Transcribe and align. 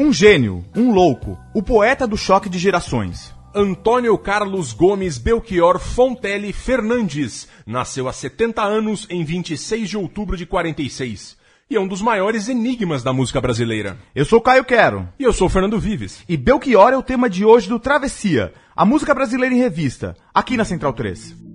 Um 0.00 0.14
gênio, 0.14 0.64
um 0.74 0.94
louco, 0.94 1.38
o 1.54 1.62
poeta 1.62 2.06
do 2.06 2.16
choque 2.16 2.48
de 2.48 2.58
gerações. 2.58 3.34
Antônio 3.54 4.16
Carlos 4.16 4.72
Gomes 4.72 5.18
Belchior 5.18 5.78
Fontelli 5.78 6.54
Fernandes 6.54 7.46
nasceu 7.66 8.08
há 8.08 8.12
70 8.14 8.62
anos 8.62 9.06
em 9.10 9.22
26 9.22 9.90
de 9.90 9.98
outubro 9.98 10.38
de 10.38 10.46
46 10.46 11.36
e 11.68 11.76
é 11.76 11.80
um 11.80 11.86
dos 11.86 12.00
maiores 12.00 12.48
enigmas 12.48 13.02
da 13.02 13.12
música 13.12 13.42
brasileira. 13.42 13.98
Eu 14.14 14.24
sou 14.24 14.40
Caio 14.40 14.64
Quero. 14.64 15.06
E 15.18 15.22
eu 15.22 15.34
sou 15.34 15.50
Fernando 15.50 15.78
Vives. 15.78 16.24
E 16.26 16.34
Belchior 16.34 16.94
é 16.94 16.96
o 16.96 17.02
tema 17.02 17.28
de 17.28 17.44
hoje 17.44 17.68
do 17.68 17.78
Travessia, 17.78 18.54
a 18.74 18.86
música 18.86 19.12
brasileira 19.12 19.54
em 19.54 19.58
revista, 19.58 20.16
aqui 20.32 20.56
na 20.56 20.64
Central 20.64 20.94
3. 20.94 21.49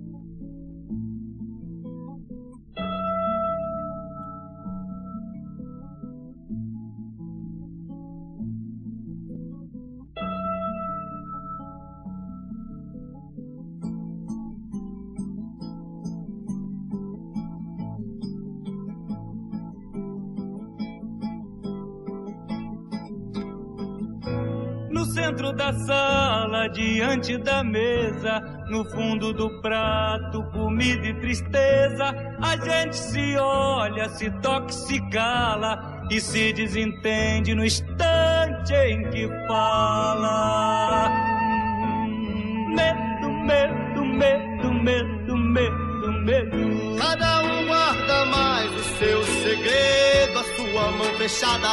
Centro 25.36 25.52
da 25.52 25.72
sala, 25.72 26.68
diante 26.68 27.36
da 27.36 27.62
mesa, 27.62 28.40
no 28.70 28.84
fundo 28.86 29.32
do 29.34 29.60
prato, 29.60 30.42
comida 30.44 31.06
e 31.06 31.14
tristeza. 31.20 32.14
A 32.40 32.56
gente 32.56 32.96
se 32.96 33.36
olha, 33.36 34.08
se 34.08 34.30
toca, 34.40 34.72
se 34.72 34.98
cala 35.10 36.06
e 36.10 36.18
se 36.20 36.52
desentende 36.54 37.54
no 37.54 37.64
instante 37.64 38.72
em 38.72 39.10
que 39.10 39.28
fala. 39.46 41.10
Medo, 42.74 43.30
medo, 43.30 44.04
medo, 44.04 44.72
medo, 44.72 45.36
medo, 45.36 45.85
medo. 46.26 46.96
Cada 46.98 47.42
um 47.42 47.66
guarda 47.66 48.24
mais 48.26 48.72
o 48.72 48.84
seu 48.98 49.22
segredo, 49.22 50.38
a 50.38 50.44
sua 50.56 50.90
mão 50.90 51.14
fechada, 51.16 51.68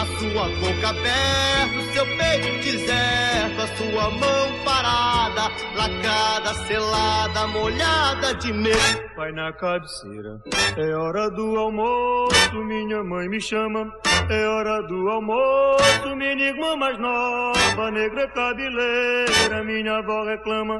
a 0.00 0.06
sua 0.18 0.48
boca 0.60 0.88
aberta, 0.88 1.78
o 1.78 1.92
seu 1.92 2.06
peito 2.16 2.64
deserto, 2.64 3.60
a 3.60 3.66
sua 3.76 4.10
mão 4.10 4.64
parada, 4.64 5.42
lacrada, 5.76 6.54
selada, 6.66 7.46
molhada 7.48 8.34
de 8.36 8.52
medo. 8.52 9.08
Vai 9.14 9.30
na 9.32 9.52
cabeceira, 9.52 10.40
é 10.76 10.94
hora 10.94 11.30
do 11.30 11.58
almoço, 11.58 12.64
minha 12.64 13.04
mãe 13.04 13.28
me 13.28 13.40
chama. 13.40 13.92
É 14.30 14.46
hora 14.46 14.82
do 14.82 15.08
almoço, 15.08 16.16
minha 16.16 16.48
irmã 16.48 16.76
mais 16.76 16.98
nova, 16.98 17.90
negra 17.90 18.28
cabeleira, 18.28 19.64
minha 19.64 19.98
avó 19.98 20.24
reclama. 20.24 20.78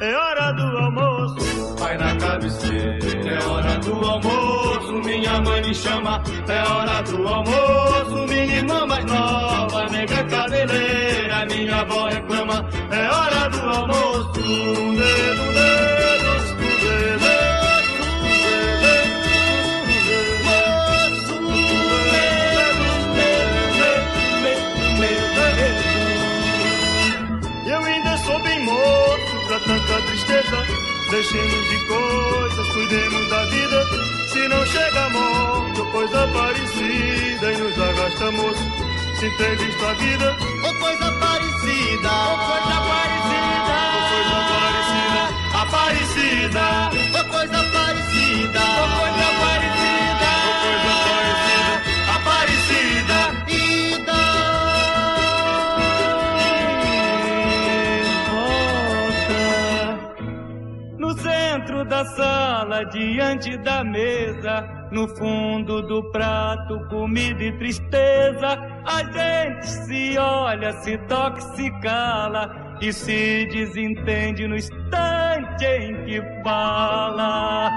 É 0.00 0.14
hora 0.14 0.52
do 0.52 0.76
almoço, 0.78 1.76
vai 1.78 1.96
na 1.96 2.14
cabeceira. 2.16 2.98
É 3.28 3.44
hora 3.44 3.78
do 3.78 3.92
almoço, 4.04 4.92
minha 5.04 5.40
mãe 5.40 5.62
me 5.62 5.74
chama. 5.74 6.22
É 6.48 6.62
hora 6.70 7.02
do 7.02 7.26
almoço, 7.26 8.26
minha 8.28 8.56
irmã 8.58 8.86
mais 8.86 9.04
nova, 9.06 9.86
negra 9.90 10.22
cabeleira, 10.24 11.46
minha 11.46 11.80
avó 11.80 12.08
reclama. 12.08 12.68
É 12.90 13.08
hora 13.08 13.48
do 13.48 13.60
almoço, 13.60 14.32
dedo, 14.32 15.52
dedo, 15.54 15.95
Deixemos 31.16 31.70
de 31.70 31.78
coisas, 31.86 32.68
cuidemos 32.74 33.28
da 33.30 33.42
vida. 33.46 33.86
Se 34.28 34.48
não 34.48 34.66
chega 34.66 35.06
a 35.06 35.08
morte 35.08 35.80
ou 35.80 35.86
coisa 35.90 36.28
parecida 36.28 37.52
e 37.52 37.56
nos 37.56 37.80
arrasta 37.80 38.30
moço. 38.32 38.62
Se 39.18 39.30
tem 39.38 39.56
visto 39.56 39.82
a 39.82 39.94
vida 39.94 40.36
Ou 40.62 40.74
coisa 40.74 41.10
parecida, 41.12 42.10
ou 42.12 42.36
coisa 42.36 42.76
parecida, 42.84 43.72
ou 43.96 44.02
coisa 44.12 44.38
parecida, 44.52 45.22
aparecida, 45.62 46.66
ou 47.16 47.24
coisa 47.32 47.60
parecida, 47.72 48.60
ou 48.60 48.88
coisa 49.00 49.26
parecida, 49.40 50.15
centro 61.76 61.84
da 61.84 62.04
sala, 62.04 62.84
diante 62.84 63.56
da 63.58 63.84
mesa, 63.84 64.88
no 64.90 65.06
fundo 65.16 65.82
do 65.82 66.10
prato, 66.10 66.80
comida 66.88 67.42
e 67.42 67.52
tristeza. 67.58 68.58
A 68.86 69.02
gente 69.02 69.66
se 69.66 70.18
olha, 70.18 70.72
se 70.80 70.96
toca, 71.06 71.40
se 71.40 71.70
cala 71.80 72.76
e 72.80 72.92
se 72.92 73.46
desentende 73.46 74.46
no 74.46 74.56
instante 74.56 75.64
em 75.64 76.04
que 76.04 76.22
fala. 76.42 77.70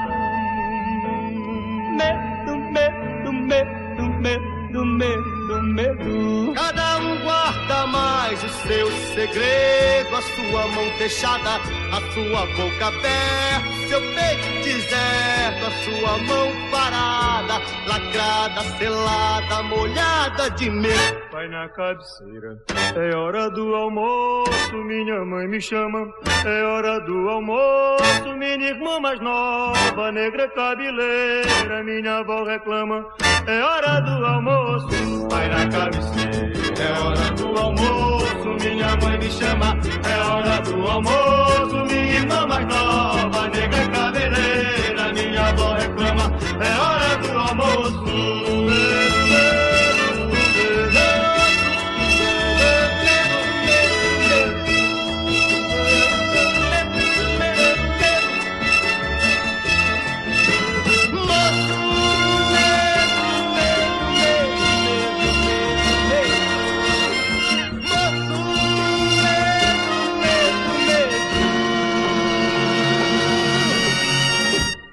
Medo, 1.97 2.57
medo, 2.71 3.33
medo, 3.33 4.03
medo, 4.21 4.58
medo, 4.71 5.63
medo. 5.63 6.53
Cada 6.53 6.97
um 6.97 7.23
guarda 7.23 7.87
mais 7.87 8.43
o 8.43 8.49
seu 8.49 8.91
segredo, 9.13 10.15
a 10.15 10.21
sua 10.21 10.67
mão 10.67 10.85
fechada, 10.97 11.55
a 11.91 12.01
sua 12.13 12.45
boca 12.55 12.87
aberta, 12.87 13.87
seu 13.89 13.99
peito 13.99 14.63
deserto, 14.63 15.65
a 15.65 15.71
sua 15.83 16.17
mão 16.19 16.51
parada, 16.71 17.59
lacrada, 17.87 18.61
selada, 18.77 19.63
molhada 19.63 20.49
de 20.51 20.69
medo. 20.69 21.19
Vai 21.31 21.47
na 21.47 21.67
cabeceira. 21.69 22.57
É 22.95 23.15
hora 23.15 23.49
do 23.49 23.73
almoço, 23.75 24.75
minha 24.85 25.25
mãe 25.25 25.47
me 25.47 25.59
chama. 25.59 26.11
É 26.45 26.63
hora 26.63 26.99
do 27.01 27.29
almoço, 27.29 28.37
minha 28.37 28.69
irmã 28.69 28.99
mais 28.99 29.19
nova, 29.19 30.11
negra 30.11 30.47
cabeleira, 30.49 31.83
minha 31.83 32.19
avó 32.19 32.43
reclama. 32.43 33.05
É 33.47 33.63
hora 33.63 33.99
do 34.01 34.25
almoço, 34.25 35.27
vai 35.29 35.49
na 35.49 35.67
cabeceira. 35.67 36.53
É 36.79 36.99
hora 36.99 37.31
do 37.31 37.57
almoço, 37.57 38.47
minha 38.61 38.95
mãe 38.97 39.17
me 39.17 39.29
chama. 39.31 39.77
É 40.07 40.17
hora 40.23 40.61
do 40.61 40.87
almoço, 40.87 41.85
minha 41.85 42.15
irmã 42.19 42.45
mais 42.47 42.65
nova, 42.67 43.47
negra 43.49 43.87
cabeleira, 43.89 45.13
minha 45.13 45.47
avó 45.49 45.73
reclama. 45.73 46.31
É 46.59 46.79
hora 46.79 47.17
do 47.17 47.37
almoço. 47.37 48.09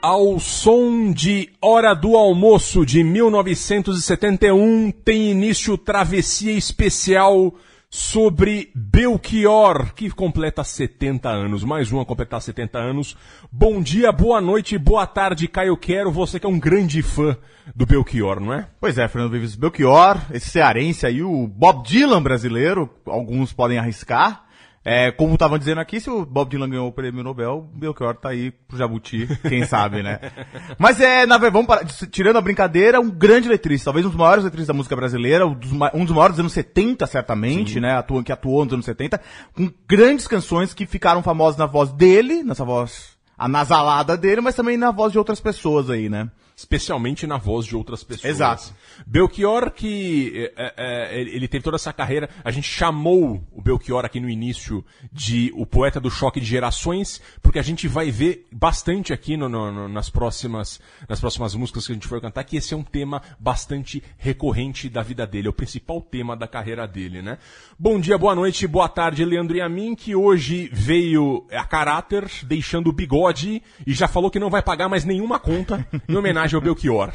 Ao 0.08 0.38
som 0.38 1.11
de 1.11 1.50
Hora 1.61 1.93
do 1.93 2.17
Almoço 2.17 2.87
de 2.87 3.03
1971 3.03 4.93
tem 5.05 5.32
início 5.32 5.76
travessia 5.76 6.53
especial 6.53 7.53
sobre 7.91 8.70
Belchior, 8.73 9.93
que 9.94 10.08
completa 10.08 10.62
70 10.62 11.29
anos. 11.29 11.64
Mais 11.64 11.91
um 11.91 12.00
a 12.00 12.06
completar 12.06 12.41
70 12.41 12.79
anos. 12.79 13.17
Bom 13.50 13.82
dia, 13.82 14.12
boa 14.12 14.41
noite, 14.41 14.79
boa 14.79 15.08
tarde, 15.08 15.49
Caio 15.49 15.76
Quero. 15.76 16.12
Você 16.12 16.38
que 16.38 16.47
é 16.47 16.49
um 16.49 16.61
grande 16.61 17.02
fã 17.02 17.37
do 17.75 17.85
Belchior, 17.85 18.38
não 18.38 18.52
é? 18.52 18.69
Pois 18.81 18.97
é, 18.99 19.09
Fernando 19.09 19.32
Vives 19.32 19.56
Belchior, 19.56 20.20
esse 20.32 20.50
cearense 20.50 21.05
aí, 21.05 21.20
o 21.20 21.49
Bob 21.49 21.82
Dylan 21.85 22.23
brasileiro, 22.23 22.88
alguns 23.06 23.52
podem 23.52 23.76
arriscar. 23.76 24.46
É, 24.88 25.11
como 25.11 25.35
estavam 25.35 25.59
dizendo 25.59 25.81
aqui, 25.81 25.99
se 25.99 26.09
o 26.09 26.25
Bob 26.25 26.49
Dylan 26.49 26.71
ganhou 26.71 26.87
o 26.87 26.93
prêmio 26.93 27.25
Nobel, 27.25 27.69
o 27.75 27.77
Belchior 27.77 28.15
tá 28.15 28.29
aí 28.29 28.53
pro 28.53 28.79
Jabuti, 28.79 29.27
quem 29.49 29.67
sabe, 29.67 30.00
né? 30.00 30.21
Mas 30.79 31.00
é, 31.00 31.27
na 31.27 31.38
verdade, 31.38 31.55
vamos 31.55 31.67
parar, 31.67 31.85
tirando 32.09 32.37
a 32.37 32.41
brincadeira, 32.41 33.00
um 33.00 33.11
grande 33.11 33.49
letrista, 33.49 33.87
talvez 33.87 34.06
um 34.06 34.11
dos 34.11 34.17
maiores 34.17 34.44
letristas 34.44 34.69
da 34.69 34.75
música 34.75 34.94
brasileira, 34.94 35.44
um 35.44 35.55
dos, 35.55 35.73
um 35.73 36.05
dos 36.05 36.15
maiores 36.15 36.37
dos 36.37 36.41
anos 36.41 36.53
70, 36.53 37.05
certamente, 37.09 37.81
né? 37.81 37.97
Atuou, 37.97 38.23
que 38.23 38.31
atuou 38.31 38.65
nos 38.65 38.75
anos 38.75 38.85
70, 38.85 39.21
com 39.56 39.69
grandes 39.88 40.29
canções 40.29 40.73
que 40.73 40.87
ficaram 40.87 41.21
famosas 41.21 41.59
na 41.59 41.67
voz 41.67 41.91
dele, 41.91 42.44
nessa 42.44 42.65
voz 42.65 43.17
anasalada 43.37 44.17
dele, 44.17 44.41
mas 44.41 44.55
também 44.55 44.77
na 44.77 44.93
voz 44.93 45.11
de 45.11 45.19
outras 45.19 45.41
pessoas 45.41 45.91
aí, 45.91 46.09
né? 46.09 46.31
Especialmente 46.56 47.26
na 47.26 47.37
voz 47.37 47.67
de 47.67 47.76
outras 47.76 48.03
pessoas. 48.03 48.31
Exato. 48.32 48.75
Belchior, 49.06 49.70
que 49.70 50.50
é, 50.56 50.75
é, 50.76 51.20
ele 51.20 51.37
ele 51.37 51.49
teve 51.49 51.62
toda 51.62 51.76
essa 51.76 51.93
carreira, 51.93 52.31
a 52.43 52.50
gente 52.50 52.67
chamou 52.67 53.44
o 53.53 53.61
Belchior 53.61 54.06
aqui 54.06 54.19
no 54.19 54.29
início 54.31 54.82
de 55.12 55.53
o 55.55 55.67
poeta 55.67 56.00
do 56.00 56.11
choque 56.11 56.41
de 56.41 56.47
gerações, 56.47 57.20
porque 57.43 57.58
a 57.58 57.62
gente 57.62 57.87
vai 57.87 58.11
ver 58.11 58.47
bastante 58.50 59.12
aqui 59.12 59.37
no- 59.37 59.49
no- 59.50 59.87
nas, 59.88 60.08
próximas, 60.08 60.81
nas 61.06 61.20
próximas 61.20 61.55
músicas 61.55 61.87
que 61.87 61.93
a 61.93 61.94
gente 61.94 62.08
for 62.08 62.20
cantar, 62.23 62.43
que 62.44 62.56
esse 62.56 62.73
é 62.73 62.76
um 62.76 62.82
tema 62.82 63.20
bastante 63.38 64.02
recorrente 64.17 64.88
da 64.88 65.02
vida 65.02 65.26
dele, 65.26 65.49
é 65.49 65.50
o 65.50 65.52
principal 65.52 66.00
tema 66.00 66.35
da 66.35 66.49
carreira 66.49 66.87
dele, 66.88 67.20
né? 67.20 67.37
Bom 67.79 68.00
dia, 68.00 68.17
boa 68.17 68.35
noite, 68.35 68.67
boa 68.67 68.88
tarde, 68.88 69.23
Leandro 69.26 69.56
e 69.59 69.61
a 69.61 69.69
mim, 69.69 69.94
que 69.94 70.14
hoje 70.17 70.70
veio 70.73 71.47
a 71.52 71.64
caráter, 71.64 72.25
deixando 72.44 72.88
o 72.88 72.93
bigode, 72.93 73.62
e 73.87 73.93
já 73.93 74.09
falou 74.09 74.31
que 74.31 74.38
não 74.38 74.49
vai 74.49 74.62
pagar 74.62 74.88
mais 74.88 75.05
nenhuma 75.05 75.38
conta 75.38 75.87
em 76.09 76.17
homenagem 76.17 76.46
ao 76.55 76.63
Belchior. 76.63 77.13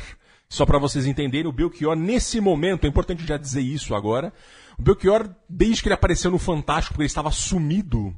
Só 0.50 0.66
para 0.66 0.78
vocês 0.78 1.06
entenderem, 1.06 1.48
o 1.48 1.54
Belchior, 1.54 1.96
nesse 1.96 2.42
momento, 2.42 2.84
é 2.86 2.88
importante 2.88 3.26
já 3.26 3.38
dizer 3.38 3.62
isso 3.62 3.96
agora, 3.96 4.34
o 4.78 4.82
Belchior, 4.82 5.30
desde 5.48 5.82
que 5.82 5.88
ele 5.88 5.94
apareceu 5.94 6.30
no 6.30 6.38
Fantástico, 6.38 6.94
porque 6.94 7.04
ele 7.04 7.08
estava 7.08 7.32
sumido, 7.32 8.14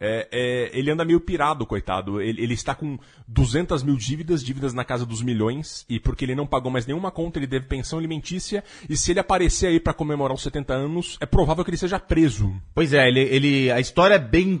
é, 0.00 0.28
é, 0.32 0.78
ele 0.78 0.90
anda 0.90 1.04
meio 1.04 1.20
pirado, 1.20 1.66
coitado. 1.66 2.20
Ele, 2.20 2.42
ele 2.42 2.54
está 2.54 2.74
com 2.74 2.98
200 3.28 3.82
mil 3.82 3.96
dívidas, 3.96 4.42
dívidas 4.42 4.72
na 4.72 4.84
casa 4.84 5.04
dos 5.06 5.22
milhões, 5.22 5.84
e 5.88 6.00
porque 6.00 6.24
ele 6.24 6.34
não 6.34 6.46
pagou 6.46 6.70
mais 6.70 6.86
nenhuma 6.86 7.10
conta, 7.10 7.38
ele 7.38 7.46
deve 7.46 7.66
pensão 7.66 7.98
alimentícia, 7.98 8.62
e 8.88 8.96
se 8.96 9.12
ele 9.12 9.20
aparecer 9.20 9.68
aí 9.68 9.80
para 9.80 9.92
comemorar 9.92 10.34
os 10.34 10.42
70 10.42 10.72
anos, 10.74 11.18
é 11.20 11.26
provável 11.26 11.64
que 11.64 11.70
ele 11.70 11.76
seja 11.76 11.98
preso. 11.98 12.54
Pois 12.74 12.92
é, 12.92 13.08
ele, 13.08 13.20
ele, 13.20 13.70
a 13.70 13.80
história 13.80 14.14
é 14.14 14.18
bem 14.18 14.60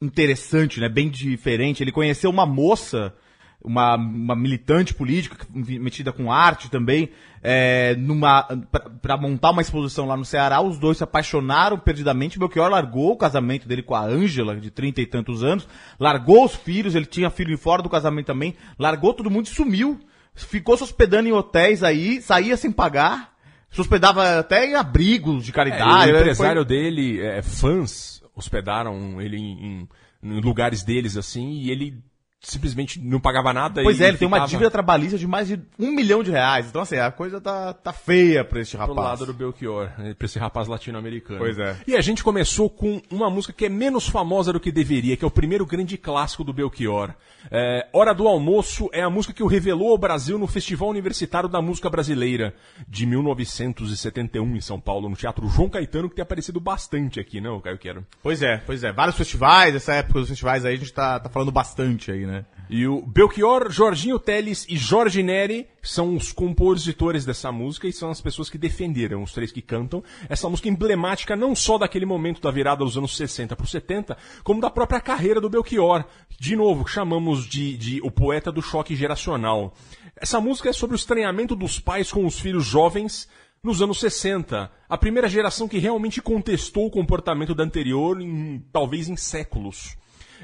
interessante, 0.00 0.80
né? 0.80 0.88
Bem 0.88 1.08
diferente. 1.08 1.82
Ele 1.82 1.92
conheceu 1.92 2.28
uma 2.28 2.44
moça, 2.44 3.14
uma, 3.64 3.94
uma 3.96 4.34
militante 4.36 4.92
política, 4.94 5.46
metida 5.54 6.12
com 6.12 6.32
arte 6.32 6.70
também, 6.70 7.10
é, 7.42 7.94
numa, 7.96 8.42
pra, 8.70 8.80
pra 8.90 9.16
montar 9.16 9.50
uma 9.50 9.62
exposição 9.62 10.06
lá 10.06 10.16
no 10.16 10.24
Ceará. 10.24 10.60
Os 10.60 10.78
dois 10.78 10.98
se 10.98 11.04
apaixonaram 11.04 11.78
perdidamente. 11.78 12.38
Belchior 12.38 12.68
largou 12.70 13.12
o 13.12 13.16
casamento 13.16 13.66
dele 13.68 13.82
com 13.82 13.94
a 13.94 14.00
Ângela, 14.04 14.56
de 14.56 14.70
trinta 14.70 15.00
e 15.00 15.06
tantos 15.06 15.42
anos, 15.44 15.66
largou 15.98 16.44
os 16.44 16.54
filhos, 16.54 16.94
ele 16.94 17.06
tinha 17.06 17.30
filho 17.30 17.56
fora 17.58 17.82
do 17.82 17.88
casamento 17.90 18.26
também, 18.26 18.54
largou 18.78 19.12
todo 19.14 19.30
mundo 19.30 19.46
e 19.46 19.50
sumiu. 19.50 19.98
Ficou 20.34 20.76
se 20.76 20.82
hospedando 20.82 21.28
em 21.28 21.32
hotéis 21.32 21.82
aí, 21.82 22.20
saía 22.22 22.56
sem 22.56 22.72
pagar. 22.72 23.32
Se 23.70 23.80
hospedava 23.80 24.38
até 24.38 24.66
em 24.66 24.74
abrigos 24.74 25.44
de 25.44 25.50
É, 25.50 25.54
caridade. 25.54 26.10
e 26.10 26.12
o 26.12 26.16
empresário 26.18 26.60
foi- 26.62 26.68
dele, 26.68 27.20
é, 27.20 27.40
fãs, 27.42 28.22
hospedaram 28.34 29.20
ele 29.20 29.36
em, 29.36 29.66
em- 29.66 29.88
em 30.22 30.40
lugares 30.40 30.82
deles, 30.82 31.16
assim, 31.16 31.52
e 31.52 31.70
ele 31.70 32.02
simplesmente 32.42 33.00
não 33.00 33.20
pagava 33.20 33.52
nada. 33.52 33.82
Pois 33.82 34.00
é, 34.00 34.08
ele 34.08 34.18
tem 34.18 34.26
uma 34.26 34.38
ficava 34.38 34.50
dívida 34.50 34.70
trabalhista 34.70 35.16
de 35.16 35.26
mais 35.26 35.46
de 35.46 35.60
um 35.78 35.92
milhão 35.92 36.22
de 36.22 36.30
reais. 36.30 36.66
Então, 36.66 36.82
assim, 36.82 36.96
a 36.96 37.10
coisa 37.10 37.40
tá, 37.40 37.72
tá 37.72 37.92
feia 37.92 38.44
pra 38.44 38.60
este 38.60 38.76
Pro 38.76 38.88
rapaz. 38.88 39.08
lado 39.08 39.26
do 39.26 39.32
Belchior, 39.32 39.90
né, 39.96 40.14
pra 40.18 40.26
esse 40.26 40.38
rapaz 40.38 40.66
latino-americano. 40.66 41.38
Pois 41.38 41.56
é. 41.58 41.76
E 41.86 41.94
a 41.94 42.00
gente 42.00 42.24
começou 42.24 42.68
com 42.68 43.00
uma 43.10 43.30
música 43.30 43.52
que 43.52 43.66
é 43.66 43.68
menos 43.68 44.08
famosa 44.08 44.52
do 44.52 44.58
que 44.58 44.72
deveria, 44.72 45.16
que 45.16 45.24
é 45.24 45.28
o 45.28 45.30
primeiro 45.30 45.64
grande 45.64 45.96
clássico 45.96 46.42
do 46.42 46.52
Belchior. 46.52 47.14
É, 47.50 47.86
Hora 47.92 48.12
do 48.12 48.26
Almoço 48.26 48.88
é 48.92 49.02
a 49.02 49.10
música 49.10 49.32
que 49.32 49.42
o 49.42 49.46
revelou 49.46 49.90
ao 49.90 49.98
Brasil 49.98 50.38
no 50.38 50.46
Festival 50.46 50.88
Universitário 50.88 51.48
da 51.48 51.62
Música 51.62 51.88
Brasileira, 51.88 52.54
de 52.88 53.06
1971, 53.06 54.56
em 54.56 54.60
São 54.60 54.80
Paulo, 54.80 55.08
no 55.08 55.16
Teatro 55.16 55.46
João 55.48 55.68
Caetano, 55.68 56.08
que 56.08 56.16
tem 56.16 56.22
aparecido 56.22 56.60
bastante 56.60 57.20
aqui, 57.20 57.40
né, 57.40 57.48
o 57.50 57.60
Caio 57.60 57.78
Quero? 57.78 58.04
Pois 58.22 58.42
é, 58.42 58.58
pois 58.58 58.82
é. 58.82 58.92
Vários 58.92 59.16
festivais, 59.16 59.74
essa 59.74 59.94
época 59.94 60.20
dos 60.20 60.28
festivais 60.28 60.64
aí, 60.64 60.74
a 60.74 60.78
gente 60.78 60.92
tá, 60.92 61.20
tá 61.20 61.28
falando 61.28 61.52
bastante 61.52 62.10
aí, 62.10 62.26
né? 62.26 62.31
E 62.70 62.86
o 62.86 63.02
Belchior, 63.02 63.70
Jorginho 63.70 64.18
Teles 64.18 64.66
e 64.68 64.76
Jorge 64.76 65.22
Neri 65.22 65.68
são 65.82 66.16
os 66.16 66.32
compositores 66.32 67.24
dessa 67.24 67.52
música 67.52 67.86
e 67.86 67.92
são 67.92 68.10
as 68.10 68.20
pessoas 68.20 68.48
que 68.48 68.56
defenderam, 68.56 69.22
os 69.22 69.32
três 69.32 69.52
que 69.52 69.60
cantam, 69.60 70.02
essa 70.28 70.48
música 70.48 70.68
emblemática 70.68 71.36
não 71.36 71.54
só 71.54 71.76
daquele 71.76 72.06
momento 72.06 72.40
da 72.40 72.50
virada 72.50 72.84
dos 72.84 72.96
anos 72.96 73.16
60 73.16 73.54
para 73.54 73.66
70, 73.66 74.16
como 74.42 74.60
da 74.60 74.70
própria 74.70 75.00
carreira 75.00 75.40
do 75.40 75.50
Belchior. 75.50 76.04
De 76.40 76.56
novo, 76.56 76.86
chamamos 76.86 77.46
de, 77.46 77.76
de 77.76 78.00
o 78.02 78.10
poeta 78.10 78.50
do 78.50 78.62
choque 78.62 78.96
geracional. 78.96 79.74
Essa 80.16 80.40
música 80.40 80.70
é 80.70 80.72
sobre 80.72 80.94
o 80.94 80.96
estranhamento 80.96 81.54
dos 81.54 81.78
pais 81.78 82.10
com 82.10 82.24
os 82.24 82.38
filhos 82.38 82.64
jovens 82.64 83.28
nos 83.62 83.80
anos 83.80 84.00
60. 84.00 84.70
A 84.88 84.98
primeira 84.98 85.28
geração 85.28 85.68
que 85.68 85.78
realmente 85.78 86.20
contestou 86.20 86.86
o 86.86 86.90
comportamento 86.90 87.54
da 87.54 87.64
anterior, 87.64 88.20
em, 88.20 88.64
talvez 88.72 89.08
em 89.08 89.16
séculos. 89.16 89.96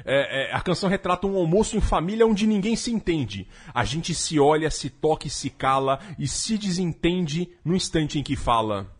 É, 0.05 0.49
é, 0.49 0.53
a 0.53 0.61
canção 0.61 0.89
retrata 0.89 1.27
um 1.27 1.35
almoço 1.35 1.75
em 1.75 1.81
família 1.81 2.25
onde 2.25 2.47
ninguém 2.47 2.75
se 2.75 2.91
entende. 2.91 3.47
A 3.73 3.83
gente 3.83 4.13
se 4.13 4.39
olha, 4.39 4.69
se 4.69 4.89
toca 4.89 5.27
e 5.27 5.29
se 5.29 5.49
cala 5.49 5.99
e 6.17 6.27
se 6.27 6.57
desentende 6.57 7.49
no 7.63 7.75
instante 7.75 8.19
em 8.19 8.23
que 8.23 8.35
fala. 8.35 8.98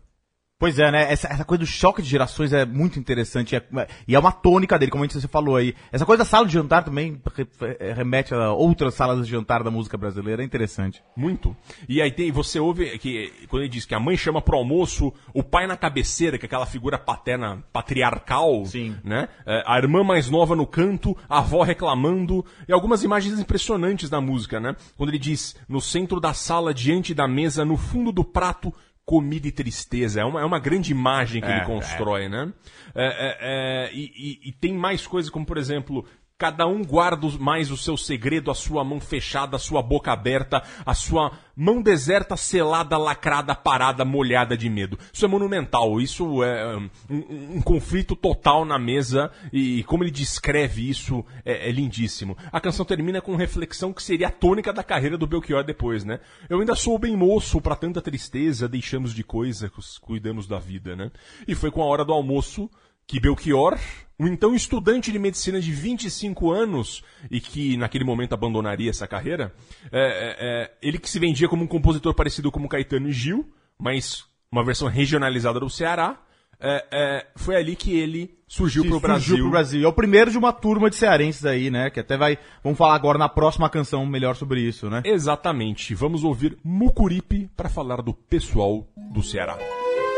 Pois 0.59 0.77
é, 0.77 0.91
né? 0.91 1.09
Essa, 1.09 1.29
essa 1.29 1.45
coisa 1.45 1.63
do 1.63 1.65
choque 1.65 2.01
de 2.01 2.09
gerações 2.09 2.51
é 2.51 2.65
muito 2.65 2.99
interessante. 2.99 3.55
é- 3.55 3.63
e 4.05 4.13
é 4.13 4.19
uma 4.19 4.31
tônica 4.33 4.77
dele, 4.77 4.91
como 4.91 5.05
a 5.05 5.07
gente 5.07 5.17
você 5.21 5.25
falou 5.27 5.55
aí. 5.55 5.73
Essa 5.89 6.05
coisa 6.05 6.23
da 6.23 6.29
sala 6.29 6.45
de 6.45 6.51
jantar 6.51 6.83
também 6.83 7.21
re- 7.33 7.47
re- 7.79 7.93
remete 7.93 8.33
a 8.33 8.51
outras 8.51 8.93
salas 8.93 9.25
de 9.25 9.31
jantar 9.31 9.63
da 9.63 9.71
música 9.71 9.97
brasileira. 9.97 10.41
É 10.43 10.45
interessante. 10.45 11.01
Muito. 11.15 11.55
E 11.87 12.01
aí 12.01 12.11
tem, 12.11 12.29
você 12.29 12.59
ouve 12.59 12.99
que 12.99 13.31
quando 13.47 13.61
ele 13.63 13.69
diz 13.69 13.85
que 13.85 13.95
a 13.95 13.99
mãe 14.01 14.17
chama 14.17 14.41
pro 14.41 14.57
almoço, 14.57 15.13
o 15.33 15.41
pai 15.41 15.65
na 15.65 15.77
cabeceira, 15.77 16.37
que 16.37 16.43
é 16.45 16.47
aquela 16.47 16.65
figura 16.65 16.97
paterna 16.97 17.63
patriarcal, 17.71 18.65
Sim. 18.65 18.97
né? 19.01 19.29
É, 19.45 19.63
a 19.65 19.77
irmã 19.77 20.03
mais 20.03 20.29
nova 20.29 20.57
no 20.57 20.67
canto, 20.67 21.15
a 21.29 21.37
avó 21.39 21.63
reclamando, 21.63 22.45
e 22.67 22.73
algumas 22.73 23.01
imagens 23.01 23.39
impressionantes 23.39 24.09
da 24.09 24.19
música, 24.19 24.59
né? 24.59 24.75
Quando 24.97 25.09
ele 25.09 25.19
diz, 25.19 25.55
no 25.69 25.79
centro 25.79 26.19
da 26.19 26.33
sala, 26.33 26.73
diante 26.73 27.13
da 27.13 27.29
mesa, 27.29 27.63
no 27.63 27.77
fundo 27.77 28.11
do 28.11 28.25
prato, 28.25 28.73
comida 29.09 29.47
e 29.47 29.51
tristeza. 29.51 30.21
É 30.21 30.23
uma, 30.23 30.39
é 30.39 30.45
uma 30.45 30.59
grande 30.59 30.91
imagem 30.91 31.41
que 31.41 31.47
É, 31.47 31.57
ele 31.57 31.65
constrói, 31.65 32.29
né? 32.29 32.53
É, 32.93 33.05
é, 33.07 33.37
é, 33.41 33.91
e, 33.91 34.03
e- 34.15 34.49
e 34.49 34.51
tem 34.51 34.71
mais 34.71 35.07
coisas, 35.07 35.31
como 35.31 35.47
por 35.47 35.57
exemplo, 35.57 36.05
cada 36.39 36.65
um 36.65 36.83
guarda 36.85 37.27
mais 37.37 37.69
o 37.69 37.75
seu 37.75 37.97
segredo, 37.97 38.49
a 38.49 38.55
sua 38.55 38.81
mão 38.83 38.99
fechada, 39.01 39.57
a 39.57 39.59
sua 39.59 39.83
boca 39.83 40.11
aberta, 40.13 40.63
a 40.85 40.93
sua 40.93 41.33
mão 41.53 41.81
deserta, 41.81 42.37
selada, 42.37 42.97
lacrada, 42.97 43.53
parada, 43.53 44.05
molhada 44.05 44.55
de 44.55 44.69
medo. 44.69 44.97
Isso 45.11 45.25
é 45.25 45.27
monumental, 45.27 45.99
isso 45.99 46.41
é 46.41 46.77
um, 46.77 46.89
um- 47.09 47.55
um 47.57 47.61
conflito 47.61 48.15
total 48.15 48.63
na 48.63 48.79
mesa 48.79 49.29
e 49.51 49.83
como 49.83 50.05
ele 50.05 50.11
descreve 50.11 50.89
isso 50.89 51.25
é, 51.43 51.67
é 51.67 51.71
lindíssimo. 51.73 52.37
A 52.53 52.61
canção 52.61 52.85
termina 52.85 53.19
com 53.21 53.35
reflexão 53.35 53.91
que 53.91 54.01
seria 54.01 54.29
a 54.29 54.31
tônica 54.31 54.71
da 54.71 54.81
carreira 54.83 55.17
do 55.17 55.27
Belchior 55.27 55.65
depois, 55.65 56.05
né? 56.05 56.21
Eu 56.49 56.59
ainda 56.61 56.73
sou 56.73 56.97
bem 56.97 57.17
moço 57.17 57.59
pra 57.59 57.75
tanta 57.75 58.01
tristeza, 58.01 58.65
deixamos 58.69 59.13
de 59.13 59.25
coisas, 59.25 59.69
cuidamos 59.99 60.47
da 60.47 60.57
vida, 60.57 60.95
né? 60.95 61.11
E 61.45 61.53
foi 61.53 61.69
com 61.69 61.81
a 61.81 61.85
hora 61.85 62.05
do 62.05 62.13
almoço 62.13 62.69
que 63.05 63.19
Belchior, 63.19 63.77
um 64.19 64.27
então 64.27 64.53
estudante 64.53 65.11
de 65.11 65.17
medicina 65.17 65.61
de 65.61 65.71
25 65.71 66.51
anos 66.51 67.03
e 67.31 67.39
que 67.39 67.77
naquele 67.77 68.03
momento 68.03 68.33
abandonaria 68.33 68.89
essa 68.89 69.07
carreira, 69.07 69.53
é, 69.91 69.99
é, 70.01 70.35
é, 70.39 70.71
ele 70.81 70.99
que 70.99 71.09
se 71.09 71.19
vendia 71.19 71.47
como 71.47 71.63
um 71.63 71.67
compositor 71.67 72.13
parecido 72.13 72.51
como 72.51 72.67
Caetano 72.67 73.07
e 73.07 73.13
Gil, 73.13 73.49
mas 73.79 74.25
uma 74.51 74.63
versão 74.63 74.87
regionalizada 74.87 75.59
do 75.59 75.69
Ceará, 75.69 76.19
é, 76.59 76.85
é, 76.91 77.27
foi 77.37 77.55
ali 77.55 77.75
que 77.75 77.97
ele 77.97 78.37
surgiu 78.45 78.83
pro 78.83 78.99
Brasil. 78.99 79.27
Surgiu 79.27 79.45
pro 79.45 79.51
Brasil. 79.51 79.85
É 79.85 79.87
o 79.87 79.93
primeiro 79.93 80.29
de 80.29 80.37
uma 80.37 80.51
turma 80.51 80.89
de 80.89 80.97
cearenses 80.97 81.45
aí, 81.45 81.71
né? 81.71 81.89
Que 81.89 82.01
até 82.01 82.17
vai. 82.17 82.37
Vamos 82.61 82.77
falar 82.77 82.95
agora 82.95 83.17
na 83.17 83.29
próxima 83.29 83.69
canção 83.69 84.05
melhor 84.05 84.35
sobre 84.35 84.59
isso, 84.59 84.89
né? 84.89 85.01
Exatamente. 85.05 85.95
Vamos 85.95 86.25
ouvir 86.25 86.57
Mucuripe 86.61 87.49
para 87.55 87.69
falar 87.69 88.01
do 88.01 88.13
pessoal 88.13 88.85
do 88.97 89.23
Ceará. 89.23 89.57
sair 89.57 90.08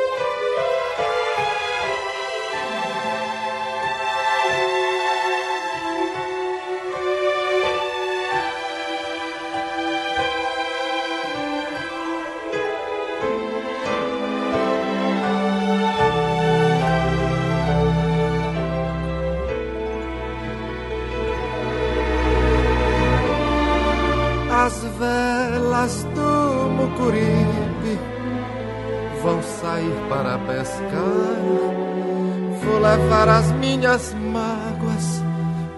minhas 34.01 34.13
mágoas 34.13 35.24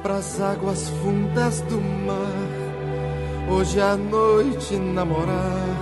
pras 0.01 0.39
águas 0.39 0.89
fundas 1.01 1.62
do 1.62 1.82
mar. 1.82 3.50
Hoje 3.50 3.82
à 3.82 3.98
noite 3.98 4.77
namorar, 4.77 5.77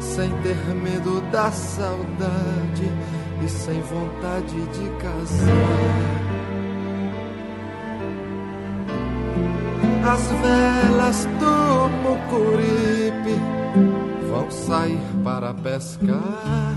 sem 0.00 0.30
ter 0.42 0.56
medo 0.74 1.20
da 1.32 1.50
saudade 1.50 2.92
e 3.42 3.48
sem 3.48 3.80
vontade 3.80 4.54
de 4.54 4.90
casar. 5.00 5.48
As 10.04 10.28
velas 10.42 11.28
do 11.38 11.88
Mucuripe 12.02 13.40
vão 14.28 14.50
sair 14.50 15.00
para 15.24 15.54
pescar. 15.54 16.76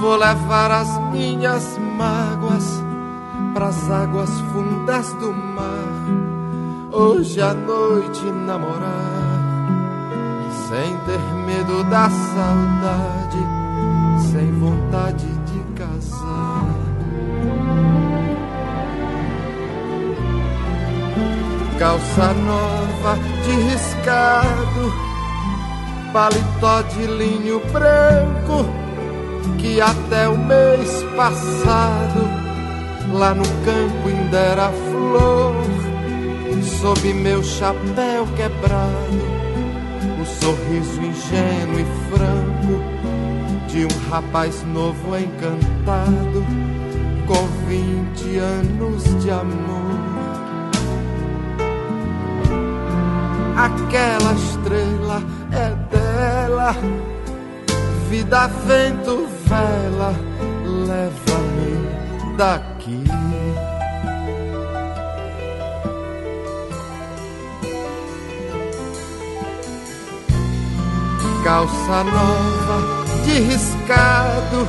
Vou 0.00 0.16
levar 0.16 0.70
as 0.70 1.12
minhas 1.12 1.78
mágoas 1.78 2.83
pras 3.54 3.88
águas 3.88 4.30
fundas 4.52 5.12
do 5.14 5.32
mar. 5.32 5.94
Hoje 6.92 7.40
à 7.40 7.54
noite 7.54 8.24
namorar, 8.24 9.40
sem 10.68 10.96
ter 10.98 11.20
medo 11.46 11.84
da 11.84 12.10
saudade, 12.10 13.38
sem 14.32 14.52
vontade 14.58 15.26
de 15.26 15.60
casar. 15.74 16.66
Calça 21.78 22.34
nova 22.34 23.18
de 23.44 23.52
riscado, 23.70 24.92
paletó 26.12 26.82
de 26.82 27.06
linho 27.06 27.60
branco, 27.72 28.66
que 29.58 29.80
até 29.80 30.28
o 30.28 30.38
mês 30.38 31.04
passado 31.16 32.43
lá 33.12 33.34
no 33.34 33.44
campo 33.44 34.08
ainda 34.08 34.38
era 34.38 34.70
flor. 34.70 35.54
Sob 36.80 37.14
meu 37.14 37.42
chapéu 37.42 38.26
quebrado, 38.36 39.22
o 40.20 40.24
sorriso 40.26 41.00
ingênuo 41.00 41.80
e 41.80 41.86
franco 42.10 42.82
de 43.68 43.86
um 43.86 44.10
rapaz 44.10 44.62
novo 44.66 45.16
encantado, 45.16 46.44
com 47.26 47.46
vinte 47.66 48.36
anos 48.36 49.02
de 49.22 49.30
amor. 49.30 49.98
Aquela 53.56 54.34
estrela 54.34 55.22
é 55.52 55.70
dela, 55.90 56.76
vida, 58.10 58.46
vento, 58.66 59.26
vela, 59.46 60.14
leva-me 60.86 62.36
daqui. 62.36 62.73
Calça 71.42 72.04
nova 72.04 73.04
de 73.24 73.40
riscado, 73.40 74.68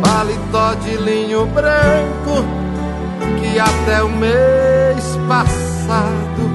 paletó 0.00 0.74
de 0.74 0.96
linho 0.98 1.46
branco, 1.46 2.44
que 3.40 3.58
até 3.58 4.04
o 4.04 4.08
mês 4.08 5.18
passado 5.26 6.48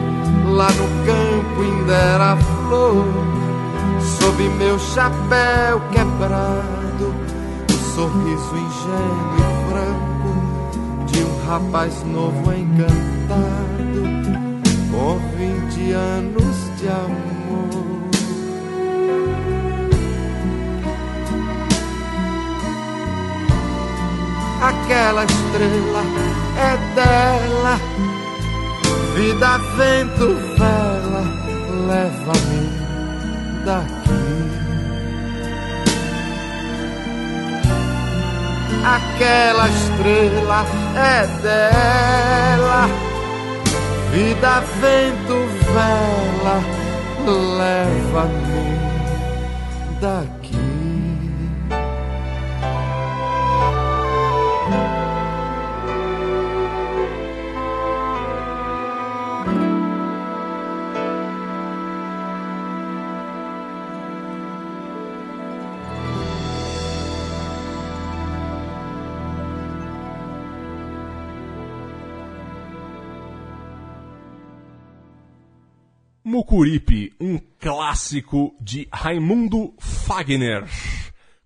lá 0.53 0.69
no 0.71 0.87
campo 1.05 1.61
ainda 1.63 1.93
era 1.93 2.37
flor. 2.37 3.05
Sob 3.99 4.41
meu 4.57 4.79
chapéu 4.79 5.81
quebrado, 5.91 7.13
o 7.69 7.73
sorriso 7.93 8.55
ingênuo 8.55 9.35
e 9.37 9.69
franco 9.69 10.04
rapaz 11.47 12.03
novo 12.03 12.51
encantado, 12.51 13.83
com 14.91 15.19
vinte 15.37 15.91
anos 15.91 16.55
de 16.77 16.87
amor. 16.87 17.85
Aquela 24.61 25.23
estrela 25.25 26.01
é 26.57 26.95
dela 26.95 27.79
Vida, 29.15 29.57
vento, 29.77 30.35
vela, 30.57 31.23
leva-me 31.87 32.69
daqui. 33.63 34.24
Aquela 38.85 39.67
estrela 39.67 40.63
é 40.95 41.25
dela. 41.41 42.87
Vida, 44.11 44.59
vento, 44.79 45.37
vela, 45.73 46.61
leva-me 47.57 48.79
daqui. 49.99 50.34
Mucuripe, 76.35 77.13
um 77.17 77.39
clássico 77.57 78.53
de 78.59 78.89
Raimundo 78.91 79.73
Fagner. 79.79 80.65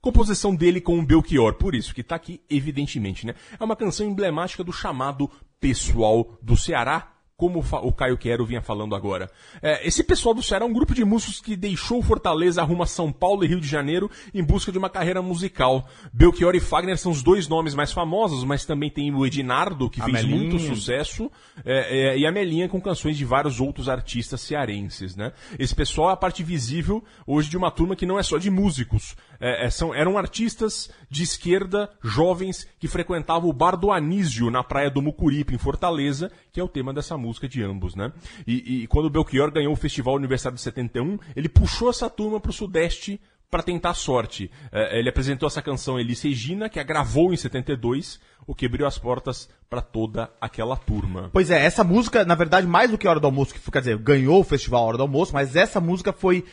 Composição 0.01 0.55
dele 0.55 0.81
com 0.81 0.98
o 0.98 1.05
Belchior, 1.05 1.53
por 1.53 1.75
isso 1.75 1.93
que 1.93 2.01
tá 2.01 2.15
aqui, 2.15 2.41
evidentemente, 2.50 3.24
né? 3.24 3.36
É 3.60 3.63
uma 3.63 3.75
canção 3.75 4.08
emblemática 4.08 4.63
do 4.63 4.74
chamado 4.74 5.29
Pessoal 5.60 6.36
do 6.41 6.58
Ceará, 6.58 7.08
como 7.39 7.63
o 7.84 7.91
Caio 7.93 8.17
Quero 8.17 8.46
vinha 8.46 8.62
falando 8.62 8.93
agora. 8.93 9.31
É, 9.62 9.88
esse 9.88 10.03
pessoal 10.03 10.36
do 10.36 10.43
Ceará 10.43 10.65
é 10.65 10.67
um 10.67 10.74
grupo 10.74 10.93
de 10.93 11.05
músicos 11.05 11.39
que 11.39 11.55
deixou 11.55 12.03
Fortaleza 12.03 12.62
rumo 12.63 12.84
a 12.84 12.86
São 12.86 13.13
Paulo 13.13 13.46
e 13.46 13.48
Rio 13.48 13.62
de 13.62 13.67
Janeiro 13.67 14.12
em 14.34 14.43
busca 14.43 14.74
de 14.74 14.77
uma 14.77 14.89
carreira 14.89 15.22
musical. 15.22 15.88
Belchior 16.12 16.53
e 16.53 16.60
Fagner 16.60 16.98
são 16.98 17.13
os 17.13 17.24
dois 17.24 17.48
nomes 17.48 17.74
mais 17.74 17.93
famosos, 17.93 18.43
mas 18.43 18.65
também 18.65 18.89
tem 18.89 19.15
o 19.15 19.25
Edinardo, 19.25 19.89
que 19.89 20.01
A 20.01 20.03
fez 20.03 20.25
Melinha. 20.25 20.38
muito 20.38 20.60
sucesso, 20.60 21.31
é, 21.63 22.10
é, 22.10 22.17
e 22.19 22.27
a 22.27 22.31
Melinha 22.31 22.67
com 22.67 22.81
canções 22.81 23.17
de 23.17 23.24
vários 23.24 23.62
outros 23.62 23.88
artistas 23.88 24.41
cearenses, 24.41 25.15
né? 25.15 25.31
Esse 25.58 25.74
pessoal 25.74 26.10
é 26.10 26.13
a 26.13 26.17
parte 26.17 26.43
visível 26.43 27.01
hoje 27.25 27.50
de 27.50 27.55
uma 27.55 27.72
turma 27.72 27.96
que 27.96 28.05
não 28.05 28.19
é 28.19 28.24
só 28.24 28.38
de 28.38 28.50
músicos. 28.50 29.15
É, 29.39 29.65
é, 29.65 29.69
são, 29.69 29.93
eram 29.93 30.17
artistas 30.17 30.89
de 31.10 31.24
esquerda, 31.24 31.89
jovens, 32.03 32.67
que 32.79 32.88
frequentavam 32.88 33.50
o 33.50 33.53
Bar 33.53 33.75
do 33.75 33.91
Anísio, 33.91 34.51
na 34.51 34.63
praia 34.63 34.89
do 34.89 35.01
Mucuripe, 35.01 35.55
em 35.55 35.58
Fortaleza, 35.58 36.31
que 36.51 36.60
é 36.60 36.63
o 36.63 36.67
tema 36.67 36.93
dessa 36.93 37.17
música 37.17 37.48
de 37.48 37.63
ambos, 37.63 37.96
né? 37.96 38.12
E, 38.46 38.84
e 38.84 38.88
quando 38.88 39.05
o 39.05 39.10
Belchior 39.10 39.51
ganhou 39.51 39.74
o 39.74 39.77
Festival 39.77 40.15
Universitário 40.15 40.55
de 40.55 40.62
71, 40.62 41.17
ele 41.36 41.48
puxou 41.48 41.89
essa 41.89 42.10
turma 42.10 42.39
pro 42.39 42.51
Sudeste 42.51 43.19
para 43.49 43.63
tentar 43.63 43.93
sorte. 43.93 44.51
É, 44.71 44.99
ele 44.99 45.09
apresentou 45.09 45.47
essa 45.47 45.61
canção 45.61 45.99
Elis 45.99 46.21
Regina, 46.21 46.69
que 46.69 46.79
a 46.79 46.83
gravou 46.83 47.33
em 47.33 47.37
72, 47.37 48.19
o 48.45 48.55
que 48.55 48.65
abriu 48.65 48.87
as 48.87 48.97
portas 48.97 49.49
para 49.69 49.81
toda 49.81 50.31
aquela 50.41 50.75
turma. 50.75 51.29
Pois 51.31 51.51
é, 51.51 51.63
essa 51.63 51.83
música, 51.83 52.25
na 52.25 52.33
verdade, 52.33 52.65
mais 52.65 52.89
do 52.89 52.97
que 52.97 53.07
Hora 53.07 53.19
do 53.19 53.27
Almoço, 53.27 53.53
que 53.53 53.71
quer 53.71 53.79
dizer, 53.79 53.97
ganhou 53.99 54.39
o 54.39 54.43
festival 54.43 54.85
Hora 54.85 54.97
do 54.97 55.03
Almoço, 55.03 55.31
mas 55.33 55.55
essa 55.55 55.79
música 55.79 56.11
foi. 56.11 56.43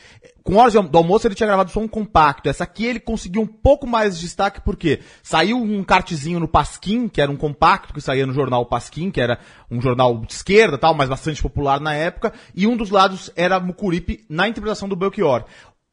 Com 0.43 0.57
Hora 0.57 0.71
do 0.71 0.99
Almoço 0.99 1.27
ele 1.27 1.35
tinha 1.35 1.47
gravado 1.47 1.71
só 1.71 1.81
um 1.81 1.89
compacto. 1.89 2.51
Essa 2.51 2.65
aqui 2.65 2.85
ele 2.85 3.01
conseguiu 3.01 3.41
um 3.41 3.47
pouco 3.47 3.87
mais 3.87 4.17
de 4.17 4.21
destaque, 4.27 4.61
porque 4.61 5.01
saiu 5.23 5.57
um 5.57 5.83
cartezinho 5.83 6.39
no 6.39 6.47
Pasquim, 6.47 7.09
que 7.09 7.21
era 7.21 7.33
um 7.33 7.37
compacto 7.37 7.95
que 7.95 8.01
saía 8.03 8.27
no 8.27 8.35
jornal 8.35 8.67
Pasquim, 8.67 9.11
que 9.11 9.21
era 9.21 9.39
um 9.71 9.81
jornal 9.81 10.19
de 10.21 10.35
esquerda 10.35 10.77
tal, 10.77 10.95
mas 10.95 11.09
bastante 11.09 11.41
popular 11.41 11.81
na 11.81 11.95
época, 11.95 12.35
e 12.55 12.67
um 12.67 12.77
dos 12.77 12.91
lados 12.91 13.33
era 13.35 13.59
Mucuripe 13.59 14.25
na 14.29 14.47
interpretação 14.47 14.87
do 14.87 14.97
Belchior. 14.97 15.47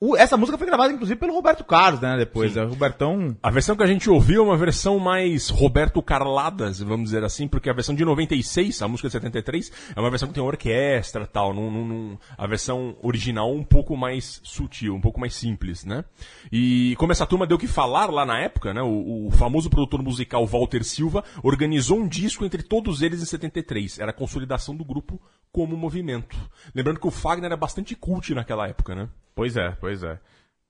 O- 0.06 0.18
essa 0.18 0.36
música 0.36 0.58
foi 0.58 0.68
gravada, 0.68 0.92
inclusive, 0.92 1.18
pelo 1.20 1.34
Roberto 1.34 1.64
Carlos, 1.64 2.02
né? 2.02 2.18
Depois. 2.18 2.56
O 2.58 2.66
Robertão. 2.68 3.38
A 3.42 3.50
versão 3.50 3.76
que 3.76 3.84
a 3.84 3.88
gente 3.88 4.10
ouviu 4.10 4.42
é 4.42 4.46
uma 4.46 4.58
versão 4.58 5.00
mais 5.00 5.50
Roberto 5.50 6.02
Carladas, 6.02 6.80
vamos 6.82 7.06
dizer 7.06 7.24
assim, 7.24 7.48
porque 7.48 7.70
a 7.70 7.74
versão 7.74 7.96
de 7.96 8.04
96, 8.04 8.82
a 8.82 8.88
música 8.88 9.08
de 9.08 9.14
73, 9.14 9.72
é 9.96 10.00
uma 10.00 10.10
versão 10.10 10.28
que 10.28 10.34
tem 10.34 10.44
orquestra 10.44 11.24
e 11.24 11.28
tal. 11.28 11.54
Num, 11.54 11.72
num- 11.72 11.88
num- 11.88 12.18
a 12.38 12.46
versão 12.48 12.96
original 13.02 13.54
um 13.54 13.64
pouco 13.64 13.96
mais 13.96 14.42
sutil, 14.44 14.94
um 14.94 15.02
pouco 15.02 15.20
mais 15.20 15.34
simples, 15.36 15.86
né? 15.86 16.04
E 16.52 16.96
como 16.98 17.12
essa 17.12 17.26
turma 17.26 17.48
deu 17.48 17.58
que 17.58 17.68
falar 17.68 18.10
lá 18.12 18.26
na 18.26 18.40
época, 18.40 18.74
né? 18.74 18.82
O, 18.82 19.28
o 19.28 19.32
famoso 19.32 19.70
produtor 19.70 20.02
musical 20.04 20.46
Walter 20.46 20.84
Silva 20.84 21.24
organizou 21.42 21.98
um 22.00 22.08
disco 22.08 22.44
entre 22.44 22.62
todos 22.62 23.02
eles 23.02 23.22
em 23.22 23.26
73. 23.26 24.00
Era 24.00 24.12
a 24.12 24.14
consolidação 24.14 24.76
do 24.76 24.84
grupo 24.84 25.22
como 25.52 25.78
movimento. 25.78 26.36
Lembrando 26.76 27.00
que 27.00 27.08
o 27.08 27.12
Fagner 27.12 27.46
era 27.46 27.56
bastante 27.58 27.96
cult 27.96 28.34
naquela 28.34 28.68
época, 28.68 28.96
né? 28.96 29.08
Pois 29.36 29.58
é, 29.58 29.72
pois 29.80 30.04
é. 30.04 30.20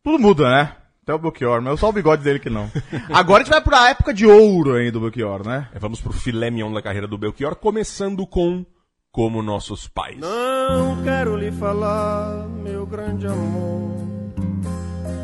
Tudo 0.04 0.20
muda, 0.20 0.50
né? 0.50 0.76
Até 1.04 1.14
o 1.14 1.20
Belchior, 1.20 1.62
mas 1.62 1.80
só 1.80 1.90
o 1.90 1.94
bigode 1.94 2.24
dele 2.24 2.40
que 2.40 2.50
não. 2.50 2.72
Agora 3.14 3.42
a 3.42 3.44
gente 3.44 3.54
vai 3.54 3.62
pra 3.62 3.90
época 3.90 4.14
de 4.14 4.26
ouro 4.26 4.76
aí 4.76 4.90
do 4.90 5.02
Belchior, 5.02 5.46
né? 5.46 5.68
É, 5.74 5.80
Vamos 5.80 6.00
pro 6.00 6.14
filé 6.14 6.50
mignon 6.50 6.72
da 6.72 6.82
carreira 6.82 7.08
do 7.08 7.18
Belchior, 7.18 7.56
começando 7.56 8.26
com 8.26 8.66
Como 9.12 9.42
Nossos 9.42 9.88
Pais. 9.88 10.18
Não 10.18 11.04
quero 11.04 11.36
lhe 11.36 11.52
falar, 11.52 12.48
meu 12.48 12.86
grande 12.86 13.28
amor, 13.28 13.92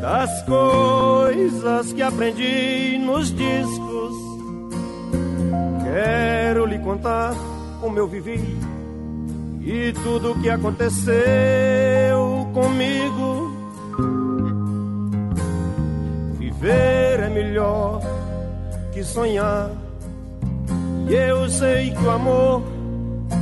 das 0.02 0.42
coisas 0.42 1.92
que 1.94 2.02
aprendi 2.02 2.98
nos 2.98 3.34
discos. 3.34 4.30
Quero 5.82 6.66
lhe 6.66 6.78
contar 6.78 7.34
como 7.80 7.98
eu 7.98 8.06
vivi 8.06 8.38
e 9.62 9.92
tudo 10.04 10.32
o 10.32 10.40
que 10.40 10.50
aconteceu 10.50 12.09
comigo. 12.52 13.50
Viver 16.38 17.20
é 17.20 17.28
melhor 17.28 18.00
que 18.92 19.02
sonhar. 19.02 19.70
E 21.08 21.14
eu 21.14 21.48
sei 21.48 21.90
que 21.90 22.04
o 22.04 22.10
amor 22.10 22.62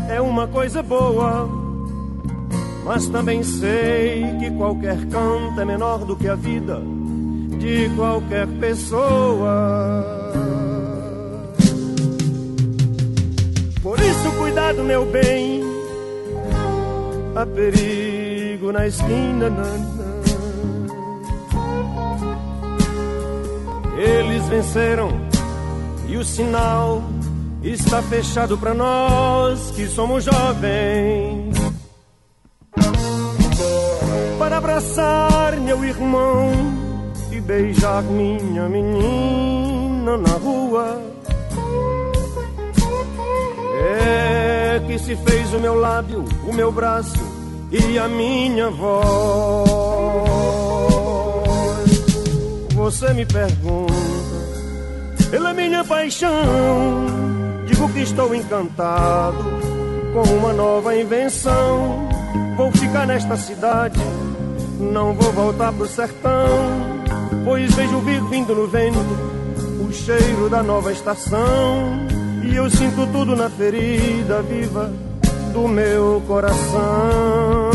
é 0.09 0.21
uma 0.21 0.47
coisa 0.49 0.83
boa. 0.83 1.49
Mas 2.85 3.07
também 3.09 3.43
sei 3.43 4.25
que 4.39 4.51
qualquer 4.53 4.99
canto 5.09 5.61
é 5.61 5.65
menor 5.65 6.05
do 6.05 6.17
que 6.17 6.29
a 6.29 6.35
vida 6.35 6.81
de 7.59 7.91
qualquer 7.97 8.47
pessoa. 8.61 10.05
Por 13.83 13.99
isso, 13.99 14.31
cuidado, 14.39 14.83
meu 14.85 15.05
bem. 15.07 15.63
Há 17.35 17.47
perigo 17.47 18.18
na 18.67 18.87
esquina. 18.87 19.51
Eles 23.97 24.47
venceram 24.49 25.11
e 26.09 26.17
o 26.17 26.25
sinal 26.25 27.03
está 27.63 28.03
fechado 28.03 28.59
para 28.59 28.75
nós 28.75 29.71
que 29.71 29.87
somos 29.87 30.25
jovens. 30.25 31.57
Para 34.39 34.59
abraçar 34.59 35.57
meu 35.57 35.85
irmão 35.85 36.51
e 37.31 37.41
beijar 37.41 38.03
minha 38.03 38.69
menina 38.69 40.17
na 40.17 40.33
rua. 40.33 41.01
É 43.81 44.83
que 44.87 44.99
se 44.99 45.17
fez 45.17 45.55
o 45.55 45.61
meu 45.61 45.75
lábio, 45.75 46.25
o 46.47 46.53
meu 46.53 46.73
braço 46.73 47.28
e 47.71 47.99
a 47.99 48.09
minha 48.09 48.71
voz. 48.71 49.69
Você 52.75 53.13
me 53.13 53.27
pergunta 53.27 53.93
pela 55.31 55.53
minha 55.53 55.85
paixão. 55.85 57.07
Digo 57.67 57.89
que 57.93 58.01
estou 58.01 58.35
encantado 58.35 59.45
com 60.13 60.23
uma 60.35 60.53
nova 60.53 60.97
invenção. 60.97 62.09
Vou 62.57 62.73
ficar 62.73 63.07
nesta 63.07 63.37
cidade, 63.37 64.01
não 64.81 65.15
vou 65.15 65.33
voltar 65.33 65.73
pro 65.73 65.87
sertão. 65.87 66.49
Pois 67.45 67.75
vejo 67.75 68.01
vir 68.01 68.23
vindo 68.25 68.55
no 68.55 68.67
vento 68.67 68.99
o 69.87 69.93
cheiro 69.93 70.49
da 70.49 70.63
nova 70.63 70.93
estação. 70.93 72.07
E 72.43 72.57
eu 72.57 72.71
sinto 72.71 73.07
tudo 73.13 73.37
na 73.37 73.51
ferida 73.51 74.41
viva 74.43 74.91
do 75.49 75.69
meu 75.69 76.23
coração. 76.27 77.71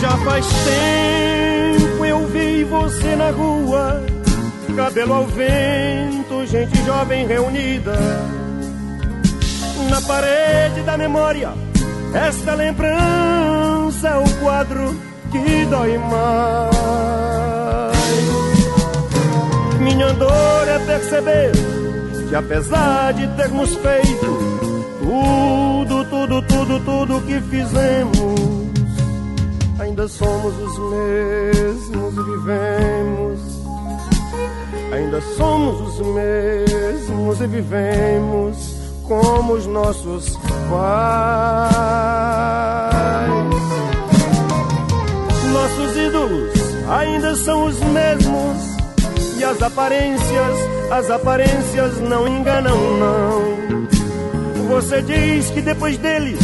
Já 0.00 0.16
faz 0.18 0.46
tempo 0.46 2.04
eu 2.04 2.26
vi 2.28 2.64
você 2.64 3.16
na 3.16 3.30
rua, 3.30 4.02
cabelo 4.76 5.14
ao 5.14 5.26
vento, 5.26 6.46
gente 6.46 6.82
jovem 6.84 7.26
reunida. 7.26 7.96
Na 9.88 10.00
parede 10.02 10.82
da 10.82 10.96
memória, 10.96 11.52
esta 12.14 12.54
lembrança 12.54 14.08
é 14.08 14.16
o 14.16 14.30
quadro 14.42 14.96
que 15.30 15.64
dói 15.66 15.98
mais. 15.98 16.70
Minha 19.80 20.12
dor 20.12 20.68
é 20.68 20.78
perceber 20.80 21.52
que 22.28 22.34
apesar 22.36 23.12
de 23.12 23.26
termos 23.36 23.74
feito 23.74 24.69
tudo, 25.00 26.04
tudo, 26.04 26.42
tudo, 26.42 26.80
tudo 26.80 27.20
que 27.26 27.40
fizemos 27.40 28.60
ainda 30.00 30.06
somos 30.08 30.54
os 30.56 30.78
mesmos 30.90 32.14
e 32.14 32.22
vivemos. 32.22 33.40
Ainda 34.92 35.20
somos 35.36 35.80
os 35.80 36.06
mesmos 36.06 37.40
e 37.40 37.46
vivemos 37.46 38.56
como 39.06 39.54
os 39.54 39.66
nossos 39.66 40.36
pais. 40.70 41.70
Nossos 45.52 45.96
ídolos 45.96 46.52
ainda 46.88 47.34
são 47.36 47.66
os 47.66 47.78
mesmos 47.80 48.56
e 49.38 49.44
as 49.44 49.60
aparências, 49.62 50.56
as 50.90 51.10
aparências 51.10 52.00
não 52.00 52.26
enganam 52.26 52.76
não. 52.98 53.99
Você 54.70 55.02
diz 55.02 55.50
que 55.50 55.60
depois 55.60 55.98
deles 55.98 56.38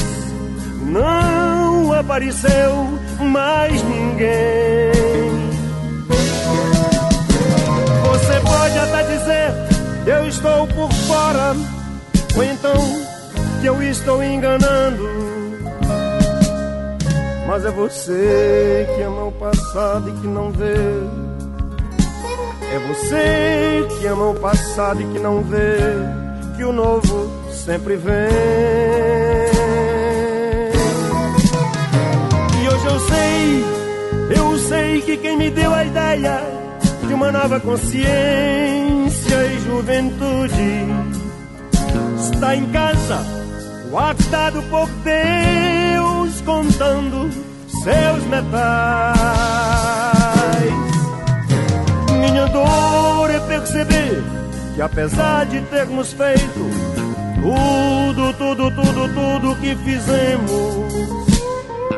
não 0.82 1.92
apareceu 1.92 2.98
mais 3.20 3.80
ninguém. 3.84 4.92
Você 8.04 8.40
pode 8.40 8.78
até 8.78 9.02
dizer 9.04 9.66
eu 10.06 10.28
estou 10.28 10.66
por 10.66 10.92
fora, 10.92 11.54
ou 12.36 12.44
então 12.44 12.74
que 13.60 13.66
eu 13.66 13.80
estou 13.82 14.22
enganando. 14.22 15.08
Mas 17.46 17.64
é 17.64 17.70
você 17.70 18.88
que 18.96 19.02
ama 19.02 19.26
o 19.26 19.32
passado 19.32 20.10
e 20.10 20.12
que 20.20 20.26
não 20.26 20.50
vê. 20.50 20.74
É 22.74 22.78
você 22.88 23.86
que 23.98 24.06
ama 24.08 24.30
o 24.30 24.34
passado 24.34 25.00
e 25.00 25.06
que 25.06 25.18
não 25.20 25.42
vê 25.42 25.76
que 26.56 26.64
o 26.64 26.72
novo 26.72 27.45
sempre 27.66 27.96
vem. 27.96 28.14
E 32.62 32.68
hoje 32.68 32.86
eu 32.86 33.00
sei, 33.00 33.64
eu 34.36 34.58
sei 34.58 35.02
que 35.02 35.16
quem 35.16 35.36
me 35.36 35.50
deu 35.50 35.74
a 35.74 35.84
ideia 35.84 36.40
de 37.08 37.12
uma 37.12 37.32
nova 37.32 37.58
consciência 37.58 39.34
e 39.52 39.58
juventude 39.66 40.86
está 42.20 42.54
em 42.54 42.66
casa, 42.66 43.18
guardado 43.90 44.62
por 44.70 44.88
Deus, 45.02 46.40
contando 46.42 47.28
seus 47.82 48.24
metais. 48.26 48.46
Minha 52.20 52.46
dor 52.46 53.28
é 53.28 53.40
perceber 53.40 54.22
que 54.76 54.82
apesar 54.82 55.46
de 55.46 55.60
termos 55.62 56.12
feito 56.12 56.85
tudo, 57.46 58.32
tudo, 58.34 58.70
tudo, 58.72 59.08
tudo 59.14 59.56
que 59.60 59.76
fizemos, 59.76 60.92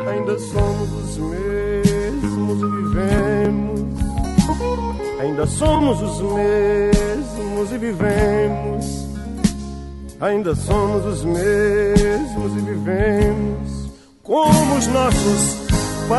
ainda 0.07 0.39
somos 0.39 0.93
os 0.93 1.17
mesmos 1.19 2.61
e 2.61 2.67
vivemos. 2.77 3.79
Ainda 5.21 5.47
somos 5.47 6.03
os 6.03 6.21
mesmos 6.21 7.73
e 7.73 7.79
vivemos. 7.79 9.09
Ainda 10.21 10.55
somos 10.55 11.07
os 11.07 11.25
mesmos 11.25 12.53
e 12.57 12.61
vivemos 12.61 13.89
como 14.23 14.77
os 14.77 14.87
nossos 14.89 15.67
pais. 16.09 16.19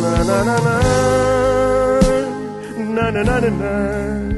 Na, 0.00 0.24
na, 0.24 0.44
na, 0.44 0.60
na. 0.60 0.76
Na, 2.94 3.10
na, 3.12 3.24
na, 3.24 3.40
na, 3.40 3.50
na. 3.50 4.35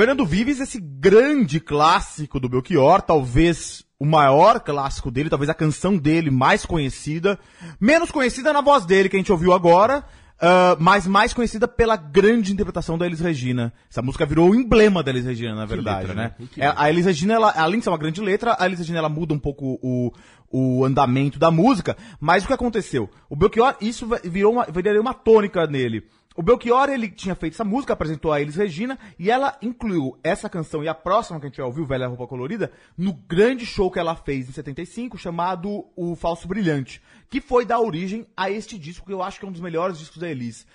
Fernando 0.00 0.24
Vives, 0.24 0.60
esse 0.60 0.80
grande 0.80 1.60
clássico 1.60 2.40
do 2.40 2.48
Belchior, 2.48 3.02
talvez 3.02 3.84
o 4.00 4.06
maior 4.06 4.58
clássico 4.60 5.10
dele, 5.10 5.28
talvez 5.28 5.50
a 5.50 5.54
canção 5.54 5.94
dele 5.94 6.30
mais 6.30 6.64
conhecida, 6.64 7.38
menos 7.78 8.10
conhecida 8.10 8.50
na 8.50 8.62
voz 8.62 8.86
dele, 8.86 9.10
que 9.10 9.16
a 9.16 9.18
gente 9.18 9.30
ouviu 9.30 9.52
agora. 9.52 10.02
ah, 10.40 10.74
mas 10.80 11.06
mais 11.06 11.34
conhecida 11.34 11.68
pela 11.68 11.96
grande 11.96 12.50
interpretação 12.50 12.96
da 12.96 13.04
Elis 13.04 13.20
Regina. 13.20 13.74
Essa 13.90 14.00
música 14.00 14.24
virou 14.24 14.50
o 14.50 14.54
emblema 14.54 15.02
da 15.02 15.10
Elis 15.10 15.26
Regina, 15.26 15.54
na 15.54 15.66
verdade, 15.66 16.06
letra, 16.06 16.14
né? 16.14 16.34
né? 16.38 16.48
É, 16.56 16.72
a 16.74 16.88
Elis 16.88 17.04
Regina, 17.04 17.34
ela, 17.34 17.52
além 17.54 17.80
de 17.80 17.84
ser 17.84 17.90
uma 17.90 17.98
grande 17.98 18.22
letra, 18.22 18.56
a 18.58 18.64
Elis 18.64 18.78
Regina 18.78 18.98
ela 18.98 19.10
muda 19.10 19.34
um 19.34 19.38
pouco 19.38 19.78
o, 19.82 20.10
o 20.50 20.82
andamento 20.82 21.38
da 21.38 21.50
música, 21.50 21.94
mas 22.18 22.42
o 22.42 22.46
que 22.46 22.54
aconteceu? 22.54 23.10
O 23.28 23.36
Belchior, 23.36 23.76
isso 23.82 24.08
virou 24.24 24.54
uma, 24.54 24.64
virou 24.64 25.02
uma 25.02 25.12
tônica 25.12 25.66
nele. 25.66 26.04
O 26.36 26.42
Belchior, 26.42 26.88
ele 26.88 27.10
tinha 27.10 27.34
feito 27.34 27.54
essa 27.54 27.64
música, 27.64 27.92
apresentou 27.92 28.32
a 28.32 28.40
Elis 28.40 28.54
Regina, 28.54 28.96
e 29.18 29.30
ela 29.30 29.58
incluiu 29.60 30.16
essa 30.22 30.48
canção 30.48 30.82
e 30.82 30.88
a 30.88 30.94
próxima 30.94 31.40
que 31.40 31.46
a 31.46 31.48
gente 31.48 31.56
vai 31.58 31.66
ouvir, 31.66 31.84
Velha 31.84 32.06
Roupa 32.06 32.26
Colorida, 32.26 32.70
no 32.96 33.12
grande 33.12 33.66
show 33.66 33.90
que 33.90 33.98
ela 33.98 34.14
fez 34.14 34.48
em 34.48 34.52
75, 34.52 35.18
chamado 35.18 35.86
O 35.96 36.14
Falso 36.14 36.46
Brilhante, 36.46 37.02
que 37.28 37.40
foi 37.40 37.64
dar 37.64 37.80
origem 37.80 38.26
a 38.36 38.48
este 38.48 38.78
disco, 38.78 39.04
que 39.06 39.12
eu 39.12 39.22
acho 39.22 39.40
que 39.40 39.44
é 39.44 39.48
um 39.48 39.52
dos 39.52 39.60
melhores 39.60 39.98
discos 39.98 40.18
da 40.18 40.28
Elis. 40.30 40.66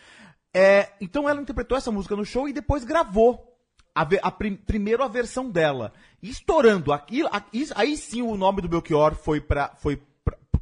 É, 0.54 0.90
então 1.00 1.28
ela 1.28 1.42
interpretou 1.42 1.78
essa 1.78 1.92
música 1.92 2.16
no 2.16 2.26
show 2.26 2.48
e 2.50 2.54
depois 2.54 2.84
gravou. 2.84 3.52
A 3.98 4.02
a 4.24 4.32
prim- 4.32 4.58
primeiro 4.58 5.04
a 5.04 5.08
versão 5.08 5.50
dela. 5.50 5.94
Estourando. 6.22 6.92
Aquilo, 6.92 7.30
a- 7.32 7.44
isso- 7.54 7.74
aí 7.78 7.96
sim 7.96 8.22
o 8.22 8.36
nome 8.36 8.62
do 8.62 8.68
Belchior 8.68 9.16
foi 9.16 9.40
pra, 9.40 9.74
foi 9.78 10.02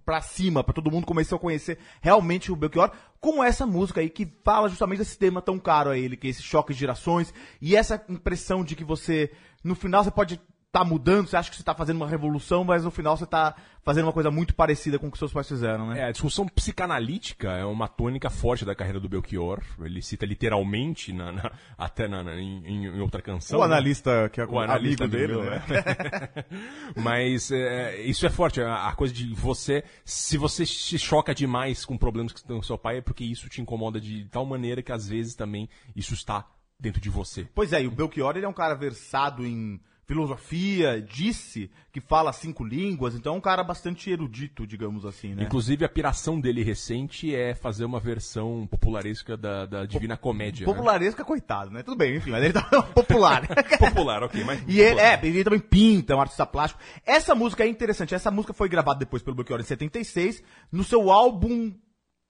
pra, 0.05 0.21
cima, 0.21 0.63
pra 0.63 0.73
todo 0.73 0.91
mundo 0.91 1.05
começou 1.05 1.37
a 1.37 1.39
conhecer 1.39 1.77
realmente 2.01 2.51
o 2.51 2.55
Belchior 2.55 2.91
com 3.19 3.43
essa 3.43 3.65
música 3.65 4.01
aí 4.01 4.09
que 4.09 4.27
fala 4.43 4.67
justamente 4.67 4.99
desse 4.99 5.17
tema 5.17 5.41
tão 5.41 5.57
caro 5.57 5.89
a 5.89 5.97
ele, 5.97 6.17
que 6.17 6.27
é 6.27 6.29
esse 6.29 6.43
choque 6.43 6.73
de 6.73 6.79
gerações 6.79 7.33
e 7.61 7.75
essa 7.75 8.03
impressão 8.09 8.63
de 8.63 8.75
que 8.75 8.83
você, 8.83 9.31
no 9.63 9.75
final, 9.75 10.03
você 10.03 10.11
pode 10.11 10.41
tá 10.73 10.83
mudando, 10.83 11.27
você 11.27 11.37
acha 11.37 11.51
que 11.51 11.55
você 11.55 11.61
tá 11.61 11.75
fazendo 11.75 11.97
uma 11.97 12.07
revolução, 12.07 12.63
mas 12.63 12.83
no 12.83 12.89
final 12.89 13.15
você 13.15 13.27
tá 13.27 13.53
fazendo 13.83 14.05
uma 14.05 14.11
coisa 14.11 14.31
muito 14.31 14.55
parecida 14.55 14.97
com 14.97 15.07
o 15.07 15.11
que 15.11 15.19
seus 15.19 15.31
pais 15.31 15.47
fizeram, 15.47 15.87
né? 15.89 15.99
É, 15.99 16.03
a 16.05 16.11
discussão 16.11 16.47
psicanalítica 16.47 17.51
é 17.51 17.63
uma 17.63 17.87
tônica 17.87 18.27
forte 18.27 18.65
da 18.65 18.73
carreira 18.73 18.99
do 18.99 19.07
Belchior. 19.07 19.61
Ele 19.81 20.01
cita 20.01 20.25
literalmente, 20.25 21.13
na- 21.13 21.31
na- 21.31 21.51
até 21.77 22.07
na- 22.07 22.23
na- 22.23 22.35
em, 22.41 22.87
em 22.87 22.99
outra 23.01 23.21
canção. 23.21 23.59
o 23.59 23.61
né? 23.67 23.67
analista 23.75 24.27
que 24.33 24.41
é 24.41 24.45
o 24.47 24.59
analista 24.59 25.07
dele, 25.07 25.33
meu, 25.33 25.43
né? 25.43 25.61
Mas 26.97 27.51
é, 27.51 28.01
isso 28.01 28.25
é 28.25 28.29
forte, 28.31 28.59
a, 28.59 28.87
a 28.87 28.95
coisa 28.95 29.13
de 29.13 29.31
você. 29.33 29.83
Se 30.03 30.37
você 30.39 30.65
se 30.65 30.97
choca 30.97 31.35
demais 31.35 31.85
com 31.85 31.95
problemas 31.95 32.31
que 32.33 32.39
estão 32.39 32.57
com 32.57 32.63
seu 32.63 32.79
pai, 32.79 32.97
é 32.97 33.01
porque 33.01 33.23
isso 33.23 33.47
te 33.47 33.61
incomoda 33.61 34.01
de 34.01 34.25
tal 34.25 34.43
maneira 34.43 34.81
que 34.81 34.91
às 34.91 35.07
vezes 35.07 35.35
também 35.35 35.69
isso 35.95 36.15
está 36.15 36.47
dentro 36.79 36.99
de 36.99 37.11
você. 37.11 37.47
Pois 37.53 37.71
é, 37.73 37.83
e 37.83 37.87
o 37.87 37.91
Belchior 37.91 38.35
ele 38.35 38.45
é 38.45 38.49
um 38.49 38.53
cara 38.53 38.73
versado 38.73 39.45
em 39.45 39.79
filosofia, 40.05 41.01
disse 41.01 41.69
que 41.91 42.01
fala 42.01 42.33
cinco 42.33 42.63
línguas, 42.63 43.15
então 43.15 43.35
é 43.35 43.37
um 43.37 43.41
cara 43.41 43.63
bastante 43.63 44.09
erudito, 44.09 44.65
digamos 44.65 45.05
assim, 45.05 45.33
né? 45.33 45.43
Inclusive, 45.43 45.85
a 45.85 45.89
piração 45.89 46.39
dele 46.39 46.63
recente 46.63 47.33
é 47.33 47.53
fazer 47.53 47.85
uma 47.85 47.99
versão 47.99 48.67
popularesca 48.69 49.37
da, 49.37 49.65
da 49.65 49.85
Divina 49.85 50.17
Comédia. 50.17 50.65
né? 50.65 50.73
Popularesca, 50.73 51.23
coitado, 51.23 51.71
né? 51.71 51.83
Tudo 51.83 51.97
bem, 51.97 52.15
enfim, 52.17 52.31
mas 52.31 52.43
ele 52.43 52.53
tá 52.53 52.63
popular. 52.93 53.47
Popular, 53.77 54.23
ok, 54.23 54.43
mas. 54.43 54.63
E 54.67 54.79
ele, 54.79 54.99
é, 54.99 55.19
ele 55.23 55.43
também 55.43 55.59
pinta, 55.59 56.13
é 56.13 56.15
um 56.15 56.21
artista 56.21 56.45
plástico. 56.45 56.81
Essa 57.05 57.35
música 57.35 57.63
é 57.63 57.67
interessante. 57.67 58.15
Essa 58.15 58.31
música 58.31 58.53
foi 58.53 58.69
gravada 58.69 58.99
depois 58.99 59.21
pelo 59.21 59.35
Belchior 59.35 59.59
em 59.59 59.63
76, 59.63 60.43
no 60.71 60.83
seu 60.83 61.11
álbum 61.11 61.73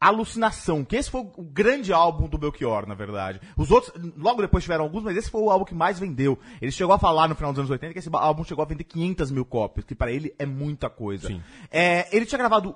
Alucinação, 0.07 0.83
que 0.83 0.95
esse 0.95 1.09
foi 1.09 1.21
o 1.21 1.43
grande 1.43 1.93
álbum 1.93 2.27
do 2.27 2.37
Belchior, 2.37 2.87
na 2.87 2.93
verdade. 2.95 3.39
Os 3.57 3.71
outros, 3.71 3.93
logo 4.17 4.41
depois 4.41 4.63
tiveram 4.63 4.83
alguns, 4.83 5.03
mas 5.03 5.15
esse 5.17 5.29
foi 5.29 5.41
o 5.41 5.49
álbum 5.49 5.65
que 5.65 5.73
mais 5.75 5.99
vendeu. 5.99 6.37
Ele 6.61 6.71
chegou 6.71 6.93
a 6.93 6.99
falar 6.99 7.27
no 7.27 7.35
final 7.35 7.51
dos 7.51 7.59
anos 7.59 7.71
80 7.71 7.93
que 7.93 7.99
esse 7.99 8.09
álbum 8.11 8.43
chegou 8.43 8.63
a 8.63 8.67
vender 8.67 8.83
500 8.83 9.31
mil 9.31 9.45
cópias, 9.45 9.85
que 9.85 9.95
para 9.95 10.11
ele 10.11 10.33
é 10.37 10.45
muita 10.45 10.89
coisa. 10.89 11.27
Sim. 11.27 11.41
É, 11.71 12.15
ele 12.15 12.25
tinha 12.25 12.37
gravado 12.39 12.75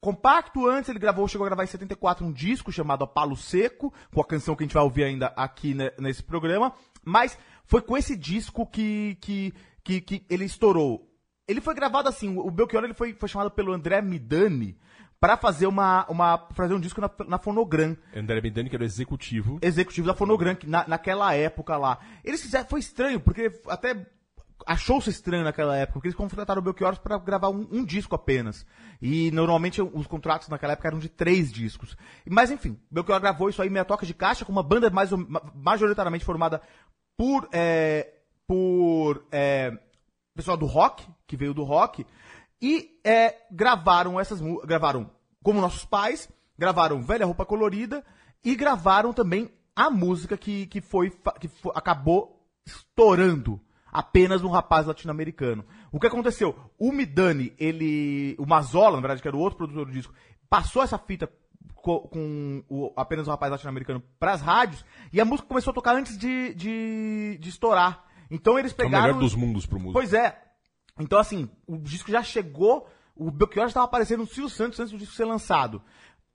compacto 0.00 0.66
antes, 0.68 0.88
ele 0.88 0.98
gravou, 0.98 1.26
chegou 1.26 1.44
a 1.46 1.48
gravar 1.48 1.64
em 1.64 1.68
74 1.68 2.24
um 2.24 2.32
disco 2.32 2.70
chamado 2.70 3.04
A 3.04 3.06
Palo 3.06 3.36
Seco, 3.36 3.92
com 4.14 4.20
a 4.20 4.24
canção 4.24 4.54
que 4.54 4.62
a 4.62 4.66
gente 4.66 4.74
vai 4.74 4.82
ouvir 4.82 5.04
ainda 5.04 5.28
aqui 5.36 5.74
ne- 5.74 5.92
nesse 5.98 6.22
programa, 6.22 6.72
mas 7.04 7.36
foi 7.64 7.80
com 7.82 7.96
esse 7.96 8.16
disco 8.16 8.66
que, 8.66 9.16
que, 9.20 9.52
que, 9.82 10.00
que 10.00 10.26
ele 10.30 10.44
estourou. 10.44 11.10
Ele 11.48 11.60
foi 11.60 11.74
gravado 11.74 12.08
assim, 12.08 12.36
o 12.36 12.50
Belchior 12.50 12.84
ele 12.84 12.94
foi, 12.94 13.14
foi 13.14 13.28
chamado 13.28 13.50
pelo 13.50 13.72
André 13.72 14.00
Midani 14.02 14.76
pra 15.26 15.36
fazer 15.36 15.66
uma, 15.66 16.06
uma 16.08 16.38
fazer 16.52 16.72
um 16.72 16.78
disco 16.78 17.00
na, 17.00 17.10
na 17.26 17.36
Fonogram, 17.36 17.96
André 18.14 18.40
Bendani, 18.40 18.70
que 18.70 18.76
era 18.76 18.84
o 18.84 18.86
executivo. 18.86 19.58
executivo 19.60 20.06
da 20.06 20.14
Fonogram, 20.14 20.54
que 20.54 20.68
na, 20.68 20.86
naquela 20.86 21.34
época 21.34 21.76
lá. 21.76 21.98
Eles 22.22 22.40
fizeram, 22.40 22.64
foi 22.68 22.78
estranho, 22.78 23.18
porque 23.18 23.50
até 23.66 24.06
achou-se 24.64 25.10
estranho 25.10 25.42
naquela 25.42 25.76
época, 25.76 25.94
porque 25.94 26.06
eles 26.06 26.16
contrataram 26.16 26.60
o 26.60 26.64
Belchior 26.64 26.96
pra 27.00 27.18
gravar 27.18 27.48
um, 27.48 27.66
um 27.72 27.84
disco 27.84 28.14
apenas. 28.14 28.64
E 29.02 29.32
normalmente 29.32 29.82
os 29.82 30.06
contratos 30.06 30.48
naquela 30.48 30.74
época 30.74 30.86
eram 30.86 31.00
de 31.00 31.08
três 31.08 31.52
discos. 31.52 31.96
Mas 32.24 32.52
enfim, 32.52 32.78
Belchior 32.88 33.20
gravou 33.20 33.48
isso 33.48 33.60
aí, 33.60 33.68
meia 33.68 33.84
toca 33.84 34.06
de 34.06 34.14
caixa, 34.14 34.44
com 34.44 34.52
uma 34.52 34.62
banda 34.62 34.88
mais, 34.90 35.10
majoritariamente 35.56 36.24
formada 36.24 36.62
por, 37.18 37.48
é, 37.52 38.14
por 38.46 39.26
é, 39.32 39.76
pessoal 40.36 40.56
do 40.56 40.66
rock, 40.66 41.04
que 41.26 41.36
veio 41.36 41.52
do 41.52 41.64
rock, 41.64 42.06
e 42.62 43.00
é, 43.04 43.34
gravaram 43.50 44.20
essas 44.20 44.40
gravaram 44.64 45.10
como 45.46 45.60
nossos 45.60 45.84
pais, 45.84 46.28
gravaram 46.58 47.00
Velha 47.00 47.24
Roupa 47.24 47.46
Colorida 47.46 48.04
e 48.44 48.56
gravaram 48.56 49.12
também 49.12 49.48
a 49.76 49.88
música 49.88 50.36
que, 50.36 50.66
que 50.66 50.80
foi 50.80 51.08
que 51.40 51.46
fo- 51.46 51.70
acabou 51.72 52.44
estourando 52.66 53.60
apenas 53.92 54.42
um 54.42 54.48
rapaz 54.48 54.86
latino-americano. 54.88 55.64
O 55.92 56.00
que 56.00 56.08
aconteceu? 56.08 56.58
O 56.76 56.90
Midani, 56.90 57.52
ele, 57.60 58.34
o 58.40 58.44
Mazola, 58.44 58.96
na 58.96 59.02
verdade, 59.02 59.22
que 59.22 59.28
era 59.28 59.36
o 59.36 59.40
outro 59.40 59.56
produtor 59.56 59.86
do 59.86 59.92
disco, 59.92 60.12
passou 60.50 60.82
essa 60.82 60.98
fita 60.98 61.30
co- 61.76 62.08
com 62.08 62.64
o, 62.68 62.92
apenas 62.96 63.28
um 63.28 63.30
rapaz 63.30 63.52
latino-americano 63.52 64.02
pras 64.18 64.40
rádios 64.40 64.84
e 65.12 65.20
a 65.20 65.24
música 65.24 65.46
começou 65.46 65.70
a 65.70 65.74
tocar 65.74 65.94
antes 65.94 66.18
de, 66.18 66.54
de, 66.54 67.38
de 67.40 67.48
estourar. 67.48 68.04
Então 68.28 68.58
eles 68.58 68.72
É 68.72 68.74
o 68.74 68.78
pegaram 68.78 69.06
melhor 69.06 69.20
dos 69.20 69.36
mundos 69.36 69.64
pro 69.64 69.78
músico. 69.78 69.92
Pois 69.92 70.12
é. 70.12 70.42
Então, 70.98 71.20
assim, 71.20 71.48
o 71.68 71.76
disco 71.76 72.10
já 72.10 72.22
chegou, 72.24 72.88
o 73.16 73.30
Belchior 73.30 73.66
estava 73.66 73.86
aparecendo 73.86 74.20
no 74.20 74.26
Silvio 74.26 74.50
Santos 74.50 74.78
antes 74.78 74.92
do 74.92 74.98
disco 74.98 75.14
ser 75.14 75.24
lançado. 75.24 75.82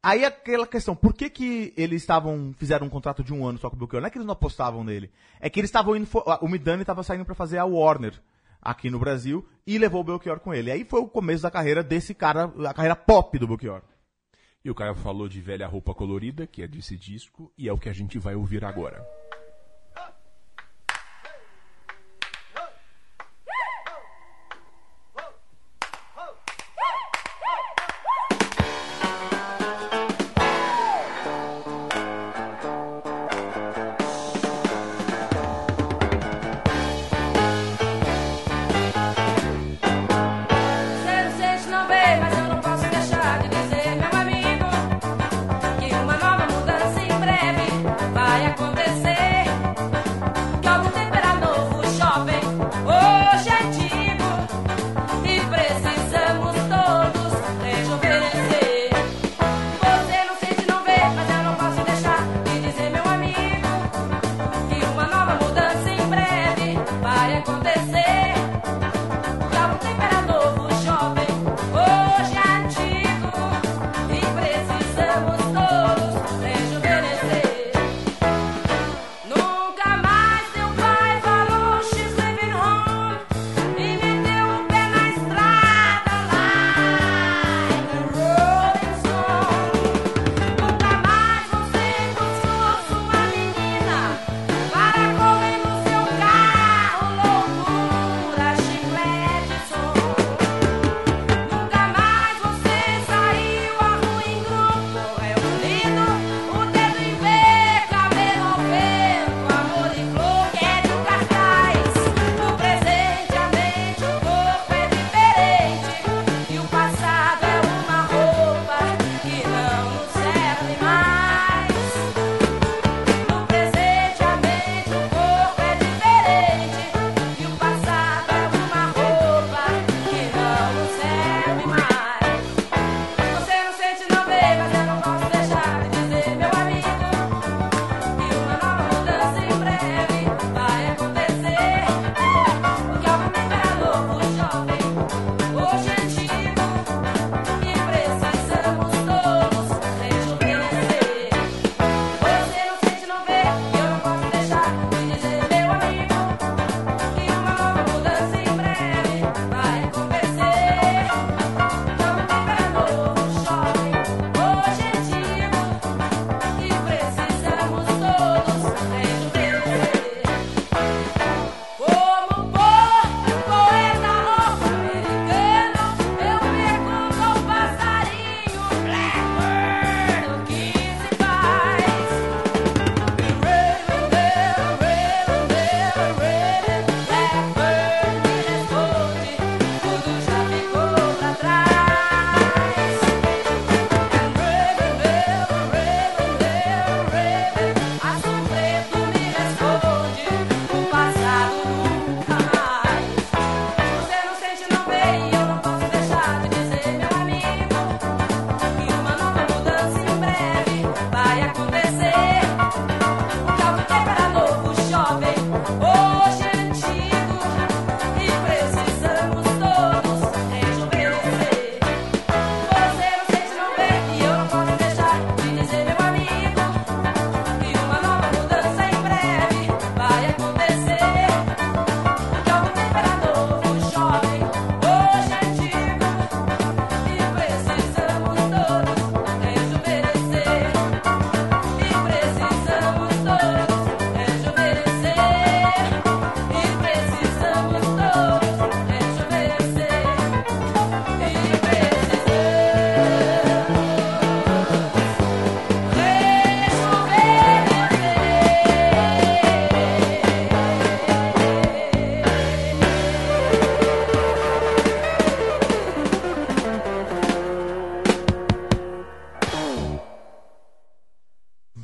Aí 0.03 0.25
aquela 0.25 0.65
questão, 0.65 0.95
por 0.95 1.13
que 1.13 1.29
que 1.29 1.73
eles 1.77 2.01
estavam, 2.01 2.55
fizeram 2.57 2.87
um 2.87 2.89
contrato 2.89 3.23
de 3.23 3.31
um 3.31 3.45
ano 3.45 3.59
só 3.59 3.69
com 3.69 3.75
o 3.75 3.79
Belchior? 3.79 4.01
Não 4.01 4.07
é 4.07 4.09
que 4.09 4.17
eles 4.17 4.25
não 4.25 4.33
apostavam 4.33 4.83
nele. 4.83 5.11
É 5.39 5.49
que 5.49 5.59
eles 5.59 5.69
estavam 5.69 5.95
indo, 5.95 6.07
o 6.41 6.47
Midani 6.47 6.81
estava 6.81 7.03
saindo 7.03 7.23
para 7.23 7.35
fazer 7.35 7.59
a 7.59 7.65
Warner 7.65 8.19
aqui 8.59 8.89
no 8.89 8.99
Brasil 8.99 9.47
e 9.65 9.77
levou 9.77 10.01
o 10.01 10.03
Belchior 10.03 10.39
com 10.39 10.53
ele. 10.53 10.71
Aí 10.71 10.83
foi 10.83 11.01
o 11.01 11.07
começo 11.07 11.43
da 11.43 11.51
carreira 11.51 11.83
desse 11.83 12.15
cara, 12.15 12.51
a 12.67 12.73
carreira 12.73 12.95
pop 12.95 13.37
do 13.37 13.47
Belchior. 13.47 13.83
E 14.65 14.71
o 14.71 14.75
cara 14.75 14.95
falou 14.95 15.27
de 15.27 15.39
velha 15.39 15.67
roupa 15.67 15.93
colorida, 15.93 16.47
que 16.47 16.63
é 16.63 16.67
desse 16.67 16.97
disco, 16.97 17.51
e 17.57 17.67
é 17.69 17.73
o 17.73 17.77
que 17.77 17.89
a 17.89 17.93
gente 17.93 18.17
vai 18.17 18.35
ouvir 18.35 18.63
agora. 18.65 19.03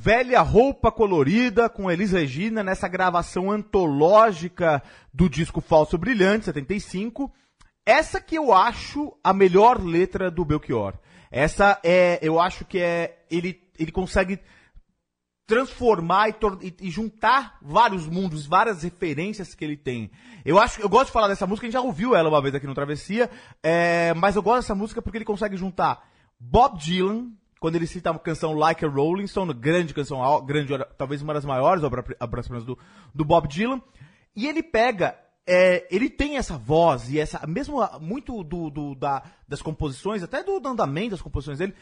Velha 0.08 0.40
Roupa 0.40 0.90
Colorida 0.90 1.68
com 1.68 1.92
Elis 1.92 2.14
Regina 2.14 2.64
nessa 2.64 2.88
gravação 2.88 3.52
antológica 3.52 4.82
do 5.14 5.30
disco 5.30 5.60
Falso 5.60 5.98
Brilhante, 5.98 6.46
75. 6.46 7.30
Essa 7.86 8.22
que 8.22 8.38
eu 8.38 8.54
acho 8.54 9.14
a 9.22 9.34
melhor 9.34 9.84
letra 9.84 10.32
do 10.32 10.46
Belchior. 10.46 10.94
Essa 11.30 11.78
é, 11.84 12.20
eu 12.22 12.40
acho 12.40 12.64
que 12.64 12.80
é, 12.80 13.22
ele, 13.30 13.62
ele 13.78 13.92
consegue 13.92 14.40
transformar 15.46 16.30
e, 16.30 16.36
e 16.80 16.90
juntar 16.90 17.58
vários 17.62 18.08
mundos, 18.08 18.48
várias 18.48 18.84
referências 18.84 19.54
que 19.54 19.66
ele 19.66 19.76
tem. 19.76 20.10
Eu 20.46 20.58
acho, 20.58 20.80
eu 20.80 20.88
gosto 20.88 21.08
de 21.08 21.12
falar 21.12 21.28
dessa 21.28 21.46
música, 21.46 21.68
a 21.68 21.70
gente 21.70 21.74
já 21.74 21.82
ouviu 21.82 22.16
ela 22.16 22.30
uma 22.30 22.42
vez 22.42 22.56
aqui 22.56 22.66
no 22.66 22.74
Travessia, 22.74 23.30
é, 23.62 24.14
mas 24.14 24.38
eu 24.38 24.42
gosto 24.42 24.62
dessa 24.62 24.74
música 24.74 25.02
porque 25.02 25.18
ele 25.18 25.26
consegue 25.26 25.58
juntar 25.58 26.10
Bob 26.40 26.80
Dylan, 26.80 27.30
quando 27.60 27.76
ele 27.76 27.88
cita 27.88 28.10
a 28.12 28.20
canção 28.20 28.54
Like 28.54 28.86
a 28.86 28.90
Rolling 28.90 29.28
Stone, 29.28 29.54
grande 29.54 29.94
canção, 29.94 30.20
grande, 30.46 30.74
talvez 30.98 31.22
uma 31.22 31.34
das 31.34 31.46
maiores 31.46 31.84
obras 31.84 32.48
do, 32.66 32.78
do 33.14 33.26
Bob 33.26 33.48
Dylan, 33.48 33.82
e 34.36 34.48
ele 34.48 34.62
pega 34.62 35.18
é, 35.50 35.88
ele 35.90 36.10
tem 36.10 36.36
essa 36.38 36.58
voz 36.58 37.10
e 37.10 37.18
essa 37.20 37.48
mesmo 37.48 37.80
muito 38.02 38.44
do, 38.44 38.70
do- 38.70 38.96
da- 38.96 39.24
das 39.48 39.62
composições, 39.62 40.22
até 40.22 40.44
do 40.44 40.58
andamento 40.68 41.12
das 41.12 41.22
composições 41.22 41.58
dele, 41.60 41.74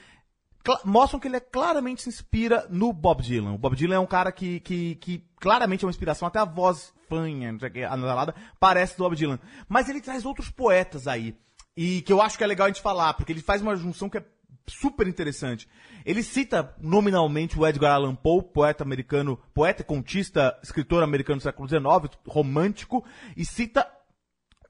mostram 0.83 1.19
que 1.19 1.27
ele 1.27 1.37
é, 1.37 1.39
claramente 1.39 2.01
se 2.03 2.09
inspira 2.09 2.65
no 2.69 2.91
Bob 2.93 3.21
Dylan. 3.21 3.53
O 3.53 3.57
Bob 3.57 3.75
Dylan 3.75 3.95
é 3.95 3.99
um 3.99 4.05
cara 4.05 4.31
que, 4.31 4.59
que, 4.61 4.95
que 4.95 5.23
claramente 5.39 5.83
é 5.83 5.87
uma 5.87 5.91
inspiração, 5.91 6.27
até 6.27 6.39
a 6.39 6.45
voz 6.45 6.93
fanha, 7.09 7.55
anasalada, 7.89 8.33
parece 8.59 8.97
do 8.97 9.03
Bob 9.03 9.15
Dylan. 9.15 9.39
Mas 9.67 9.89
ele 9.89 10.01
traz 10.01 10.25
outros 10.25 10.49
poetas 10.49 11.07
aí, 11.07 11.35
e 11.77 12.01
que 12.01 12.11
eu 12.13 12.21
acho 12.21 12.37
que 12.37 12.43
é 12.43 12.47
legal 12.47 12.65
a 12.65 12.69
gente 12.69 12.81
falar, 12.81 13.13
porque 13.15 13.31
ele 13.31 13.41
faz 13.41 13.61
uma 13.61 13.75
junção 13.75 14.09
que 14.09 14.17
é 14.17 14.25
super 14.67 15.07
interessante. 15.07 15.67
Ele 16.05 16.21
cita 16.23 16.75
nominalmente 16.79 17.57
o 17.59 17.65
Edgar 17.67 17.93
Allan 17.95 18.15
Poe, 18.15 18.41
poeta 18.43 18.83
americano, 18.83 19.39
poeta, 19.53 19.83
contista, 19.83 20.57
escritor 20.63 21.03
americano 21.03 21.39
do 21.39 21.43
século 21.43 21.67
XIX, 21.67 22.17
romântico, 22.27 23.03
e 23.35 23.45
cita 23.45 23.87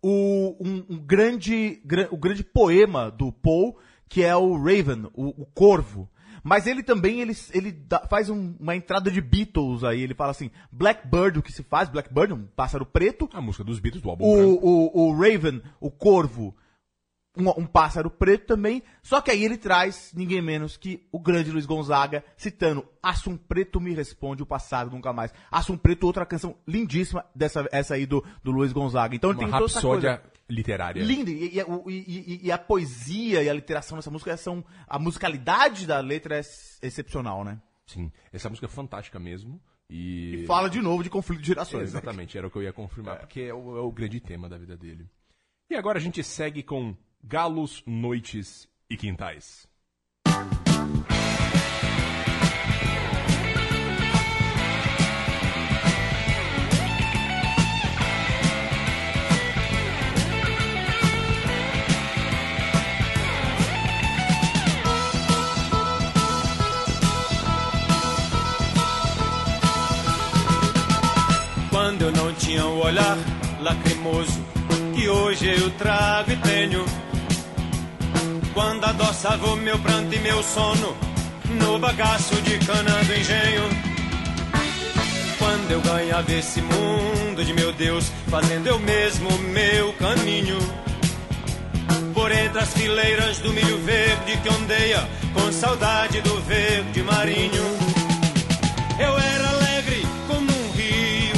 o, 0.02 0.56
um, 0.60 0.86
um 0.90 1.00
grande, 1.00 1.82
gra- 1.86 2.08
o 2.12 2.18
grande 2.18 2.44
poema 2.44 3.10
do 3.10 3.32
Poe, 3.32 3.74
que 4.08 4.24
é 4.24 4.36
o 4.36 4.56
Raven, 4.56 5.08
o, 5.14 5.42
o 5.42 5.46
Corvo. 5.48 6.10
Mas 6.44 6.68
ele 6.68 6.84
também 6.84 7.22
ele, 7.22 7.34
ele 7.54 7.72
dá- 7.72 8.06
faz 8.08 8.30
um- 8.30 8.56
uma 8.60 8.76
entrada 8.76 9.10
de 9.10 9.20
Beatles 9.20 9.84
aí. 9.84 10.02
Ele 10.02 10.14
fala 10.14 10.30
assim: 10.30 10.52
Blackbird, 10.72 11.40
o 11.40 11.42
que 11.42 11.52
se 11.52 11.64
faz? 11.64 11.90
Blackbird, 11.90 12.34
um 12.34 12.46
pássaro 12.56 12.86
preto. 12.86 13.28
A 13.34 13.42
música 13.42 13.64
dos 13.64 13.80
Beatles 13.80 14.04
do 14.04 14.10
álbum. 14.12 14.26
O, 14.26 14.60
o, 14.64 15.08
o 15.10 15.14
Raven, 15.20 15.60
o 15.80 15.90
Corvo, 15.90 16.56
um, 17.38 17.50
um 17.62 17.66
pássaro 17.66 18.10
preto 18.10 18.46
também. 18.48 18.82
Só 19.04 19.22
que 19.22 19.32
aí 19.32 19.44
ele 19.44 19.58
traz 19.58 20.12
ninguém 20.16 20.42
menos 20.42 20.78
que 20.78 21.08
o 21.12 21.20
grande 21.20 21.52
Luiz 21.52 21.66
Gonzaga, 21.66 22.24
citando 22.38 22.86
Assum 23.02 23.38
Preto 23.38 23.80
me 23.80 23.94
responde, 23.94 24.42
o 24.44 24.46
passado 24.46 24.92
nunca 24.92 25.14
mais. 25.14 25.34
Assum 25.52 25.78
Preto, 25.78 26.06
outra 26.06 26.26
canção 26.26 26.56
lindíssima, 26.68 27.26
dessa, 27.36 27.68
essa 27.72 27.96
aí 27.96 28.06
do, 28.06 28.24
do 28.44 28.52
Luiz 28.52 28.72
Gonzaga. 28.74 29.16
Então 29.16 29.30
ele 29.32 29.40
tem 29.40 29.50
toda 29.52 29.66
essa 29.66 29.82
coisa. 29.82 30.22
literária. 30.50 31.04
Linda, 31.04 31.30
e, 31.32 31.58
e- 31.58 31.92
e- 31.92 32.40
e- 32.48 32.52
a 32.52 32.58
poesia 32.58 33.42
e 33.44 33.50
a 33.50 33.54
literação 33.54 33.98
dessa 33.98 34.12
música 34.12 34.36
são. 34.38 34.64
A 34.88 34.98
musicalidade 35.00 35.86
da 35.88 36.00
letra 36.00 36.36
é 36.36 36.40
ex- 36.40 36.78
excepcional, 36.82 37.44
né? 37.44 37.60
Sim, 37.88 38.12
essa 38.34 38.50
música 38.50 38.66
é 38.66 38.70
fantástica 38.70 39.20
mesmo. 39.20 39.62
E, 39.90 40.42
E 40.42 40.46
fala 40.48 40.68
de 40.68 40.82
novo 40.82 41.04
de 41.04 41.12
conflito 41.12 41.42
de 41.42 41.48
gerações. 41.48 41.94
né? 41.94 42.00
Exatamente, 42.00 42.36
era 42.36 42.48
o 42.48 42.50
que 42.50 42.58
eu 42.58 42.64
ia 42.64 42.74
confirmar, 42.74 43.20
porque 43.20 43.42
é 43.42 43.54
o, 43.54 43.78
é 43.78 43.82
o 43.82 43.92
grande 43.92 44.20
tema 44.20 44.50
da 44.50 44.58
vida 44.58 44.76
dele. 44.76 45.08
E 45.70 45.76
agora 45.76 46.00
a 46.00 46.02
gente 46.02 46.24
segue 46.24 46.64
com 46.64 46.96
Galos, 47.28 47.82
Noites 47.88 48.68
e 48.88 48.96
Quintais. 48.96 49.68
Quando 71.72 72.04
eu 72.04 72.12
não 72.12 72.34
tinha 72.36 72.66
o 72.68 72.84
olhar 72.84 73.18
lacrimoso 73.62 74.46
que 74.94 75.10
hoje 75.10 75.48
eu 75.48 75.72
trago 75.72 76.32
e 76.32 76.38
tenho. 76.38 77.05
Quando 78.56 78.86
adoçava 78.86 79.54
meu 79.58 79.78
pranto 79.78 80.16
e 80.16 80.20
meu 80.20 80.42
sono 80.42 80.96
no 81.60 81.78
bagaço 81.78 82.34
de 82.42 82.58
cana 82.60 83.04
do 83.04 83.14
engenho. 83.14 83.64
Quando 85.38 85.72
eu 85.72 85.82
ganhava 85.82 86.32
esse 86.32 86.62
mundo 86.62 87.44
de 87.44 87.54
meu 87.54 87.74
Deus, 87.74 88.10
fazendo 88.30 88.68
eu 88.68 88.80
mesmo 88.80 89.30
meu 89.40 89.92
caminho. 89.96 90.58
Por 92.14 92.32
entre 92.32 92.60
as 92.60 92.74
fileiras 92.74 93.40
do 93.40 93.52
milho 93.52 93.78
verde 93.80 94.38
que 94.38 94.48
ondeia 94.48 95.06
com 95.34 95.52
saudade 95.52 96.22
do 96.22 96.40
verde 96.44 97.04
marinho. 97.04 97.64
Eu 98.98 99.20
era 99.20 99.50
alegre 99.50 100.08
como 100.30 100.50
um 100.50 100.72
rio, 100.72 101.36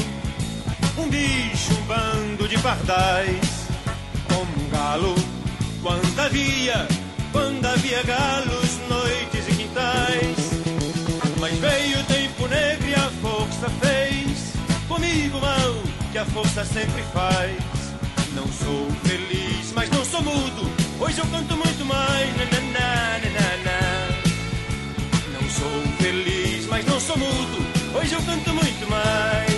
um 1.00 1.10
bicho, 1.10 1.74
um 1.74 1.82
bando 1.88 2.48
de 2.48 2.60
pardais, 2.60 3.68
como 4.30 4.66
um 4.66 4.70
galo. 4.70 5.16
Quando 5.82 6.20
havia, 6.20 6.88
quando 7.32 7.66
havia 7.66 8.04
galos, 8.04 8.80
noites 8.90 9.48
e 9.48 9.56
quintais. 9.56 10.38
Mas 11.40 11.58
veio 11.60 12.00
o 12.00 12.04
tempo 12.04 12.48
negro 12.48 12.88
e 12.88 12.94
a 12.96 13.10
força 13.22 13.70
fez 13.82 14.54
comigo 14.88 15.40
mal 15.40 15.76
que 16.12 16.18
a 16.18 16.26
força 16.26 16.66
sempre 16.66 17.04
faz. 17.14 17.58
Não 18.34 18.48
sou 18.48 18.90
feliz, 19.04 19.72
mas 19.76 19.90
não 19.90 20.04
sou 20.04 20.22
mudo. 20.22 20.72
Hoje 21.00 21.20
eu 21.20 21.26
canto 21.28 21.56
muito 21.56 21.86
mais. 21.86 22.28
Não 25.34 25.50
sou 25.50 25.82
feliz, 26.00 26.66
mas 26.68 26.86
não 26.86 27.00
sou 27.00 27.18
mudo. 27.18 27.58
Hoje 27.98 28.14
eu 28.14 28.22
canto 28.22 28.54
muito 28.54 28.90
mais. 28.90 29.57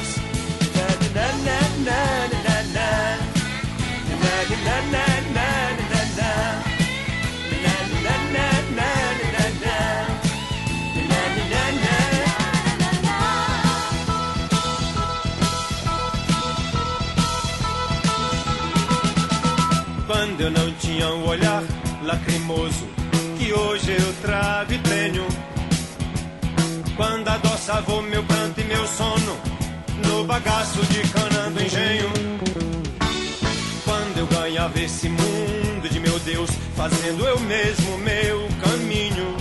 Tinha 20.99 21.09
olhar 21.13 21.63
lacrimoso 22.03 22.85
que 23.38 23.53
hoje 23.53 23.91
eu 23.91 24.13
trago 24.21 24.73
e 24.73 24.77
tenho. 24.79 25.25
Quando 26.97 27.29
adoçava 27.29 28.01
meu 28.01 28.21
pranto 28.23 28.59
e 28.59 28.65
meu 28.65 28.85
sono 28.85 29.38
no 30.05 30.25
bagaço 30.25 30.85
de 30.88 30.99
cana 31.07 31.49
do 31.51 31.63
engenho. 31.63 32.09
Quando 33.85 34.17
eu 34.17 34.27
ganhava 34.27 34.77
esse 34.77 35.07
mundo 35.07 35.89
de 35.89 36.01
meu 36.01 36.19
Deus, 36.19 36.49
fazendo 36.75 37.25
eu 37.25 37.39
mesmo 37.39 37.97
meu 37.99 38.49
caminho. 38.62 39.38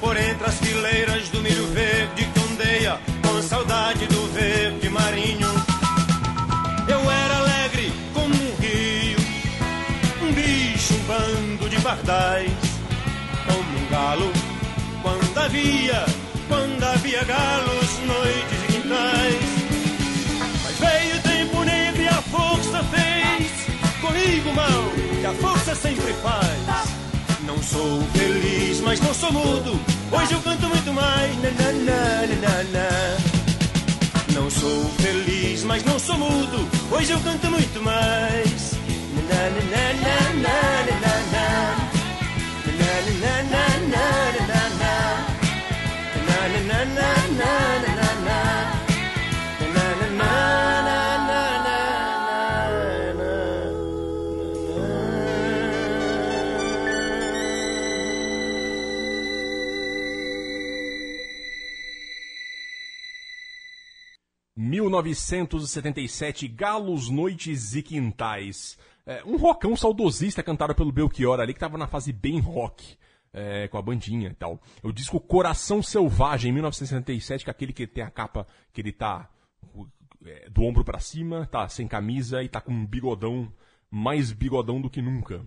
Por 0.00 0.16
entre 0.16 0.46
as 0.48 0.58
fileiras 0.58 1.28
do 1.28 1.40
milho 1.40 1.68
verde 1.68 2.24
que 2.24 2.40
ondeia 2.40 2.98
com 3.22 3.40
saudade 3.40 4.04
do 4.06 4.32
verde 4.32 4.88
marinho. 4.88 5.73
Bando 11.06 11.68
de 11.68 11.80
pardais, 11.80 12.50
como 13.46 13.78
um 13.78 13.90
galo. 13.90 14.32
Quando 15.02 15.38
havia, 15.38 16.04
quando 16.48 16.82
havia 16.82 17.24
galos, 17.24 17.98
noites 18.06 18.62
e 18.62 18.72
quintais. 18.72 19.54
Mas 20.64 20.78
veio 20.78 21.16
o 21.16 21.20
tempo 21.20 21.64
negro 21.64 22.02
e 22.02 22.08
a 22.08 22.22
força 22.22 22.84
fez 22.84 23.50
comigo 24.00 24.52
mal, 24.54 24.92
que 25.20 25.26
a 25.26 25.34
força 25.34 25.74
sempre 25.74 26.12
faz. 26.14 26.94
Não 27.46 27.62
sou 27.62 28.02
feliz, 28.14 28.80
mas 28.80 29.00
não 29.00 29.12
sou 29.12 29.32
mudo. 29.32 29.78
Hoje 30.10 30.32
eu 30.32 30.40
canto 30.40 30.66
muito 30.66 30.92
mais. 30.92 31.36
Na, 31.42 31.50
na, 31.50 32.26
na, 32.36 32.62
na. 32.72 33.34
Não 34.32 34.50
sou 34.50 34.84
feliz, 34.98 35.62
mas 35.64 35.84
não 35.84 35.98
sou 35.98 36.16
mudo. 36.16 36.68
Hoje 36.90 37.12
eu 37.12 37.20
canto 37.20 37.50
muito 37.50 37.82
mais. 37.82 38.73
1977, 64.90 66.48
Galos, 66.48 67.08
Noites 67.08 67.74
e 67.74 67.82
Quintais. 67.82 68.76
É, 69.06 69.22
um 69.24 69.36
rockão 69.36 69.76
saudosista 69.76 70.42
cantado 70.42 70.74
pelo 70.74 70.92
Belchior 70.92 71.40
ali, 71.40 71.52
que 71.52 71.60
tava 71.60 71.76
na 71.76 71.86
fase 71.86 72.12
bem 72.12 72.40
rock. 72.40 72.96
é, 73.34 73.66
com 73.66 73.76
a 73.76 73.82
bandinha 73.82 74.28
e 74.28 74.34
tal. 74.34 74.60
O 74.82 74.92
disco 74.92 75.18
Coração 75.18 75.82
Selvagem, 75.82 76.52
1977, 76.52 77.44
que 77.44 77.50
é 77.50 77.52
aquele 77.52 77.72
que 77.72 77.86
tem 77.86 78.04
a 78.04 78.10
capa 78.10 78.46
que 78.72 78.80
ele 78.80 78.92
tá 78.92 79.28
é, 80.24 80.48
do 80.48 80.62
ombro 80.62 80.84
pra 80.84 81.00
cima, 81.00 81.46
tá 81.46 81.68
sem 81.68 81.88
camisa 81.88 82.42
e 82.42 82.48
tá 82.48 82.60
com 82.60 82.72
um 82.72 82.86
bigodão, 82.86 83.52
mais 83.90 84.32
bigodão 84.32 84.80
do 84.80 84.88
que 84.88 85.02
nunca. 85.02 85.44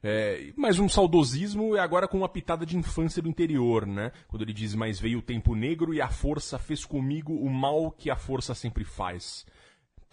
É, 0.00 0.52
mas 0.54 0.78
um 0.78 0.88
saudosismo 0.88 1.74
é 1.74 1.80
agora 1.80 2.06
com 2.06 2.18
uma 2.18 2.28
pitada 2.28 2.64
de 2.64 2.76
infância 2.76 3.22
do 3.22 3.28
interior, 3.28 3.86
né? 3.86 4.12
Quando 4.28 4.42
ele 4.42 4.52
diz, 4.52 4.74
mas 4.74 5.00
veio 5.00 5.18
o 5.18 5.22
tempo 5.22 5.54
negro 5.54 5.92
e 5.94 6.00
a 6.00 6.08
força 6.08 6.58
fez 6.58 6.84
comigo 6.84 7.34
o 7.34 7.50
mal 7.50 7.90
que 7.90 8.10
a 8.10 8.16
força 8.16 8.54
sempre 8.54 8.84
faz. 8.84 9.46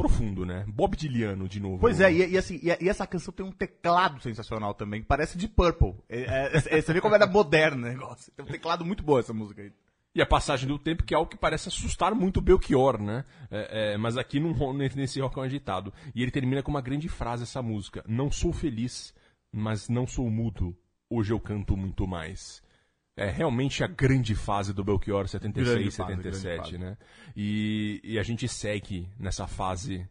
Profundo, 0.02 0.46
né? 0.46 0.66
Bob 0.68 0.96
Diliano, 0.98 1.48
de 1.48 1.60
novo. 1.60 1.80
Pois 1.80 2.02
é, 2.02 2.12
e, 2.12 2.32
e 2.32 2.38
assim, 2.38 2.60
e, 2.62 2.70
e 2.84 2.90
essa 2.90 3.06
canção 3.06 3.34
tem 3.34 3.46
um 3.46 3.52
teclado 3.52 4.22
sensacional 4.22 4.74
também, 4.74 5.04
parece 5.04 5.38
de 5.38 5.48
Purple. 5.48 5.96
É, 6.10 6.22
é, 6.22 6.52
é, 6.78 6.82
você 6.82 6.94
vê 6.94 7.00
como 7.02 7.16
era 7.16 7.28
moderno 7.28 7.86
o 7.86 7.90
negócio. 7.90 8.32
Tem 8.34 8.46
um 8.46 8.48
teclado 8.50 8.84
muito 8.84 9.04
bom 9.04 9.20
essa 9.20 9.34
música 9.34 9.62
aí. 9.62 9.72
E 10.14 10.22
a 10.22 10.26
passagem 10.26 10.68
do 10.68 10.78
tempo, 10.78 11.04
que 11.04 11.14
é 11.14 11.18
algo 11.18 11.30
que 11.30 11.38
parece 11.38 11.70
assustar 11.70 12.14
muito 12.14 12.38
o 12.38 12.42
Belchior, 12.42 13.02
né? 13.02 13.24
É, 13.50 13.94
é, 13.94 13.98
mas 13.98 14.18
aqui 14.18 14.40
num, 14.40 14.74
nesse 14.74 15.22
rockão 15.22 15.44
agitado. 15.44 15.94
E 16.14 16.22
ele 16.22 16.32
termina 16.32 16.62
com 16.62 16.70
uma 16.70 16.82
grande 16.82 17.08
frase 17.08 17.44
essa 17.44 17.62
música. 17.62 18.04
Não 18.06 18.30
sou 18.30 18.52
feliz, 18.52 19.14
mas 19.52 19.88
não 19.88 20.06
sou 20.06 20.30
mudo. 20.30 20.76
Hoje 21.10 21.32
eu 21.32 21.40
canto 21.40 21.78
muito 21.78 22.06
mais. 22.06 22.62
É 23.22 23.30
realmente 23.30 23.84
a 23.84 23.88
grande 23.88 24.34
fase 24.34 24.74
do 24.74 24.84
Belchior 24.84 25.28
76, 25.28 25.76
Grande 25.76 25.92
fase, 25.92 26.16
77, 26.16 26.42
grande 26.42 26.58
fase. 26.58 26.78
né? 26.80 26.98
E, 27.36 28.02
e 28.04 28.18
a 28.18 28.24
gente 28.24 28.48
segue 28.48 29.08
nessa 29.20 29.46
fase 29.46 30.10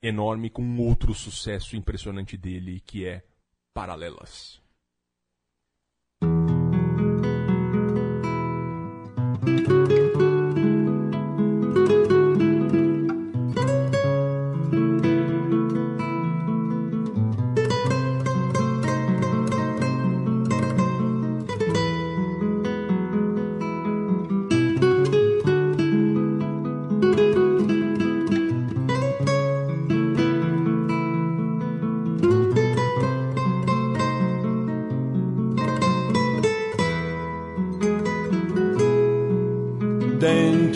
enorme 0.00 0.48
com 0.48 0.62
um 0.62 0.80
outro 0.80 1.12
sucesso 1.12 1.74
impressionante 1.74 2.36
dele, 2.36 2.80
que 2.86 3.04
é 3.04 3.24
Paralelas. 3.74 4.60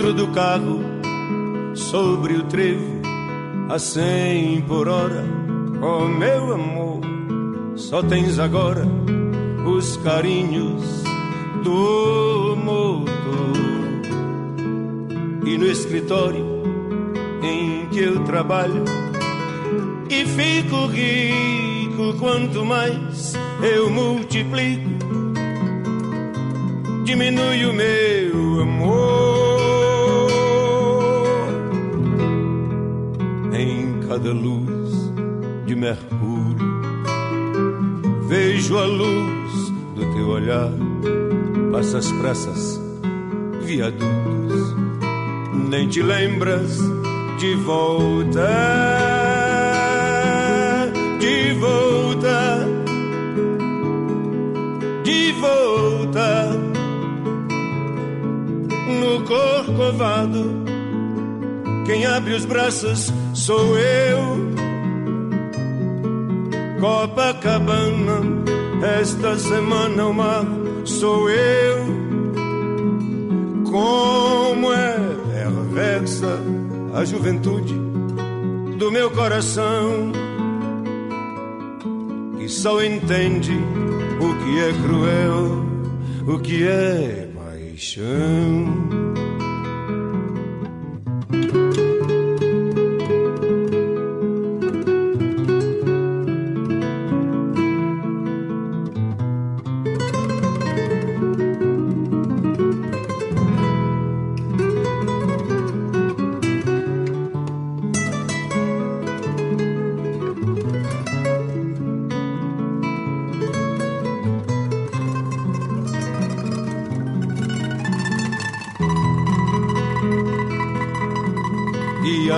Dentro 0.04 0.26
do 0.26 0.32
carro, 0.32 0.80
sobre 1.74 2.34
o 2.34 2.42
trevo, 2.42 3.00
a 3.70 3.78
cem 3.78 4.60
por 4.68 4.86
hora. 4.86 5.24
Oh 5.80 6.06
meu 6.06 6.52
amor, 6.52 7.00
só 7.74 8.02
tens 8.02 8.38
agora 8.38 8.86
os 9.66 9.96
carinhos 9.96 11.02
do 11.62 12.54
motor. 12.54 13.56
E 15.46 15.56
no 15.56 15.66
escritório 15.66 16.62
em 17.42 17.86
que 17.86 18.00
eu 18.00 18.22
trabalho, 18.24 18.84
e 20.10 20.26
fico 20.26 20.84
rico 20.84 22.12
quanto 22.18 22.62
mais 22.62 23.32
eu 23.62 23.88
multiplico 23.88 24.92
diminui 27.04 27.64
o 27.64 27.72
meu 27.72 28.60
amor. 28.60 29.23
Em 34.14 34.16
cada 34.16 34.32
luz 34.32 35.12
de 35.66 35.74
Mercúrio, 35.74 36.56
vejo 38.28 38.78
a 38.78 38.84
luz 38.84 39.72
do 39.96 40.14
teu 40.14 40.28
olhar. 40.28 40.70
Passas 41.72 42.12
pressas, 42.12 42.80
viadutos, 43.62 44.76
nem 45.68 45.88
te 45.88 46.00
lembras 46.00 46.78
de 47.40 47.56
volta, 47.56 48.48
de 51.18 51.52
volta, 51.54 52.68
de 55.02 55.32
volta 55.32 56.52
no 59.00 59.24
corcovado. 59.24 60.62
Quem 61.84 62.06
abre 62.06 62.34
os 62.34 62.44
braços 62.44 63.12
sou 63.44 63.78
eu. 63.78 64.54
Copacabana, 66.80 68.20
esta 69.00 69.38
semana 69.38 70.06
o 70.06 70.14
mar 70.14 70.46
sou 70.86 71.28
eu. 71.28 71.84
Como 73.70 74.72
é 74.72 74.96
perversa 75.30 76.40
a 76.94 77.04
juventude 77.04 77.74
do 78.78 78.90
meu 78.90 79.10
coração, 79.10 80.10
que 82.38 82.48
só 82.48 82.82
entende 82.82 83.52
o 84.20 84.34
que 84.42 84.60
é 84.60 84.72
cruel, 84.82 85.64
o 86.26 86.38
que 86.38 86.66
é 86.66 87.28
paixão. 87.34 89.03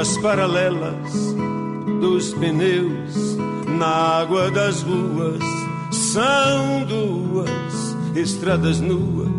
As 0.01 0.17
paralelas 0.19 1.35
dos 2.01 2.35
pneus 2.35 3.37
na 3.79 4.21
água 4.21 4.51
das 4.51 4.83
ruas 4.83 5.43
são 5.91 6.85
duas 6.85 7.97
estradas 8.15 8.79
nuas 8.81 9.31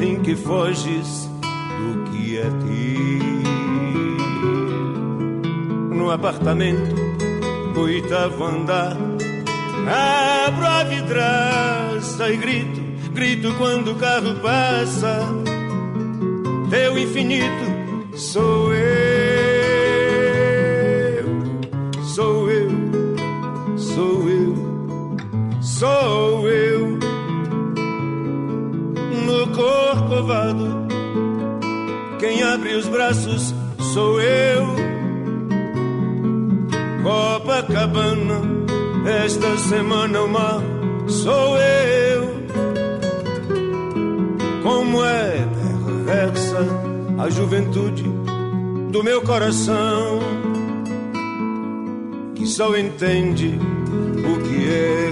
em 0.00 0.20
que 0.20 0.34
foges 0.34 1.30
do 1.42 2.10
que 2.10 2.38
é 2.38 2.42
teu. 2.42 3.34
No 5.96 6.10
apartamento, 6.10 6.96
oitavo 7.76 8.44
andar, 8.44 8.96
abro 10.46 10.66
a 10.66 10.82
vidraça 10.84 12.30
e 12.30 12.36
grito, 12.36 12.80
grito 13.12 13.54
quando 13.58 13.92
o 13.92 13.94
carro 13.94 14.34
passa. 14.42 15.20
Teu 16.68 16.98
infinito 16.98 17.74
sou 18.16 18.74
eu, 18.74 18.93
sou 23.94 24.28
eu, 24.28 24.54
sou 25.62 26.48
eu. 26.48 26.98
No 29.24 29.46
corcovado, 29.54 30.86
quem 32.18 32.42
abre 32.42 32.74
os 32.74 32.88
braços 32.88 33.54
sou 33.92 34.20
eu. 34.20 34.66
Copacabana, 37.04 38.42
esta 39.24 39.56
semana 39.58 40.22
o 40.22 40.28
mar 40.28 40.60
sou 41.06 41.56
eu. 41.58 42.34
Como 44.62 45.04
é 45.04 45.46
perversa 46.04 46.66
a 47.18 47.30
juventude 47.30 48.04
do 48.90 49.04
meu 49.04 49.22
coração, 49.22 50.18
que 52.34 52.46
só 52.46 52.76
entende 52.76 53.58
o 54.68 55.03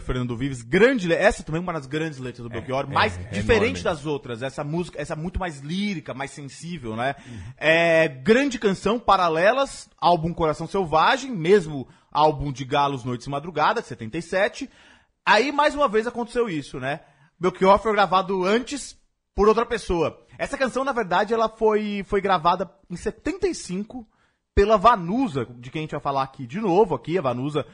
Fernando 0.00 0.36
Vives, 0.36 0.62
grande 0.62 1.12
Essa 1.12 1.42
também 1.42 1.60
é 1.60 1.62
uma 1.62 1.72
das 1.72 1.86
grandes 1.86 2.18
letras 2.18 2.42
do 2.42 2.48
Belchior, 2.48 2.86
mas 2.88 3.18
é 3.18 3.30
diferente 3.30 3.82
das 3.82 4.06
outras. 4.06 4.42
Essa 4.42 4.64
música, 4.64 5.00
essa 5.00 5.14
é 5.14 5.16
muito 5.16 5.38
mais 5.38 5.60
lírica, 5.60 6.14
mais 6.14 6.30
sensível, 6.30 6.96
né? 6.96 7.14
É, 7.56 8.08
grande 8.08 8.58
canção, 8.58 8.98
Paralelas, 8.98 9.88
álbum 9.98 10.32
Coração 10.32 10.66
Selvagem, 10.66 11.30
mesmo 11.30 11.88
álbum 12.10 12.52
de 12.52 12.64
Galos, 12.64 13.04
Noites 13.04 13.26
e 13.26 13.30
Madrugada, 13.30 13.80
de 13.80 13.88
77. 13.88 14.68
Aí, 15.24 15.52
mais 15.52 15.74
uma 15.74 15.88
vez, 15.88 16.06
aconteceu 16.06 16.48
isso, 16.48 16.80
né? 16.80 17.00
Belchior 17.38 17.78
foi 17.78 17.92
gravado 17.92 18.44
antes 18.44 18.96
por 19.34 19.46
outra 19.46 19.64
pessoa. 19.64 20.20
Essa 20.36 20.58
canção, 20.58 20.84
na 20.84 20.92
verdade, 20.92 21.32
ela 21.32 21.48
foi, 21.48 22.02
foi 22.06 22.20
gravada 22.20 22.70
em 22.90 22.96
75 22.96 24.06
pela 24.54 24.76
Vanusa, 24.76 25.46
de 25.56 25.70
quem 25.70 25.80
a 25.80 25.82
gente 25.82 25.92
vai 25.92 26.00
falar 26.00 26.24
aqui 26.24 26.44
de 26.44 26.60
novo, 26.60 26.94
aqui, 26.94 27.16
a 27.16 27.22
Vanusa, 27.22 27.64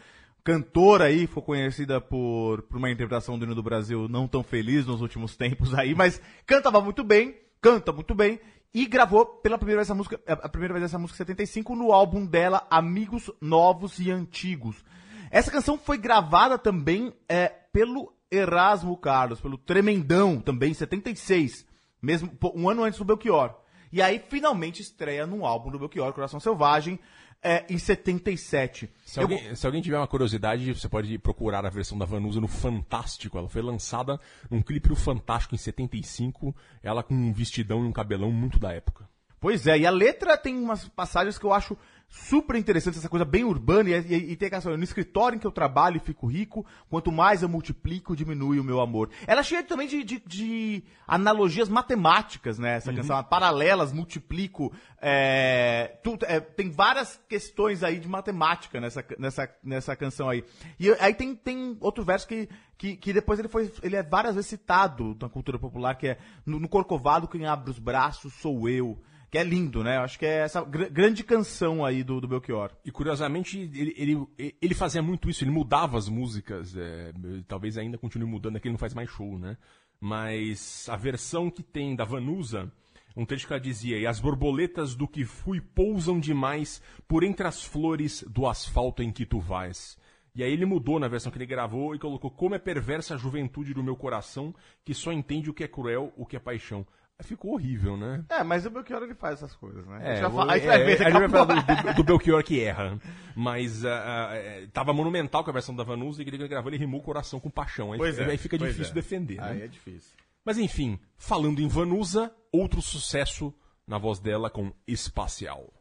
cantora 0.44 1.04
aí, 1.06 1.26
ficou 1.26 1.42
conhecida 1.42 2.00
por, 2.00 2.62
por 2.62 2.76
uma 2.76 2.90
interpretação 2.90 3.38
do 3.38 3.46
hino 3.46 3.54
do 3.54 3.62
Brasil 3.62 4.06
não 4.06 4.28
tão 4.28 4.42
feliz 4.42 4.84
nos 4.84 5.00
últimos 5.00 5.34
tempos 5.38 5.74
aí, 5.74 5.94
mas 5.94 6.20
cantava 6.46 6.80
muito 6.82 7.02
bem, 7.02 7.34
canta 7.62 7.90
muito 7.90 8.14
bem, 8.14 8.38
e 8.72 8.86
gravou 8.86 9.24
pela 9.24 9.56
primeira 9.56 9.78
vez 9.78 9.86
essa 9.86 9.94
música, 9.94 10.20
a 10.26 10.48
primeira 10.48 10.74
vez 10.74 10.84
essa 10.84 10.98
música 10.98 11.16
em 11.16 11.26
75 11.26 11.74
no 11.74 11.92
álbum 11.92 12.26
dela 12.26 12.66
Amigos 12.68 13.30
Novos 13.40 13.98
e 13.98 14.10
Antigos. 14.10 14.84
Essa 15.30 15.50
canção 15.50 15.78
foi 15.78 15.96
gravada 15.96 16.58
também 16.58 17.14
é, 17.28 17.48
pelo 17.72 18.12
Erasmo 18.30 18.96
Carlos, 18.96 19.40
pelo 19.40 19.56
Tremendão, 19.56 20.40
também 20.40 20.72
em 20.72 20.74
76, 20.74 21.64
mesmo 22.02 22.30
um 22.54 22.68
ano 22.68 22.82
antes 22.82 22.98
do 22.98 23.04
Belchior. 23.04 23.54
E 23.92 24.02
aí 24.02 24.20
finalmente 24.28 24.82
estreia 24.82 25.24
num 25.24 25.46
álbum 25.46 25.70
do 25.70 25.78
Belchior, 25.78 26.12
Coração 26.12 26.40
Selvagem, 26.40 26.98
é, 27.44 27.64
em 27.68 27.76
77. 27.78 28.88
Se 29.04 29.18
Eu- 29.18 29.22
alguém, 29.24 29.54
se 29.54 29.66
alguém 29.66 29.82
tiver 29.82 29.98
uma 29.98 30.06
curiosidade, 30.08 30.72
você 30.74 30.88
pode 30.88 31.18
procurar 31.18 31.64
a 31.64 31.70
versão 31.70 31.96
da 31.98 32.04
Vanusa 32.06 32.40
no 32.40 32.48
Fantástico. 32.48 33.36
Ela 33.38 33.48
foi 33.48 33.62
lançada 33.62 34.18
num 34.50 34.62
clipe 34.62 34.88
do 34.88 34.96
Fantástico 34.96 35.54
em 35.54 35.58
75, 35.58 36.54
ela 36.82 37.02
com 37.02 37.14
um 37.14 37.32
vestidão 37.32 37.84
e 37.84 37.88
um 37.88 37.92
cabelão 37.92 38.32
muito 38.32 38.58
da 38.58 38.72
época. 38.72 39.08
Pois 39.38 39.66
é, 39.66 39.78
e 39.78 39.86
a 39.86 39.90
letra 39.90 40.38
tem 40.38 40.56
umas 40.58 40.88
passagens 40.88 41.36
que 41.38 41.44
eu 41.44 41.52
acho 41.52 41.76
super 42.16 42.54
interessantes, 42.56 43.00
essa 43.00 43.08
coisa 43.08 43.24
bem 43.24 43.42
urbana, 43.44 43.90
e, 43.90 43.92
e, 43.92 44.32
e 44.32 44.36
tem 44.36 44.46
aquela 44.46 44.62
coisa, 44.62 44.78
no 44.78 44.84
escritório 44.84 45.36
em 45.36 45.38
que 45.38 45.46
eu 45.46 45.50
trabalho 45.50 45.96
e 45.96 46.00
fico 46.00 46.26
rico, 46.26 46.64
quanto 46.88 47.10
mais 47.10 47.42
eu 47.42 47.48
multiplico, 47.48 48.14
diminui 48.14 48.58
o 48.60 48.64
meu 48.64 48.80
amor. 48.80 49.10
Ela 49.26 49.40
é 49.40 49.44
cheia 49.44 49.62
também 49.64 49.88
de, 49.88 50.02
de- 50.04 50.22
de 50.24 50.84
analogias 51.08 51.68
matemáticas, 51.68 52.58
né, 52.58 52.76
essa 52.76 52.92
canção, 52.92 53.22
paralelas, 53.24 53.92
multiplico, 53.92 54.72
é, 55.02 55.98
tudo, 56.02 56.24
é, 56.26 56.38
tem 56.40 56.70
várias 56.70 57.20
questões 57.28 57.82
aí 57.82 57.98
de 57.98 58.08
matemática 58.08 58.80
nessa, 58.80 59.04
nessa, 59.18 59.50
nessa 59.62 59.96
canção 59.96 60.28
aí. 60.28 60.44
E 60.78 60.90
aí 61.00 61.12
tem, 61.14 61.34
tem 61.34 61.76
outro 61.80 62.04
verso 62.04 62.26
que, 62.28 62.48
que, 62.78 62.96
que 62.96 63.12
depois 63.12 63.38
ele 63.38 63.48
foi, 63.48 63.70
ele 63.82 63.96
é 63.96 64.02
várias 64.02 64.34
vezes 64.34 64.48
citado 64.48 65.16
na 65.20 65.28
cultura 65.28 65.58
popular, 65.58 65.94
que 65.96 66.08
é, 66.08 66.18
no, 66.46 66.58
no 66.60 66.68
Corcovado 66.68 67.28
quem 67.28 67.44
abre 67.44 67.70
os 67.70 67.78
braços 67.78 68.32
sou 68.34 68.68
eu. 68.68 68.98
Que 69.34 69.38
é 69.38 69.42
lindo, 69.42 69.82
né? 69.82 69.98
Acho 69.98 70.16
que 70.16 70.24
é 70.24 70.42
essa 70.44 70.62
gr- 70.62 70.88
grande 70.92 71.24
canção 71.24 71.84
aí 71.84 72.04
do, 72.04 72.20
do 72.20 72.28
Belchior. 72.28 72.70
E 72.84 72.92
curiosamente, 72.92 73.58
ele, 73.58 73.92
ele, 73.98 74.54
ele 74.62 74.74
fazia 74.76 75.02
muito 75.02 75.28
isso, 75.28 75.42
ele 75.42 75.50
mudava 75.50 75.98
as 75.98 76.08
músicas, 76.08 76.76
é, 76.76 77.12
talvez 77.48 77.76
ainda 77.76 77.98
continue 77.98 78.28
mudando, 78.28 78.54
é 78.54 78.60
que 78.60 78.68
ele 78.68 78.74
não 78.74 78.78
faz 78.78 78.94
mais 78.94 79.10
show, 79.10 79.36
né? 79.36 79.56
Mas 80.00 80.88
a 80.88 80.94
versão 80.94 81.50
que 81.50 81.64
tem 81.64 81.96
da 81.96 82.04
Vanusa, 82.04 82.72
um 83.16 83.26
trecho 83.26 83.48
que 83.48 83.52
ela 83.52 83.60
dizia, 83.60 83.98
e 83.98 84.06
as 84.06 84.20
borboletas 84.20 84.94
do 84.94 85.08
que 85.08 85.24
fui 85.24 85.60
pousam 85.60 86.20
demais 86.20 86.80
por 87.08 87.24
entre 87.24 87.44
as 87.44 87.64
flores 87.64 88.24
do 88.30 88.46
asfalto 88.46 89.02
em 89.02 89.10
que 89.10 89.26
tu 89.26 89.40
vais. 89.40 89.98
E 90.32 90.44
aí 90.44 90.52
ele 90.52 90.64
mudou 90.64 91.00
na 91.00 91.08
versão 91.08 91.32
que 91.32 91.38
ele 91.38 91.46
gravou 91.46 91.92
e 91.92 91.98
colocou 91.98 92.30
como 92.30 92.54
é 92.54 92.58
perversa 92.60 93.14
a 93.14 93.18
juventude 93.18 93.74
do 93.74 93.82
meu 93.82 93.96
coração, 93.96 94.54
que 94.84 94.94
só 94.94 95.10
entende 95.12 95.50
o 95.50 95.54
que 95.54 95.64
é 95.64 95.68
cruel, 95.68 96.12
o 96.16 96.24
que 96.24 96.36
é 96.36 96.38
paixão. 96.38 96.86
Ficou 97.22 97.52
horrível, 97.54 97.96
né? 97.96 98.24
É, 98.28 98.42
mas 98.42 98.66
o 98.66 98.70
Belchior 98.70 99.02
ele 99.04 99.14
faz 99.14 99.34
essas 99.34 99.54
coisas, 99.54 99.86
né? 99.86 99.98
É, 100.02 100.10
a 100.10 100.14
gente 100.14 100.22
vai, 100.22 100.30
o- 100.30 100.34
falar- 100.34 100.52
a 100.52 100.56
gente 100.58 100.64
é, 100.66 100.68
vai 100.68 100.84
ver 100.84 100.92
a 101.06 101.10
gente 101.10 101.18
vai 101.20 101.28
falar 101.28 101.62
do, 101.62 101.82
do- 101.88 101.94
do 101.94 102.04
Belchior 102.04 102.42
que 102.42 102.60
erra. 102.60 102.98
Mas 103.36 103.84
ah, 103.84 104.30
é, 104.32 104.66
tava 104.72 104.92
monumental 104.92 105.44
com 105.44 105.50
a 105.50 105.52
versão 105.52 105.74
da 105.76 105.84
Vanusa 105.84 106.22
e 106.22 106.26
ele 106.26 106.48
gravou, 106.48 106.70
ele 106.70 106.78
rimou 106.78 107.00
coração 107.02 107.38
com 107.38 107.48
paixão. 107.48 107.92
Aí, 107.92 107.98
Pois 107.98 108.18
é, 108.18 108.24
aí 108.24 108.36
fica 108.36 108.58
difícil 108.58 108.90
é. 108.90 108.94
defender, 108.94 109.36
né? 109.40 109.48
Aí 109.48 109.62
é 109.62 109.68
difícil. 109.68 110.10
Mas 110.44 110.58
enfim, 110.58 110.98
falando 111.16 111.60
em 111.60 111.68
Vanusa, 111.68 112.34
outro 112.52 112.82
sucesso 112.82 113.54
na 113.86 113.96
voz 113.96 114.18
dela 114.18 114.50
com 114.50 114.72
Espacial. 114.86 115.72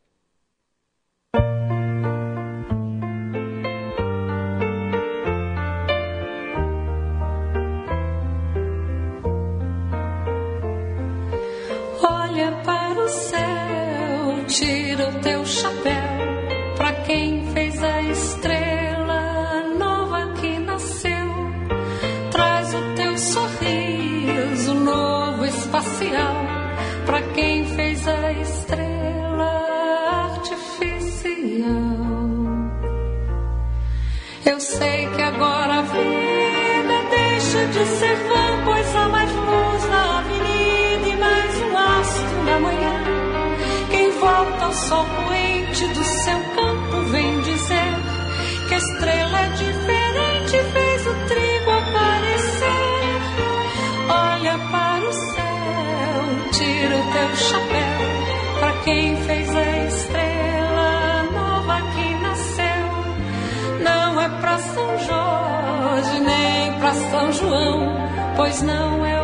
Céu, 13.13 14.45
tira 14.47 15.09
o 15.09 15.19
teu 15.21 15.45
chapéu. 15.45 15.93
Pra 16.77 16.91
quem 17.05 17.45
fez 17.53 17.81
a 17.83 18.01
estrela 18.01 19.63
nova 19.77 20.33
que 20.33 20.59
nasceu, 20.59 21.29
traz 22.31 22.73
o 22.73 22.95
teu 22.95 23.17
sorriso 23.17 24.73
novo 24.73 25.45
espacial. 25.45 26.35
Pra 27.05 27.21
quem 27.33 27.65
fez 27.65 28.07
a 28.07 28.31
estrela 28.33 29.51
artificial. 30.25 31.33
Eu 34.45 34.59
sei 34.59 35.07
que 35.07 35.21
agora 35.21 35.79
a 35.79 35.81
vida 35.81 36.97
deixa 37.11 37.65
de 37.67 37.85
ser 37.85 38.32
sol 44.93 45.05
poente 45.25 45.87
do 45.87 46.03
seu 46.03 46.39
campo 46.55 47.01
vem 47.09 47.41
dizer 47.41 47.93
que 48.67 48.73
a 48.75 48.77
estrela 48.77 49.39
é 49.39 49.49
diferente, 49.49 50.55
fez 50.71 51.07
o 51.07 51.15
trigo 51.29 51.71
aparecer. 51.81 53.21
Olha 54.07 54.55
para 54.71 55.09
o 55.09 55.13
céu, 55.13 56.21
tira 56.51 56.95
o 56.95 57.11
teu 57.11 57.35
chapéu, 57.49 58.01
para 58.59 58.73
quem 58.83 59.17
fez 59.17 59.55
a 59.55 59.77
estrela 59.87 61.23
nova 61.31 61.77
que 61.93 62.13
nasceu. 62.25 62.85
Não 63.81 64.21
é 64.21 64.29
pra 64.41 64.57
São 64.59 64.99
Jorge, 65.07 66.19
nem 66.19 66.73
pra 66.79 66.93
São 66.93 67.31
João, 67.31 67.97
pois 68.35 68.61
não 68.61 69.05
é 69.05 69.22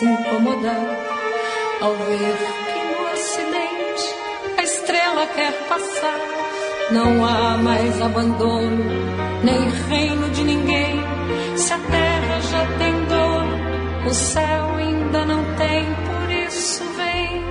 se 0.00 0.06
incomodar 0.06 0.96
ao 1.82 1.94
ver 1.94 2.36
que 2.72 2.80
no 2.88 3.12
Ocidente 3.12 4.14
a 4.56 4.62
estrela 4.62 5.26
quer 5.26 5.52
passar. 5.68 6.20
Não 6.90 7.26
há 7.26 7.58
mais 7.58 8.00
abandono, 8.00 8.82
nem 9.44 9.68
reino 9.90 10.30
de 10.30 10.42
ninguém. 10.42 11.02
Se 11.54 11.74
a 11.74 11.78
terra 11.78 12.40
já 12.40 12.66
tem 12.78 13.04
dono, 13.04 14.08
o 14.08 14.14
céu 14.14 14.74
ainda 14.78 15.26
não 15.26 15.44
tem, 15.56 15.84
por 15.84 16.30
isso 16.48 16.82
vem. 16.96 17.44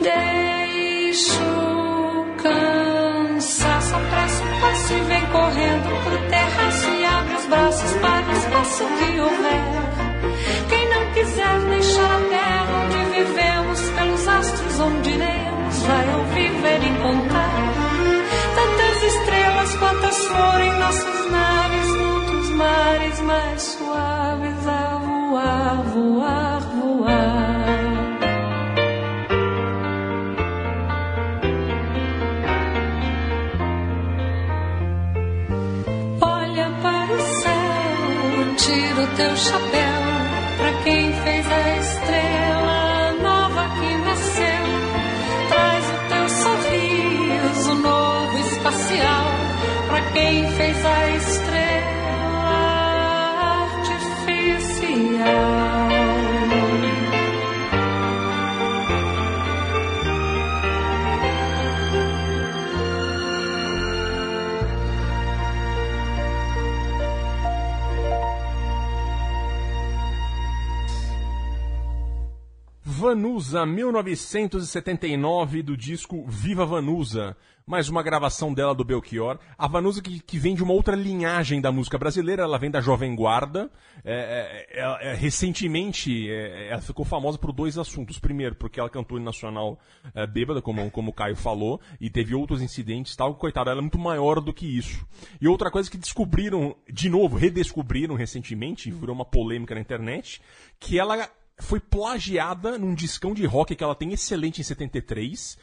Deixa 0.00 1.42
o 1.42 2.36
cansaço, 2.42 3.94
apressa 3.96 4.44
o 4.44 4.60
passo 4.62 4.94
e 4.94 5.00
vem 5.00 5.26
correndo 5.26 6.04
pro 6.04 6.30
terraço 6.30 6.88
e 6.88 7.04
abre 7.04 7.34
os 7.34 7.46
braços 7.46 7.92
para 7.98 8.26
o 8.26 8.32
espaço 8.32 8.84
que 8.84 9.20
houver. 9.20 9.99
Quiser 11.40 11.60
deixar 11.70 12.04
a 12.04 12.20
terra 12.28 12.84
onde 12.84 12.98
vivemos, 13.16 13.80
pelos 13.92 14.28
astros 14.28 14.80
onde 14.80 15.08
iremos, 15.08 15.82
vai 15.84 16.12
ao 16.12 16.24
viver 16.24 16.84
encontrar 16.84 17.74
tantas 18.54 19.02
estrelas 19.02 19.74
quantas 19.76 20.18
forem 20.26 20.72
nossas 20.78 21.30
naves, 21.30 21.94
noutros 21.94 22.50
mares 22.50 23.20
mais 23.20 23.62
suaves 23.62 24.68
a 24.68 24.98
voar, 24.98 25.82
voar, 25.94 26.60
voar. 26.60 27.30
Olha 36.20 36.70
para 36.82 37.14
o 37.14 37.20
céu, 37.40 38.54
tira 38.58 39.02
o 39.04 39.16
teu 39.16 39.36
chapéu 39.38 40.00
para 40.60 40.72
quem 40.84 41.09
fez 41.24 41.46
a 41.46 41.76
estrela 41.78 42.29
Vanusa, 73.10 73.66
1979, 73.66 75.64
do 75.64 75.76
disco 75.76 76.24
Viva 76.28 76.64
Vanusa. 76.64 77.36
Mais 77.66 77.88
uma 77.88 78.04
gravação 78.04 78.54
dela 78.54 78.72
do 78.72 78.84
Belchior. 78.84 79.36
A 79.58 79.66
Vanusa 79.66 80.00
que, 80.00 80.20
que 80.20 80.38
vem 80.38 80.54
de 80.54 80.62
uma 80.62 80.72
outra 80.72 80.94
linhagem 80.94 81.60
da 81.60 81.72
música 81.72 81.98
brasileira, 81.98 82.44
ela 82.44 82.56
vem 82.56 82.70
da 82.70 82.80
Jovem 82.80 83.16
Guarda. 83.16 83.68
É, 84.04 84.66
é, 84.74 84.80
é, 84.80 85.10
é, 85.10 85.14
recentemente, 85.14 86.30
é, 86.30 86.68
ela 86.68 86.80
ficou 86.80 87.04
famosa 87.04 87.36
por 87.36 87.50
dois 87.50 87.78
assuntos. 87.78 88.20
Primeiro, 88.20 88.54
porque 88.54 88.78
ela 88.78 88.88
cantou 88.88 89.18
em 89.18 89.24
Nacional 89.24 89.80
é, 90.14 90.24
bêbada, 90.24 90.62
como, 90.62 90.88
como 90.92 91.10
o 91.10 91.12
Caio 91.12 91.34
falou, 91.34 91.80
e 92.00 92.08
teve 92.08 92.32
outros 92.32 92.62
incidentes 92.62 93.16
tal. 93.16 93.34
Coitada, 93.34 93.72
ela 93.72 93.80
é 93.80 93.82
muito 93.82 93.98
maior 93.98 94.40
do 94.40 94.54
que 94.54 94.66
isso. 94.66 95.04
E 95.40 95.48
outra 95.48 95.68
coisa 95.68 95.90
que 95.90 95.98
descobriram, 95.98 96.76
de 96.88 97.10
novo, 97.10 97.36
redescobriram 97.36 98.14
recentemente, 98.14 98.88
virou 98.88 99.16
uma 99.16 99.24
polêmica 99.24 99.74
na 99.74 99.80
internet, 99.80 100.40
que 100.78 100.96
ela 100.96 101.28
foi 101.60 101.80
plagiada 101.80 102.78
num 102.78 102.94
discão 102.94 103.32
de 103.34 103.44
rock 103.46 103.74
que 103.74 103.84
ela 103.84 103.94
tem 103.94 104.12
excelente 104.12 104.60
em 104.60 104.64
73 104.64 105.58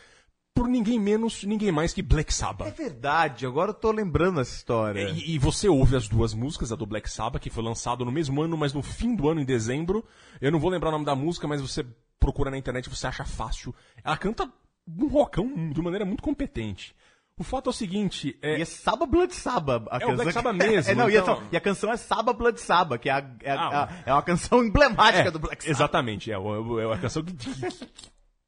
por 0.53 0.67
ninguém 0.67 0.99
menos, 0.99 1.43
ninguém 1.43 1.71
mais 1.71 1.93
que 1.93 2.01
Black 2.01 2.31
É 2.31 2.33
Sabbath. 2.33 2.75
verdade, 2.75 3.45
agora 3.45 3.69
eu 3.69 3.75
tô 3.75 3.91
lembrando 3.91 4.39
essa 4.39 4.55
história. 4.55 5.07
E, 5.11 5.35
e 5.35 5.37
você 5.37 5.69
ouve 5.69 5.95
as 5.95 6.07
duas 6.07 6.33
músicas, 6.33 6.71
a 6.71 6.75
do 6.75 6.85
Black 6.85 7.07
Sabbath, 7.11 7.41
que 7.43 7.51
foi 7.51 7.63
lançado 7.63 8.03
no 8.03 8.11
mesmo 8.11 8.41
ano, 8.41 8.57
mas 8.57 8.73
no 8.73 8.81
fim 8.81 9.15
do 9.15 9.29
ano, 9.29 9.39
em 9.39 9.45
dezembro. 9.45 10.03
Eu 10.41 10.51
não 10.51 10.59
vou 10.59 10.71
lembrar 10.71 10.89
o 10.89 10.93
nome 10.93 11.05
da 11.05 11.15
música, 11.15 11.47
mas 11.47 11.61
você 11.61 11.85
procura 12.19 12.49
na 12.49 12.57
internet, 12.57 12.89
você 12.89 13.05
acha 13.05 13.23
fácil. 13.23 13.73
Ela 14.03 14.17
canta 14.17 14.51
um 14.87 15.07
rockão 15.07 15.69
de 15.69 15.79
maneira 15.79 16.05
muito 16.05 16.23
competente. 16.23 16.95
O 17.39 17.43
fato 17.43 17.67
é 17.67 17.71
o 17.71 17.73
seguinte, 17.73 18.38
é, 18.41 18.57
E 18.57 18.61
é 18.61 18.65
Saba 18.65 19.05
Blood 19.05 19.33
Saba. 19.35 19.85
A 19.91 19.99
É 20.01 20.05
o 20.07 20.15
Black 20.15 20.33
Sabbath 20.33 20.55
mesmo, 20.57 20.91
é, 20.91 20.95
não, 20.95 21.07
e, 21.09 21.15
a, 21.17 21.21
então. 21.21 21.43
e 21.51 21.57
a 21.57 21.61
canção 21.61 21.91
é 21.91 21.97
Saba 21.97 22.33
Blood 22.33 22.59
Saba, 22.59 22.97
que 22.97 23.09
é, 23.09 23.13
a- 23.13 23.31
é, 23.43 23.51
a- 23.51 23.83
Ah, 23.83 23.89
é 24.05 24.13
uma 24.13 24.23
canção 24.23 24.63
emblemática 24.63 25.27
É, 25.27 25.31
do 25.31 25.38
Black 25.39 25.61
Sabbath. 25.63 25.77
Exatamente, 25.77 26.31
é, 26.31 26.35
é 26.35 26.93
a 26.93 26.97
canção 26.97 27.23
que, 27.23 27.33
que- 27.33 27.88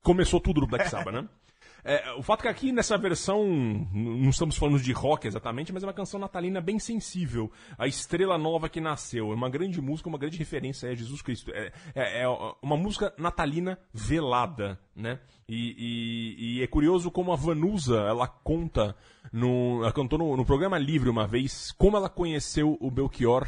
começou 0.03 0.39
tudo 0.39 0.61
no 0.61 0.67
Black 0.67 0.89
Sabbath, 0.89 1.13
né? 1.13 1.27
É, 1.83 2.11
o 2.13 2.21
fato 2.21 2.41
é 2.41 2.43
que 2.43 2.47
aqui 2.49 2.71
nessa 2.71 2.97
versão, 2.97 3.45
não 3.93 4.29
estamos 4.29 4.57
falando 4.57 4.79
de 4.79 4.91
rock 4.91 5.27
exatamente, 5.27 5.71
mas 5.71 5.83
é 5.83 5.85
uma 5.85 5.93
canção 5.93 6.19
natalina 6.19 6.59
bem 6.59 6.77
sensível. 6.79 7.51
A 7.77 7.87
estrela 7.87 8.37
nova 8.37 8.67
que 8.69 8.81
nasceu. 8.81 9.31
É 9.31 9.35
uma 9.35 9.49
grande 9.49 9.81
música, 9.81 10.09
uma 10.09 10.17
grande 10.17 10.37
referência 10.37 10.89
a 10.89 10.95
Jesus 10.95 11.21
Cristo. 11.21 11.51
É, 11.53 11.71
é- 11.95 12.23
é 12.23 12.27
uma 12.61 12.75
música 12.77 13.13
natalina 13.17 13.79
velada, 13.93 14.79
né? 14.95 15.19
E, 15.47 15.75
e- 15.77 16.57
e 16.59 16.63
é 16.63 16.67
curioso 16.67 17.09
como 17.09 17.31
a 17.31 17.35
Vanusa, 17.35 17.97
ela 18.01 18.27
conta, 18.27 18.95
no, 19.31 19.79
ela 19.81 19.91
cantou 19.91 20.19
no, 20.19 20.35
no 20.37 20.45
programa 20.45 20.77
Livre 20.77 21.09
uma 21.09 21.25
vez, 21.27 21.71
como 21.71 21.97
ela 21.97 22.09
conheceu 22.09 22.77
o 22.79 22.91
Belchior 22.91 23.47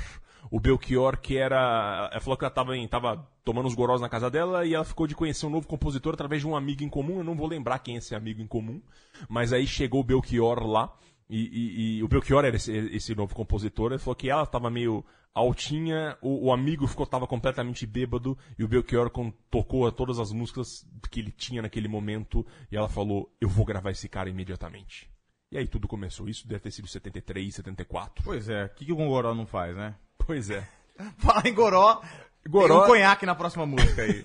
o 0.51 0.59
Belchior, 0.59 1.17
que 1.17 1.37
era. 1.37 2.09
Ela 2.11 2.21
falou 2.21 2.37
que 2.37 2.43
ela 2.43 2.53
tava, 2.53 2.75
em, 2.77 2.87
tava 2.87 3.25
tomando 3.43 3.65
uns 3.67 3.73
gorós 3.73 4.01
na 4.01 4.09
casa 4.09 4.29
dela 4.29 4.65
e 4.65 4.73
ela 4.75 4.83
ficou 4.83 5.07
de 5.07 5.15
conhecer 5.15 5.45
um 5.45 5.49
novo 5.49 5.65
compositor 5.65 6.13
através 6.13 6.41
de 6.41 6.47
um 6.47 6.55
amigo 6.55 6.83
em 6.83 6.89
comum. 6.89 7.17
Eu 7.19 7.23
não 7.23 7.35
vou 7.35 7.47
lembrar 7.47 7.79
quem 7.79 7.95
é 7.95 7.97
esse 7.99 8.13
amigo 8.13 8.41
em 8.41 8.47
comum, 8.47 8.81
mas 9.29 9.53
aí 9.53 9.65
chegou 9.65 10.01
o 10.01 10.03
Belchior 10.03 10.63
lá. 10.67 10.93
E, 11.29 11.39
e- 11.39 11.97
e 11.99 12.03
o 12.03 12.07
Belchior 12.09 12.43
era 12.43 12.57
esse, 12.57 12.71
esse 12.71 13.15
novo 13.15 13.33
compositor. 13.33 13.91
Ele 13.93 13.99
falou 13.99 14.15
que 14.15 14.29
ela 14.29 14.45
tava 14.45 14.69
meio 14.69 15.03
altinha, 15.33 16.17
o, 16.21 16.47
o 16.47 16.53
amigo 16.53 16.85
ficou 16.85 17.05
tava 17.05 17.25
completamente 17.25 17.85
bêbado 17.87 18.37
e 18.59 18.63
o 18.65 18.67
Belchior 18.67 19.09
com- 19.09 19.31
tocou 19.49 19.89
todas 19.91 20.19
as 20.19 20.33
músicas 20.33 20.85
que 21.09 21.21
ele 21.21 21.31
tinha 21.31 21.61
naquele 21.61 21.87
momento 21.87 22.45
e 22.69 22.75
ela 22.75 22.89
falou: 22.89 23.33
Eu 23.39 23.47
vou 23.47 23.63
gravar 23.65 23.91
esse 23.91 24.09
cara 24.09 24.29
imediatamente. 24.29 25.09
E 25.51 25.57
aí 25.57 25.67
tudo 25.67 25.87
começou. 25.87 26.29
Isso 26.29 26.47
deve 26.47 26.61
ter 26.61 26.71
sido 26.71 26.87
73, 26.87 27.55
74. 27.55 28.23
Pois 28.23 28.47
é, 28.49 28.65
o 28.65 28.69
que, 28.69 28.85
que 28.85 28.91
o 28.93 28.95
Goró 28.95 29.33
não 29.33 29.45
faz, 29.45 29.75
né? 29.75 29.95
Pois 30.25 30.49
é. 30.49 30.67
Fala 31.17 31.41
em 31.45 31.53
Goró, 31.53 32.01
Goró- 32.47 32.67
tem 32.75 32.83
um 32.83 32.87
conhaque 32.87 33.25
na 33.25 33.35
próxima 33.35 33.65
música 33.65 34.01
aí. 34.01 34.23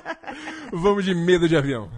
Vamos 0.72 1.04
de 1.04 1.14
medo 1.14 1.48
de 1.48 1.56
avião. 1.56 1.90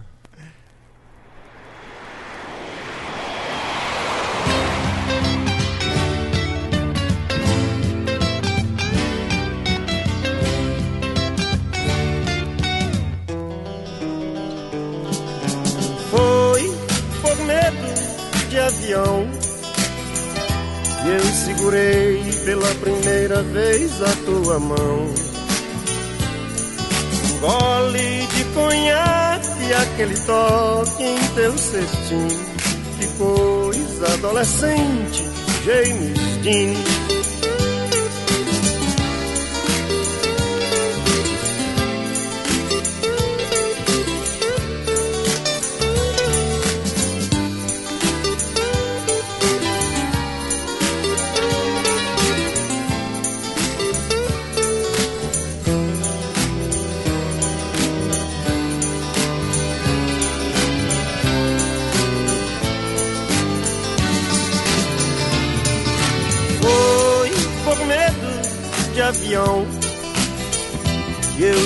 Foi 16.09 16.71
por 17.21 17.37
medo 17.45 18.49
de 18.49 18.59
avião 18.59 19.27
que 21.01 21.07
eu 21.09 21.19
segurei 21.23 22.23
pela 22.49 22.73
primeira 22.75 23.43
vez 23.43 24.01
a 24.01 24.11
tua 24.25 24.57
mão. 24.57 25.05
Um 27.23 27.39
gole 27.41 28.25
de 28.25 28.43
conhaque, 28.55 29.73
aquele 29.73 30.19
toque 30.21 31.03
em 31.03 31.19
teu 31.35 31.55
cestinho. 31.55 32.43
Que 32.99 33.07
coisa 33.19 34.13
adolescente, 34.15 35.23
James 35.63 36.37
Dean. 36.41 37.08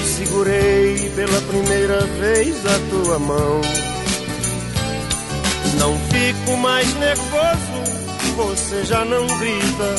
Segurei 0.03 1.09
pela 1.15 1.41
primeira 1.41 2.01
vez 2.19 2.55
a 2.65 2.79
tua 2.89 3.19
mão. 3.19 3.61
Não 5.79 5.97
fico 6.09 6.57
mais 6.57 6.93
nervoso, 6.95 8.35
você 8.35 8.85
já 8.85 9.03
não 9.05 9.25
grita. 9.39 9.95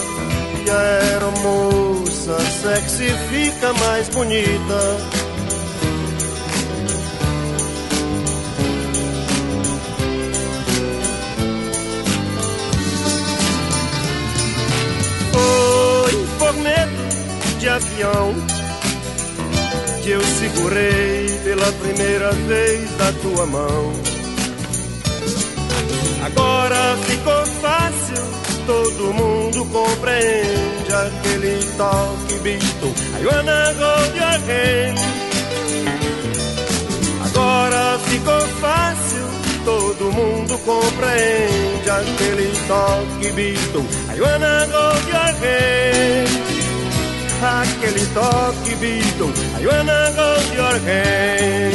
E 0.65 0.71
a 0.71 0.79
aeromoça 0.79 2.39
sexy 2.63 3.11
fica 3.31 3.73
mais 3.75 4.09
bonita. 4.09 4.81
Foi 15.33 16.27
por 16.39 16.55
de 17.59 17.69
avião 17.69 18.64
que 20.05 20.11
eu 20.11 20.21
segurei 20.21 21.27
pela 21.45 21.73
primeira 21.73 22.31
vez 22.33 22.91
a 23.01 23.13
tua 23.23 23.47
mão. 23.47 23.93
Agora 26.27 26.97
ficou 27.07 27.47
fácil, 27.63 28.23
todo 28.67 29.15
mundo 29.15 29.65
compreende 29.73 30.93
aquele 30.93 31.59
toque 31.79 32.39
hold 33.81 34.15
your 34.15 34.39
hand. 34.47 34.99
Agora 37.25 37.99
ficou 38.01 38.41
fácil, 38.61 39.25
todo 39.65 40.13
mundo 40.13 40.59
compreende 40.67 41.89
aquele 41.91 42.53
toque 42.69 43.33
bicho. 43.33 43.85
I 44.15 44.21
wanna 44.21 44.67
hold. 44.67 46.54
Aquele 47.43 48.07
toque 48.14 48.74
bicho. 48.76 49.32
I 49.61 49.66
wanna 49.66 50.11
hold 50.12 50.55
your 50.55 50.78
hand. 50.80 51.74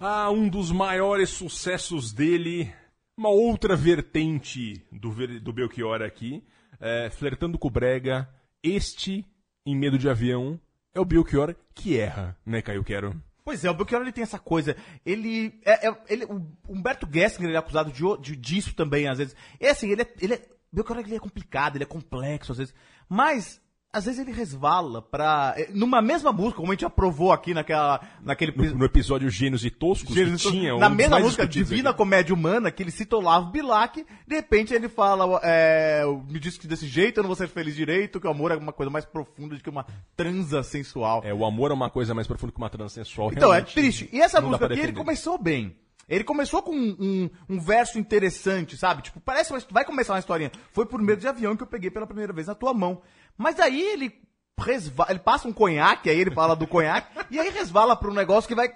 Ah, 0.00 0.30
um 0.30 0.48
dos 0.48 0.70
maiores 0.70 1.30
sucessos 1.30 2.12
dele, 2.12 2.72
uma 3.16 3.30
outra 3.30 3.74
vertente 3.74 4.80
do, 4.92 5.10
do 5.40 5.52
Belchior 5.52 6.02
aqui, 6.02 6.44
é, 6.80 7.10
flertando 7.10 7.58
com 7.58 7.66
o 7.66 7.70
Brega, 7.70 8.28
este, 8.62 9.26
em 9.66 9.74
Medo 9.74 9.98
de 9.98 10.08
Avião, 10.08 10.60
é 10.94 11.00
o 11.00 11.04
Belchior 11.04 11.54
que 11.74 11.98
erra, 11.98 12.36
né, 12.46 12.62
Caio 12.62 12.84
Quero? 12.84 13.20
Pois 13.48 13.64
é, 13.64 13.70
o 13.70 13.74
Belchior 13.74 14.02
ele 14.02 14.12
tem 14.12 14.22
essa 14.22 14.38
coisa. 14.38 14.76
Ele. 15.06 15.58
É, 15.64 15.88
é- 15.88 16.02
ele 16.10 16.26
o 16.26 16.46
Humberto 16.68 17.08
Gessinger 17.10 17.48
ele 17.48 17.56
é 17.56 17.58
acusado 17.58 17.90
de, 17.90 18.02
de- 18.20 18.36
disso 18.36 18.74
também, 18.74 19.08
às 19.08 19.16
vezes. 19.16 19.34
E 19.58 19.66
assim, 19.66 19.88
ele 19.90 20.02
é. 20.02 20.14
Ele 20.20 20.34
é 20.34 20.42
Belchior 20.70 20.98
ele 20.98 21.16
é 21.16 21.18
complicado, 21.18 21.76
ele 21.76 21.84
é 21.84 21.86
complexo, 21.86 22.52
às 22.52 22.58
vezes. 22.58 22.74
Mas 23.08 23.58
às 23.92 24.04
vezes 24.04 24.20
ele 24.20 24.32
resvala 24.32 25.00
pra. 25.00 25.54
eh, 25.56 25.70
Numa 25.72 26.02
mesma 26.02 26.32
música, 26.32 26.56
como 26.60 26.70
a 26.70 26.74
gente 26.74 26.84
aprovou 26.84 27.32
aqui 27.32 27.54
naquela, 27.54 28.00
naquele. 28.22 28.52
No, 28.54 28.78
no 28.78 28.84
episódio 28.84 29.30
Gênios 29.30 29.64
e 29.64 29.70
Toscos, 29.70 30.14
Gênesis, 30.14 30.42
que 30.42 30.50
tinha 30.50 30.76
na 30.76 30.88
mesma 30.90 31.18
música 31.18 31.46
Divina 31.46 31.90
aqui. 31.90 31.98
Comédia 31.98 32.34
Humana, 32.34 32.70
que 32.70 32.82
ele 32.82 32.90
cita 32.90 33.16
Olavo 33.16 33.50
Bilac, 33.50 34.04
de 34.26 34.34
repente 34.34 34.74
ele 34.74 34.88
fala, 34.88 35.40
é, 35.42 36.02
me 36.28 36.38
diz 36.38 36.58
que 36.58 36.66
desse 36.66 36.86
jeito 36.86 37.18
eu 37.18 37.22
não 37.22 37.28
vou 37.28 37.36
ser 37.36 37.48
feliz 37.48 37.74
direito, 37.74 38.20
que 38.20 38.26
o 38.26 38.30
amor 38.30 38.50
é 38.52 38.56
uma 38.56 38.72
coisa 38.72 38.90
mais 38.90 39.04
profunda 39.04 39.56
do 39.56 39.62
que 39.62 39.70
uma 39.70 39.86
transa 40.16 40.62
sensual. 40.62 41.22
É, 41.24 41.32
o 41.32 41.44
amor 41.44 41.70
é 41.70 41.74
uma 41.74 41.88
coisa 41.90 42.14
mais 42.14 42.26
profunda 42.26 42.52
que 42.52 42.58
uma 42.58 42.70
transensual. 42.70 43.32
Então, 43.32 43.52
é 43.52 43.62
triste. 43.62 44.08
E 44.12 44.20
essa 44.20 44.40
música 44.40 44.66
aqui, 44.66 44.80
ele 44.80 44.92
começou 44.92 45.38
bem. 45.38 45.74
Ele 46.08 46.24
começou 46.24 46.62
com 46.62 46.72
um, 46.74 46.96
um- 46.98 47.30
um 47.48 47.60
verso 47.60 47.98
interessante, 47.98 48.76
sabe? 48.76 49.02
Tipo, 49.02 49.20
parece 49.20 49.52
uma, 49.52 49.60
vai 49.70 49.84
começar 49.84 50.14
uma 50.14 50.18
historinha. 50.18 50.50
Foi 50.72 50.86
por 50.86 51.00
medo 51.02 51.20
de 51.20 51.28
avião 51.28 51.56
que 51.56 51.62
eu 51.62 51.66
peguei 51.66 51.90
pela 51.90 52.06
primeira 52.06 52.32
vez 52.32 52.46
na 52.46 52.54
tua 52.54 52.72
mão. 52.72 53.02
Mas 53.36 53.60
aí 53.60 53.80
ele 53.80 54.12
resvala, 54.58 55.10
ele 55.10 55.20
passa 55.20 55.46
um 55.46 55.52
conhaque, 55.52 56.08
aí 56.10 56.18
ele 56.18 56.30
fala 56.32 56.56
do 56.56 56.66
conhaque, 56.66 57.08
e 57.30 57.38
aí 57.38 57.50
resvala 57.50 57.94
pra 57.94 58.10
um 58.10 58.14
negócio 58.14 58.48
que 58.48 58.54
vai 58.54 58.68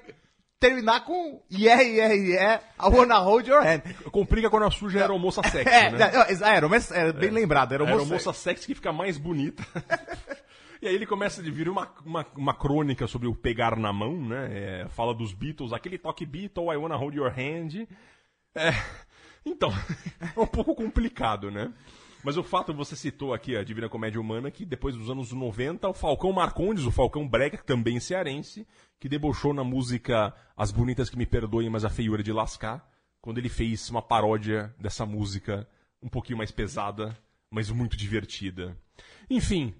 terminar 0.60 1.04
com 1.04 1.42
yeah, 1.50 1.82
yeah, 1.82 2.14
yeah, 2.14 2.62
I 2.78 2.88
wanna 2.88 3.18
hold 3.18 3.48
your 3.48 3.62
hand. 3.66 3.80
Complica 4.12 4.48
quando 4.48 4.66
a 4.66 4.70
suja 4.70 5.00
era 5.00 5.18
moça 5.18 5.42
sexy, 5.50 5.68
É, 5.68 5.90
né? 5.90 5.98
é, 6.28 6.32
é, 6.32 6.56
era, 6.56 6.66
uma- 6.68 6.76
era 6.92 7.12
bem 7.12 7.30
lembrado, 7.30 7.72
era 7.72 7.82
Era 7.82 7.92
uma 7.94 8.02
uma 8.02 8.12
moça 8.14 8.32
sexy 8.32 8.66
que 8.68 8.74
fica 8.76 8.92
mais 8.92 9.18
bonita. 9.18 9.64
e 10.82 10.88
aí 10.88 10.94
ele 10.96 11.06
começa 11.06 11.40
a 11.40 11.44
vir 11.44 11.68
uma, 11.68 11.88
uma, 12.04 12.26
uma 12.36 12.52
crônica 12.52 13.06
sobre 13.06 13.28
o 13.28 13.34
pegar 13.36 13.76
na 13.76 13.92
mão, 13.92 14.20
né? 14.20 14.48
É, 14.82 14.88
fala 14.88 15.14
dos 15.14 15.32
Beatles, 15.32 15.72
aquele 15.72 15.96
toque 15.96 16.26
Beatle, 16.26 16.72
I 16.72 16.76
wanna 16.76 16.96
hold 16.96 17.14
your 17.14 17.30
hand. 17.30 17.86
É, 18.52 18.72
então, 19.46 19.70
é 20.36 20.40
um 20.40 20.46
pouco 20.46 20.74
complicado, 20.74 21.52
né? 21.52 21.72
Mas 22.24 22.36
o 22.36 22.42
fato, 22.42 22.74
você 22.74 22.96
citou 22.96 23.32
aqui 23.32 23.56
a 23.56 23.62
Divina 23.62 23.88
Comédia 23.88 24.20
Humana, 24.20 24.50
que 24.50 24.64
depois 24.64 24.96
dos 24.96 25.08
anos 25.08 25.32
90, 25.32 25.88
o 25.88 25.94
Falcão 25.94 26.32
Marcondes, 26.32 26.84
o 26.84 26.90
Falcão 26.90 27.28
Brega, 27.28 27.58
também 27.58 28.00
cearense, 28.00 28.66
que 28.98 29.08
debochou 29.08 29.54
na 29.54 29.62
música 29.62 30.34
As 30.56 30.72
Bonitas 30.72 31.08
Que 31.08 31.16
Me 31.16 31.26
Perdoem, 31.26 31.70
mas 31.70 31.84
a 31.84 31.90
Feiura 31.90 32.24
de 32.24 32.32
Lascar, 32.32 32.84
quando 33.20 33.38
ele 33.38 33.48
fez 33.48 33.88
uma 33.88 34.02
paródia 34.02 34.74
dessa 34.80 35.06
música 35.06 35.64
um 36.02 36.08
pouquinho 36.08 36.38
mais 36.38 36.50
pesada, 36.50 37.16
mas 37.48 37.70
muito 37.70 37.96
divertida. 37.96 38.76
Enfim, 39.30 39.74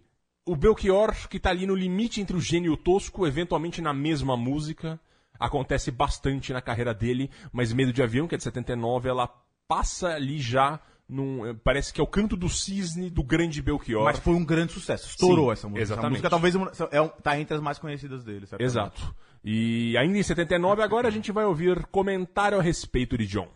o 0.46 0.56
Belchior, 0.56 1.28
que 1.28 1.38
tá 1.38 1.50
ali 1.50 1.66
no 1.66 1.74
limite 1.74 2.20
entre 2.20 2.36
o 2.36 2.40
gênio 2.40 2.70
e 2.70 2.74
o 2.74 2.76
tosco, 2.76 3.26
eventualmente 3.26 3.80
na 3.80 3.92
mesma 3.94 4.36
música, 4.36 4.98
acontece 5.38 5.90
bastante 5.90 6.52
na 6.52 6.60
carreira 6.60 6.92
dele, 6.94 7.30
mas 7.52 7.72
Medo 7.72 7.92
de 7.92 8.02
Avião, 8.02 8.26
que 8.28 8.34
é 8.34 8.38
de 8.38 8.44
79, 8.44 9.08
ela 9.08 9.28
passa 9.68 10.08
ali 10.08 10.38
já 10.40 10.80
num. 11.08 11.46
eh, 11.46 11.54
Parece 11.64 11.92
que 11.92 12.00
é 12.00 12.04
o 12.04 12.06
canto 12.06 12.36
do 12.36 12.48
cisne 12.48 13.08
do 13.10 13.22
grande 13.22 13.62
Belchior. 13.62 14.04
Mas 14.04 14.18
foi 14.18 14.34
um 14.34 14.44
grande 14.44 14.72
sucesso, 14.72 15.08
estourou 15.08 15.46
Sim, 15.46 15.52
essa 15.52 15.68
música. 15.68 15.82
exatamente. 15.82 16.24
Essa 16.26 16.38
música 16.38 16.58
talvez 16.58 16.92
é 16.92 17.08
tá 17.22 17.38
entre 17.38 17.54
as 17.56 17.62
mais 17.62 17.78
conhecidas 17.78 18.24
dele, 18.24 18.46
certamente. 18.46 18.70
Exato. 18.70 19.14
E 19.44 19.96
ainda 19.96 20.18
em 20.18 20.22
79, 20.22 20.82
agora 20.82 21.08
a 21.08 21.10
gente 21.10 21.32
vai 21.32 21.44
ouvir 21.44 21.84
comentário 21.86 22.58
a 22.58 22.62
respeito 22.62 23.16
de 23.18 23.26
John. 23.26 23.48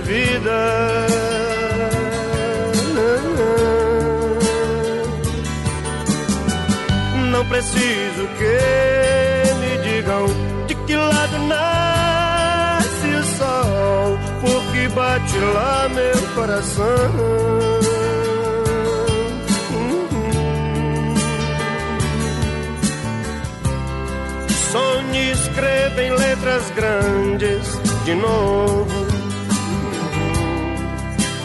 Vida. 0.00 1.06
Não 7.30 7.46
preciso 7.46 8.28
que 8.38 9.54
me 9.60 9.78
digam 9.82 10.26
de 10.66 10.74
que 10.74 10.96
lado 10.96 11.38
nasce 11.48 13.06
o 13.06 13.24
sol, 13.24 14.18
porque 14.40 14.88
bate 14.88 15.38
lá 15.38 15.88
meu 15.88 16.34
coração. 16.34 17.90
Sonhe 24.70 25.32
escreva 25.32 26.02
em 26.02 26.10
letras 26.12 26.70
grandes 26.76 27.80
de 28.04 28.14
novo 28.14 28.99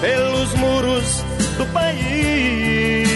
pelos 0.06 0.54
muros 0.54 1.24
do 1.58 1.66
país. 1.74 3.08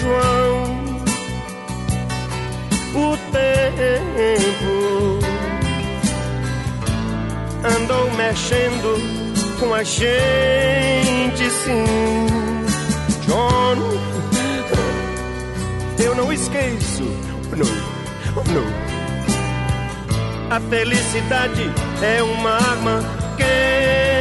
João, 0.00 0.64
o 2.94 3.16
tempo 3.30 4.74
andou 7.76 8.10
mexendo 8.16 8.98
com 9.60 9.72
a 9.72 9.84
gente, 9.84 11.50
sim. 11.62 11.84
John, 13.26 13.76
eu 16.02 16.16
não 16.16 16.32
esqueço. 16.32 17.04
Não, 17.56 17.66
não. 18.52 18.66
A 20.50 20.60
felicidade 20.60 21.70
é 22.02 22.22
uma 22.22 22.50
arma 22.50 23.02
quente. 23.36 24.13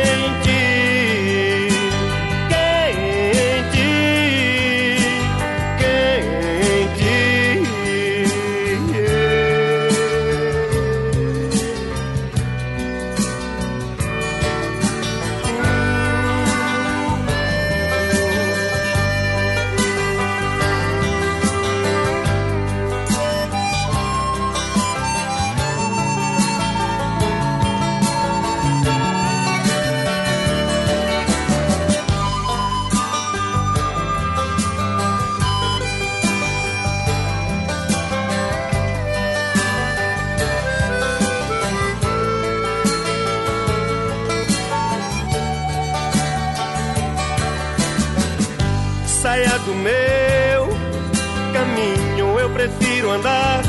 Andar 53.13 53.63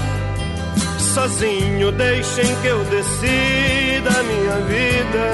sozinho. 0.98 1.92
Deixem 1.92 2.56
que 2.56 2.66
eu 2.66 2.84
decida 2.84 4.10
a 4.10 4.22
minha 4.22 4.56
vida. 4.66 5.24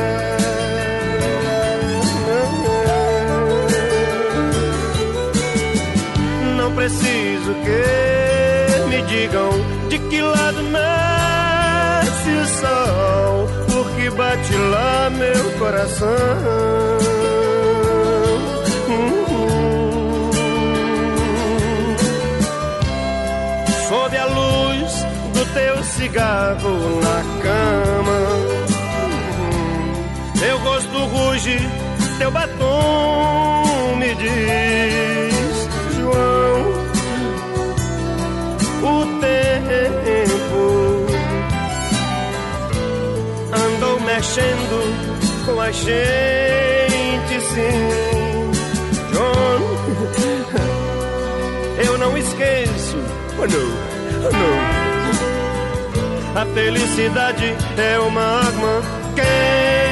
Não 6.56 6.74
preciso 6.74 7.54
que 7.64 8.88
me 8.88 9.02
digam 9.02 9.50
de 9.88 9.98
que 9.98 10.20
lado 10.20 10.62
nasce 10.62 12.30
o 12.30 12.46
sol, 12.60 13.48
porque 13.72 14.10
bate 14.10 14.54
lá 14.54 15.10
meu 15.10 15.58
coração. 15.58 16.08
Teu 25.52 25.82
cigarro 25.84 27.00
na 27.00 27.22
cama. 27.42 28.20
Teu 30.38 30.58
rosto 30.58 30.98
ruge, 31.06 31.58
teu 32.18 32.30
batom 32.30 33.96
me 33.96 34.14
diz, 34.14 35.68
João, 35.96 36.60
o 38.82 39.20
tempo 39.20 41.06
andou 43.52 44.00
mexendo 44.00 44.76
com 45.44 45.60
a 45.60 45.70
gente, 45.70 47.40
sim, 47.52 48.50
John. 49.12 49.60
Eu 51.84 51.98
não 51.98 52.16
esqueço, 52.16 52.96
oh 53.38 53.46
não, 53.46 54.28
oh 54.28 54.32
não. 54.32 54.69
A 56.34 56.46
felicidade 56.46 57.56
é 57.76 57.98
uma 57.98 58.22
arma. 58.22 58.82
Quente, 59.16 59.89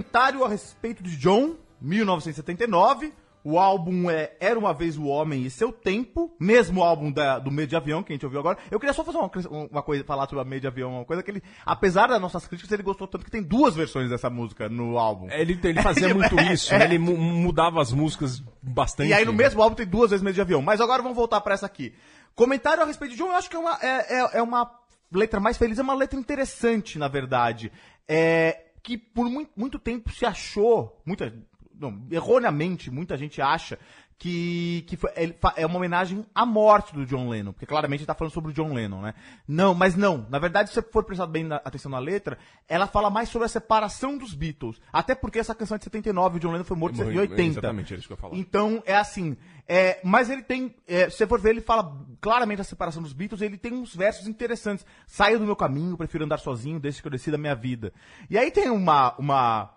Comentário 0.00 0.44
a 0.44 0.48
respeito 0.48 1.02
de 1.02 1.16
John, 1.16 1.56
1979. 1.80 3.12
O 3.42 3.58
álbum 3.60 4.10
é 4.10 4.32
Era 4.40 4.58
Uma 4.58 4.74
Vez 4.74 4.98
o 4.98 5.04
Homem 5.06 5.44
e 5.46 5.50
Seu 5.50 5.72
Tempo, 5.72 6.34
mesmo 6.38 6.82
álbum 6.82 7.10
da- 7.12 7.38
do 7.38 7.50
Meio 7.50 7.66
de 7.68 7.76
Avião, 7.76 8.02
que 8.02 8.12
a 8.12 8.14
gente 8.16 8.26
ouviu 8.26 8.40
agora. 8.40 8.58
Eu 8.70 8.78
queria 8.80 8.92
só 8.92 9.02
fazer 9.04 9.16
uma, 9.18 9.30
uma 9.70 9.82
coisa, 9.82 10.02
falar 10.04 10.28
sobre 10.28 10.42
o 10.42 10.44
Meio 10.44 10.60
de 10.60 10.66
Avião, 10.66 10.92
uma 10.96 11.04
coisa 11.04 11.22
que 11.22 11.30
ele, 11.30 11.42
apesar 11.64 12.08
das 12.08 12.20
nossas 12.20 12.46
críticas, 12.46 12.70
ele 12.72 12.82
gostou 12.82 13.06
tanto 13.06 13.24
que 13.24 13.30
tem 13.30 13.42
duas 13.42 13.74
versões 13.76 14.10
dessa 14.10 14.28
música 14.28 14.68
no 14.68 14.98
álbum. 14.98 15.30
Ele, 15.30 15.58
ele 15.62 15.80
fazia 15.80 16.08
muito 16.12 16.38
isso, 16.52 16.76
né? 16.76 16.84
Ele 16.84 16.98
mu- 16.98 17.16
mudava 17.16 17.80
as 17.80 17.92
músicas 17.92 18.42
bastante. 18.60 19.08
E 19.10 19.14
aí 19.14 19.24
no 19.24 19.32
mesmo 19.32 19.62
álbum 19.62 19.76
tem 19.76 19.86
duas 19.86 20.10
vezes 20.10 20.22
Meio 20.24 20.34
de 20.34 20.40
Avião. 20.42 20.60
Mas 20.60 20.80
agora 20.80 21.00
vamos 21.00 21.16
voltar 21.16 21.40
pra 21.40 21.54
essa 21.54 21.64
aqui. 21.66 21.94
Comentário 22.34 22.82
a 22.82 22.86
respeito 22.86 23.12
de 23.12 23.18
John, 23.18 23.28
eu 23.28 23.36
acho 23.36 23.48
que 23.48 23.54
é 23.56 23.58
uma, 23.60 23.78
é, 23.80 24.18
é- 24.18 24.38
é 24.38 24.42
uma 24.42 24.68
letra 25.12 25.38
mais 25.38 25.56
feliz, 25.56 25.78
é 25.78 25.82
uma 25.82 25.94
letra 25.94 26.18
interessante, 26.18 26.98
na 26.98 27.06
verdade. 27.06 27.70
É, 28.08 28.65
que 28.86 28.96
por 28.96 29.28
muito, 29.28 29.50
muito 29.56 29.80
tempo 29.80 30.12
se 30.12 30.24
achou, 30.24 31.02
muita, 31.04 31.34
não, 31.74 32.06
erroneamente, 32.08 32.88
muita 32.88 33.16
gente 33.16 33.42
acha 33.42 33.80
que, 34.18 34.82
que 34.88 34.96
foi- 34.96 35.10
é 35.56 35.66
uma 35.66 35.76
homenagem 35.76 36.24
à 36.34 36.46
morte 36.46 36.94
do 36.94 37.04
John 37.04 37.28
Lennon, 37.28 37.52
porque 37.52 37.66
claramente 37.66 38.00
ele 38.00 38.06
tá 38.06 38.14
falando 38.14 38.32
sobre 38.32 38.50
o 38.50 38.54
John 38.54 38.72
Lennon, 38.72 39.02
né? 39.02 39.12
Não, 39.46 39.74
mas 39.74 39.94
não. 39.94 40.26
Na 40.30 40.38
verdade, 40.38 40.70
se 40.70 40.74
você 40.74 40.82
for 40.82 41.04
prestar 41.04 41.26
bem 41.26 41.44
na- 41.44 41.56
atenção 41.56 41.90
na 41.90 41.98
letra, 41.98 42.38
ela 42.66 42.86
fala 42.86 43.10
mais 43.10 43.28
sobre 43.28 43.44
a 43.44 43.48
separação 43.48 44.16
dos 44.16 44.32
Beatles. 44.32 44.80
Até 44.90 45.14
porque 45.14 45.38
essa 45.38 45.54
canção 45.54 45.74
é 45.74 45.78
de 45.78 45.84
79, 45.84 46.38
o 46.38 46.40
John 46.40 46.52
Lennon 46.52 46.64
foi 46.64 46.76
morto 46.78 46.94
em 46.94 47.18
80. 47.18 47.42
Exatamente, 47.58 47.92
era 47.92 47.98
isso 47.98 48.08
que 48.08 48.12
eu 48.14 48.16
falar. 48.16 48.36
Então, 48.36 48.82
é 48.86 48.96
assim. 48.96 49.36
é, 49.68 50.00
mas 50.02 50.30
ele 50.30 50.42
tem. 50.42 50.74
é, 50.88 51.10
se 51.10 51.18
você 51.18 51.26
for 51.26 51.38
ver, 51.38 51.50
ele 51.50 51.60
fala 51.60 51.94
claramente 52.20 52.60
a 52.62 52.64
separação 52.64 53.02
dos 53.02 53.12
Beatles. 53.12 53.42
Ele 53.42 53.58
tem 53.58 53.74
uns 53.74 53.94
versos 53.94 54.26
interessantes. 54.26 54.86
Saio 55.06 55.38
do 55.38 55.44
meu 55.44 55.54
caminho, 55.56 55.94
prefiro 55.96 56.24
andar 56.24 56.38
sozinho, 56.38 56.80
desde 56.80 57.02
que 57.02 57.06
eu 57.08 57.12
decida 57.12 57.36
a 57.36 57.38
minha 57.38 57.54
vida. 57.54 57.92
E 58.30 58.38
aí 58.38 58.50
tem 58.50 58.70
uma, 58.70 59.14
uma, 59.18 59.70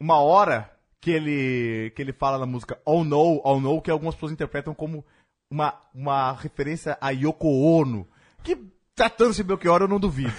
uma 0.00 0.16
hora 0.18 0.71
que 1.02 1.10
ele, 1.10 1.92
que 1.96 2.00
ele 2.00 2.12
fala 2.12 2.38
na 2.38 2.46
música 2.46 2.80
Oh 2.86 3.02
No, 3.02 3.42
Oh 3.44 3.60
No, 3.60 3.82
que 3.82 3.90
algumas 3.90 4.14
pessoas 4.14 4.30
interpretam 4.30 4.72
como 4.72 5.04
uma, 5.50 5.74
uma 5.92 6.32
referência 6.32 6.96
a 7.00 7.10
Yoko 7.10 7.48
Ono. 7.48 8.06
Que, 8.44 8.56
tratando-se 8.94 9.42
de 9.42 9.48
Belchior, 9.48 9.82
eu 9.82 9.88
não 9.88 9.98
duvido. 9.98 10.32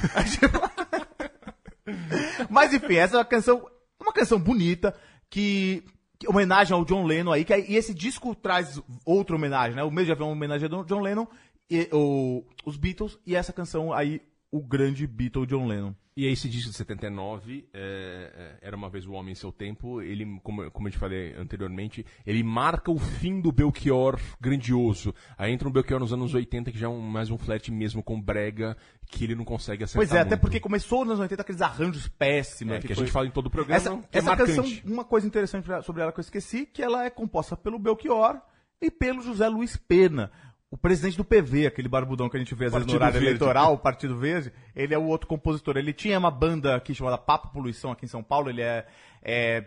Mas 2.49 2.73
enfim, 2.73 2.95
essa 2.95 3.17
é 3.17 3.19
uma 3.19 3.25
canção, 3.25 3.69
uma 3.99 4.13
canção 4.13 4.39
bonita 4.39 4.95
que, 5.29 5.83
que 6.17 6.29
homenagem 6.29 6.73
ao 6.73 6.85
John 6.85 7.05
Lennon 7.05 7.33
aí, 7.33 7.43
que 7.43 7.53
e 7.53 7.75
esse 7.75 7.93
disco 7.93 8.33
traz 8.33 8.81
outra 9.05 9.35
homenagem, 9.35 9.75
né? 9.75 9.83
O 9.83 9.89
de 9.89 10.11
avião 10.13 10.27
é 10.27 10.29
uma 10.29 10.37
homenagem 10.37 10.69
ao 10.71 10.85
John 10.85 11.01
Lennon, 11.01 11.27
e, 11.69 11.89
o, 11.91 12.41
os 12.65 12.77
Beatles 12.77 13.19
e 13.25 13.35
essa 13.35 13.51
canção 13.51 13.91
aí, 13.91 14.21
o 14.55 14.61
grande 14.61 15.07
Beatle 15.07 15.47
John 15.47 15.65
Lennon. 15.65 15.95
E 16.15 16.27
esse 16.27 16.47
disco 16.47 16.69
de 16.69 16.77
79, 16.77 17.67
é, 17.73 18.57
é, 18.61 18.67
Era 18.67 18.75
Uma 18.77 18.87
Vez 18.87 19.07
o 19.07 19.13
Homem 19.13 19.31
em 19.31 19.35
Seu 19.35 19.51
Tempo, 19.51 19.99
ele, 19.99 20.39
como, 20.43 20.69
como 20.69 20.87
eu 20.87 20.91
te 20.91 20.97
falei 20.99 21.33
anteriormente, 21.35 22.05
ele 22.23 22.43
marca 22.43 22.91
o 22.91 22.99
fim 22.99 23.41
do 23.41 23.51
Belchior 23.51 24.19
grandioso. 24.39 25.11
Aí 25.35 25.51
entra 25.51 25.67
um 25.67 25.71
Belchior 25.71 25.99
nos 25.99 26.13
anos 26.13 26.31
80, 26.35 26.71
que 26.71 26.77
já 26.77 26.85
é 26.85 26.89
um, 26.89 27.01
mais 27.01 27.31
um 27.31 27.37
flat 27.39 27.71
mesmo 27.71 28.03
com 28.03 28.21
brega, 28.21 28.77
que 29.07 29.23
ele 29.23 29.33
não 29.33 29.43
consegue 29.43 29.85
acertar 29.85 30.07
Pois 30.07 30.15
é, 30.15 30.19
até 30.21 30.29
muito. 30.31 30.41
porque 30.41 30.59
começou 30.59 30.99
nos 30.99 31.13
anos 31.13 31.21
80 31.21 31.41
aqueles 31.41 31.61
arranjos 31.63 32.07
péssimos. 32.07 32.75
É, 32.75 32.79
que 32.79 32.93
a 32.93 32.95
foi- 32.95 33.05
gente 33.05 33.11
fala 33.11 33.25
em 33.25 33.31
todo 33.31 33.47
o 33.47 33.49
programa, 33.49 33.75
Essa, 33.77 33.89
que 33.97 34.05
é 34.15 34.19
essa 34.19 34.37
canção, 34.37 34.63
marcante. 34.63 34.83
uma 34.85 35.03
coisa 35.03 35.25
interessante 35.25 35.67
sobre 35.83 36.03
ela 36.03 36.11
que 36.11 36.19
eu 36.19 36.23
esqueci, 36.23 36.67
que 36.67 36.83
ela 36.83 37.03
é 37.05 37.09
composta 37.09 37.57
pelo 37.57 37.79
Belchior 37.79 38.39
e 38.79 38.91
pelo 38.91 39.19
José 39.23 39.47
Luiz 39.49 39.75
Pena. 39.77 40.31
O 40.73 40.77
presidente 40.77 41.15
do 41.15 41.23
PV, 41.23 41.67
aquele 41.67 41.87
barbudão 41.87 42.27
que 42.27 42.35
a 42.35 42.39
gente 42.39 42.55
vê 42.55 42.65
às 42.65 42.71
vezes 42.73 42.87
no 42.87 42.95
horário 42.95 43.13
Verde. 43.13 43.27
eleitoral, 43.27 43.73
o 43.75 43.77
Partido 43.77 44.17
Verde, 44.17 44.51
ele 44.75 44.91
é 44.91 44.97
o 44.97 45.03
outro 45.03 45.27
compositor. 45.27 45.77
Ele 45.77 45.93
tinha 45.93 46.17
uma 46.17 46.31
banda 46.31 46.75
aqui 46.75 46.95
chamada 46.95 47.15
Papo 47.15 47.49
Poluição 47.49 47.91
aqui 47.91 48.05
em 48.05 48.07
São 48.07 48.23
Paulo, 48.23 48.49
ele 48.49 48.63
é, 48.63 48.83
é- 49.21 49.63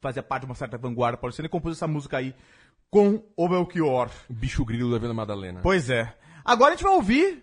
fazia 0.00 0.22
parte 0.22 0.42
de 0.42 0.46
uma 0.46 0.54
certa 0.54 0.78
vanguarda 0.78 1.18
paulistana 1.18 1.46
e 1.46 1.50
compôs 1.50 1.76
essa 1.76 1.88
música 1.88 2.18
aí 2.18 2.32
com 2.88 3.20
o 3.36 3.48
Belchior. 3.48 4.08
Bicho 4.30 4.64
grilo 4.64 4.92
da 4.92 4.98
Vila 4.98 5.12
Madalena. 5.12 5.58
Pois 5.60 5.90
é. 5.90 6.14
Agora 6.44 6.74
a 6.74 6.76
gente 6.76 6.84
vai 6.84 6.92
ouvir, 6.94 7.42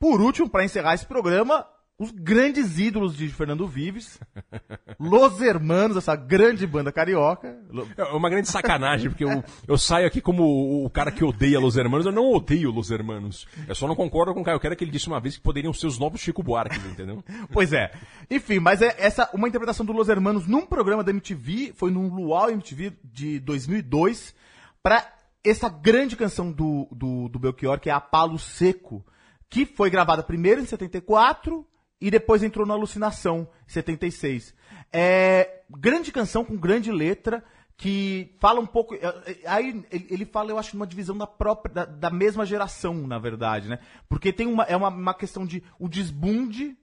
por 0.00 0.20
último, 0.20 0.50
pra 0.50 0.64
encerrar 0.64 0.94
esse 0.94 1.06
programa, 1.06 1.64
os 1.98 2.12
grandes 2.12 2.78
ídolos 2.78 3.16
de 3.16 3.28
Fernando 3.28 3.66
Vives, 3.66 4.20
Los 5.00 5.40
Hermanos, 5.40 5.96
essa 5.96 6.14
grande 6.14 6.64
banda 6.64 6.92
carioca. 6.92 7.58
É 7.96 8.04
uma 8.12 8.30
grande 8.30 8.48
sacanagem, 8.48 9.10
porque 9.10 9.24
eu, 9.24 9.42
eu 9.66 9.76
saio 9.76 10.06
aqui 10.06 10.20
como 10.20 10.84
o, 10.84 10.88
cara 10.90 11.10
que 11.10 11.24
odeia 11.24 11.58
Los 11.58 11.76
Hermanos. 11.76 12.06
Eu 12.06 12.12
não 12.12 12.30
odeio 12.30 12.70
Los 12.70 12.92
Hermanos. 12.92 13.48
Eu 13.66 13.74
só 13.74 13.88
não 13.88 13.96
concordo 13.96 14.32
com 14.32 14.42
o 14.42 14.44
Caio. 14.44 14.60
Quero 14.60 14.76
que 14.76 14.84
ele 14.84 14.92
disse 14.92 15.08
uma 15.08 15.18
vez 15.18 15.36
que 15.36 15.42
poderiam 15.42 15.72
ser 15.72 15.88
os 15.88 15.98
novos 15.98 16.20
Chico 16.20 16.42
Buarque, 16.42 16.78
entendeu? 16.88 17.22
Pois 17.50 17.72
é. 17.72 17.90
Enfim, 18.30 18.60
mas 18.60 18.80
é 18.80 18.94
essa 18.98 19.28
uma 19.32 19.48
interpretação 19.48 19.84
do 19.84 19.92
Los 19.92 20.08
Hermanos 20.08 20.46
num 20.46 20.66
programa 20.66 21.02
da 21.02 21.10
MTV, 21.10 21.72
foi 21.74 21.90
num 21.90 22.08
Luau 22.14 22.50
MTV 22.50 22.92
de 23.02 23.40
2002, 23.40 24.34
pra 24.82 25.04
essa 25.42 25.68
grande 25.68 26.14
canção 26.14 26.52
do, 26.52 26.86
do, 26.92 27.28
do 27.28 27.38
Belchior, 27.38 27.80
que 27.80 27.90
é 27.90 27.92
A 27.92 28.00
Palo 28.00 28.38
Seco, 28.38 29.04
que 29.48 29.66
foi 29.66 29.90
gravada 29.90 30.22
primeiro 30.22 30.60
em 30.60 30.66
74 30.66 31.66
e 32.00 32.10
depois 32.10 32.42
entrou 32.42 32.66
na 32.66 32.74
Alucinação, 32.74 33.48
em 33.66 33.72
76. 33.72 34.54
É, 34.92 35.62
grande 35.70 36.12
canção 36.12 36.44
com 36.44 36.56
grande 36.56 36.90
letra, 36.92 37.44
que 37.76 38.34
fala 38.40 38.60
um 38.60 38.66
pouco. 38.66 38.94
é, 38.94 38.98
é, 39.00 39.38
Aí 39.46 39.84
ele 39.90 40.24
fala, 40.24 40.50
eu 40.50 40.58
acho, 40.58 40.76
numa 40.76 40.86
divisão 40.86 41.16
da 41.16 41.26
própria. 41.26 41.74
Da, 41.74 41.84
da 41.84 42.10
mesma 42.10 42.44
geração, 42.46 42.94
na 43.06 43.18
verdade, 43.18 43.68
né? 43.68 43.78
Porque 44.08 44.32
tem 44.32 44.46
uma. 44.46 44.64
É 44.64 44.76
uma, 44.76 44.88
uma 44.88 45.14
questão 45.14 45.46
de. 45.46 45.62
O 45.78 45.88
desbunde 45.88 46.76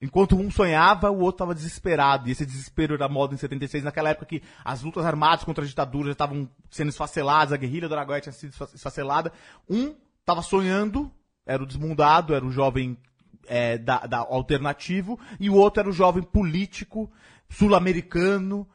Enquanto 0.00 0.36
um 0.36 0.50
sonhava, 0.50 1.10
o 1.10 1.20
outro 1.20 1.36
estava 1.36 1.54
desesperado. 1.54 2.28
E 2.28 2.32
esse 2.32 2.44
desespero 2.44 2.94
era 2.94 3.08
moda 3.08 3.34
em 3.34 3.38
76, 3.38 3.82
naquela 3.82 4.10
época 4.10 4.26
que 4.26 4.42
as 4.62 4.82
lutas 4.82 5.06
armadas 5.06 5.42
contra 5.42 5.64
a 5.64 5.66
ditadura 5.66 6.06
já 6.08 6.12
estavam 6.12 6.48
sendo 6.70 6.90
esfaceladas, 6.90 7.52
a 7.52 7.56
guerrilha 7.56 7.88
do 7.88 7.94
Araguaia 7.94 8.20
tinha 8.20 8.32
sido 8.32 8.50
esfa- 8.50 8.68
esfacelada. 8.74 9.32
Um 9.68 9.94
estava 10.20 10.42
sonhando, 10.42 11.10
era 11.46 11.62
o 11.62 11.66
desmundado, 11.66 12.34
era 12.34 12.44
o 12.44 12.50
jovem 12.52 12.98
é, 13.48 13.78
da, 13.78 14.06
da 14.06 14.18
alternativo, 14.18 15.18
e 15.40 15.48
o 15.50 15.54
outro 15.54 15.80
era 15.80 15.88
o 15.88 15.92
jovem 15.92 16.22
político 16.22 17.10
sul-americano, 17.48 18.66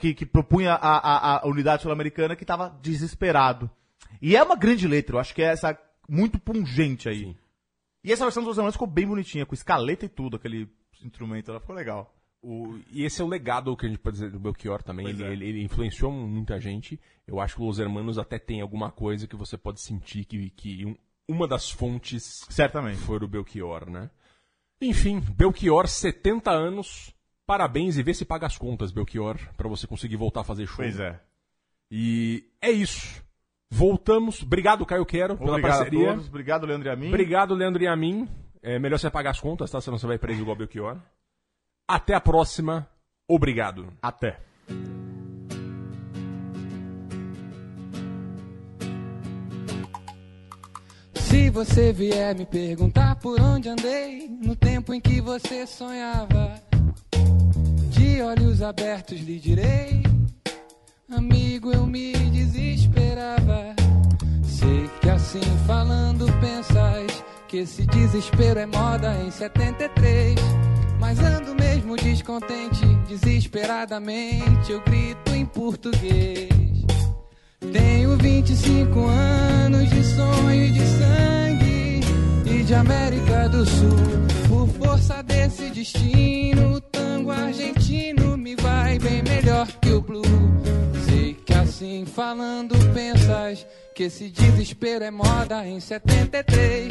que, 0.00 0.14
que 0.14 0.24
propunha 0.26 0.72
a, 0.74 0.96
a- 0.98 1.40
a 1.42 1.46
unidade 1.46 1.82
sul-americana, 1.82 2.36
que 2.36 2.44
estava 2.44 2.70
desesperado. 2.82 3.70
E 4.22 4.36
é 4.36 4.42
uma 4.42 4.56
grande 4.56 4.86
letra, 4.86 5.16
eu 5.16 5.20
acho 5.20 5.34
que 5.34 5.42
é 5.42 5.46
essa 5.46 5.78
muito 6.08 6.38
pungente 6.38 7.08
aí. 7.08 7.36
E 8.02 8.12
essa 8.12 8.24
versão 8.24 8.42
dos 8.42 8.48
Los 8.50 8.58
Hermanos 8.58 8.74
ficou 8.74 8.86
bem 8.88 9.06
bonitinha, 9.06 9.46
com 9.46 9.54
escaleta 9.54 10.04
e 10.04 10.08
tudo, 10.08 10.36
aquele 10.36 10.68
instrumento, 11.02 11.50
ela 11.50 11.60
ficou 11.60 11.74
legal. 11.74 12.14
O- 12.42 12.78
e 12.92 13.02
esse 13.04 13.20
é 13.22 13.24
o 13.24 13.28
legado 13.28 13.74
que 13.76 13.86
a 13.86 13.88
gente 13.88 13.98
pode 13.98 14.16
dizer 14.16 14.30
do 14.30 14.38
Belchior 14.38 14.82
também. 14.82 15.06
Ele, 15.08 15.24
é. 15.24 15.32
ele- 15.32 15.46
ele 15.46 15.62
influenciou 15.64 16.12
muita 16.12 16.60
gente. 16.60 17.00
Eu 17.26 17.40
acho 17.40 17.56
que 17.56 17.62
o 17.62 17.64
Los 17.64 17.78
Hermanos 17.78 18.18
até 18.18 18.38
tem 18.38 18.60
alguma 18.60 18.90
coisa 18.90 19.26
que 19.26 19.34
você 19.36 19.56
pode 19.56 19.80
sentir 19.80 20.24
que, 20.26 20.50
que 20.50 20.84
um- 20.84 20.96
uma 21.28 21.46
das 21.48 21.70
fontes 21.70 22.44
Certamente. 22.50 22.98
foi 23.00 23.16
o 23.18 23.28
Belchior, 23.28 23.88
né? 23.88 24.10
Enfim, 24.80 25.20
Belchior, 25.20 25.86
70 25.86 26.50
anos. 26.50 27.14
Parabéns 27.46 27.98
e 27.98 28.02
vê 28.02 28.14
se 28.14 28.24
paga 28.24 28.46
as 28.46 28.56
contas, 28.56 28.90
Belchior, 28.90 29.36
pra 29.56 29.68
você 29.68 29.86
conseguir 29.86 30.16
voltar 30.16 30.40
a 30.40 30.44
fazer 30.44 30.66
show. 30.66 30.76
Pois 30.76 30.98
é. 30.98 31.20
E 31.90 32.44
é 32.60 32.70
isso. 32.70 33.22
Voltamos. 33.70 34.42
Obrigado, 34.42 34.86
Caio 34.86 35.04
Quero, 35.04 35.36
pela 35.36 35.50
Obrigado 35.52 35.76
parceria. 35.78 36.10
a 36.10 36.12
todos, 36.14 36.28
obrigado, 36.28 36.66
Leandro 36.66 36.88
e 36.88 36.90
a 36.90 36.96
mim. 36.96 37.08
Obrigado, 37.08 37.54
Leandro 37.54 37.82
e 37.82 37.86
a 37.86 37.96
mim. 37.96 38.28
É 38.62 38.78
melhor 38.78 38.98
você 38.98 39.10
pagar 39.10 39.30
as 39.30 39.40
contas, 39.40 39.70
tá? 39.70 39.80
Senão 39.80 39.98
você 39.98 40.06
vai 40.06 40.16
preso 40.18 40.40
igual 40.40 40.56
Belchior. 40.56 40.98
Até 41.86 42.14
a 42.14 42.20
próxima. 42.20 42.88
Obrigado. 43.28 43.92
Até. 44.00 44.40
Você 51.54 51.92
vier 51.92 52.34
me 52.34 52.44
perguntar 52.44 53.14
por 53.14 53.40
onde 53.40 53.68
andei 53.68 54.28
no 54.42 54.56
tempo 54.56 54.92
em 54.92 55.00
que 55.00 55.20
você 55.20 55.64
sonhava, 55.64 56.60
de 57.90 58.20
olhos 58.20 58.60
abertos 58.60 59.20
lhe 59.20 59.38
direi, 59.38 60.02
amigo, 61.08 61.70
eu 61.72 61.86
me 61.86 62.12
desesperava. 62.12 63.72
Sei 64.42 64.90
que 65.00 65.08
assim 65.08 65.40
falando 65.64 66.26
pensas 66.40 67.22
que 67.46 67.58
esse 67.58 67.86
desespero 67.86 68.58
é 68.58 68.66
moda 68.66 69.14
em 69.24 69.30
73. 69.30 70.34
Mas 70.98 71.20
ando 71.20 71.54
mesmo 71.54 71.94
descontente, 71.94 72.84
desesperadamente 73.06 74.72
eu 74.72 74.82
grito 74.82 75.32
em 75.32 75.46
português. 75.46 76.48
Tenho 77.72 78.16
25 78.16 79.06
anos 79.06 79.88
de 79.88 80.02
sonho 80.02 80.52
e 80.52 80.70
de 80.72 80.80
sangue 80.80 81.43
de 82.64 82.74
América 82.74 83.48
do 83.48 83.66
Sul. 83.66 83.98
Por 84.48 84.68
força 84.68 85.22
desse 85.22 85.70
destino, 85.70 86.74
o 86.74 86.80
tango 86.80 87.30
argentino 87.30 88.36
me 88.36 88.56
vai 88.56 88.98
bem 88.98 89.22
melhor 89.22 89.66
que 89.82 89.90
o 89.90 90.00
blue. 90.00 90.22
Sei 91.06 91.34
que 91.34 91.52
assim 91.52 92.06
falando 92.06 92.74
pensas 92.94 93.66
que 93.94 94.04
esse 94.04 94.30
desespero 94.30 95.04
é 95.04 95.10
moda 95.10 95.66
em 95.66 95.78
73. 95.78 96.88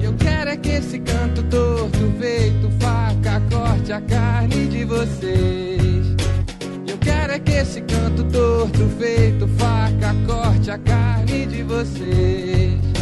Eu 0.00 0.14
quero 0.14 0.50
é 0.50 0.56
que 0.56 0.70
esse 0.70 0.98
canto 1.00 1.42
torto 1.44 2.12
feito 2.18 2.70
faca 2.80 3.40
corte 3.50 3.92
a 3.92 4.00
carne 4.00 4.66
de 4.68 4.84
vocês. 4.84 6.06
Eu 6.86 6.98
quero 6.98 7.32
é 7.32 7.38
que 7.38 7.52
esse 7.52 7.80
canto 7.80 8.22
torto 8.24 8.88
feito 8.98 9.48
faca 9.58 10.14
corte 10.26 10.70
a 10.70 10.78
carne 10.78 11.46
de 11.46 11.62
vocês. 11.64 12.99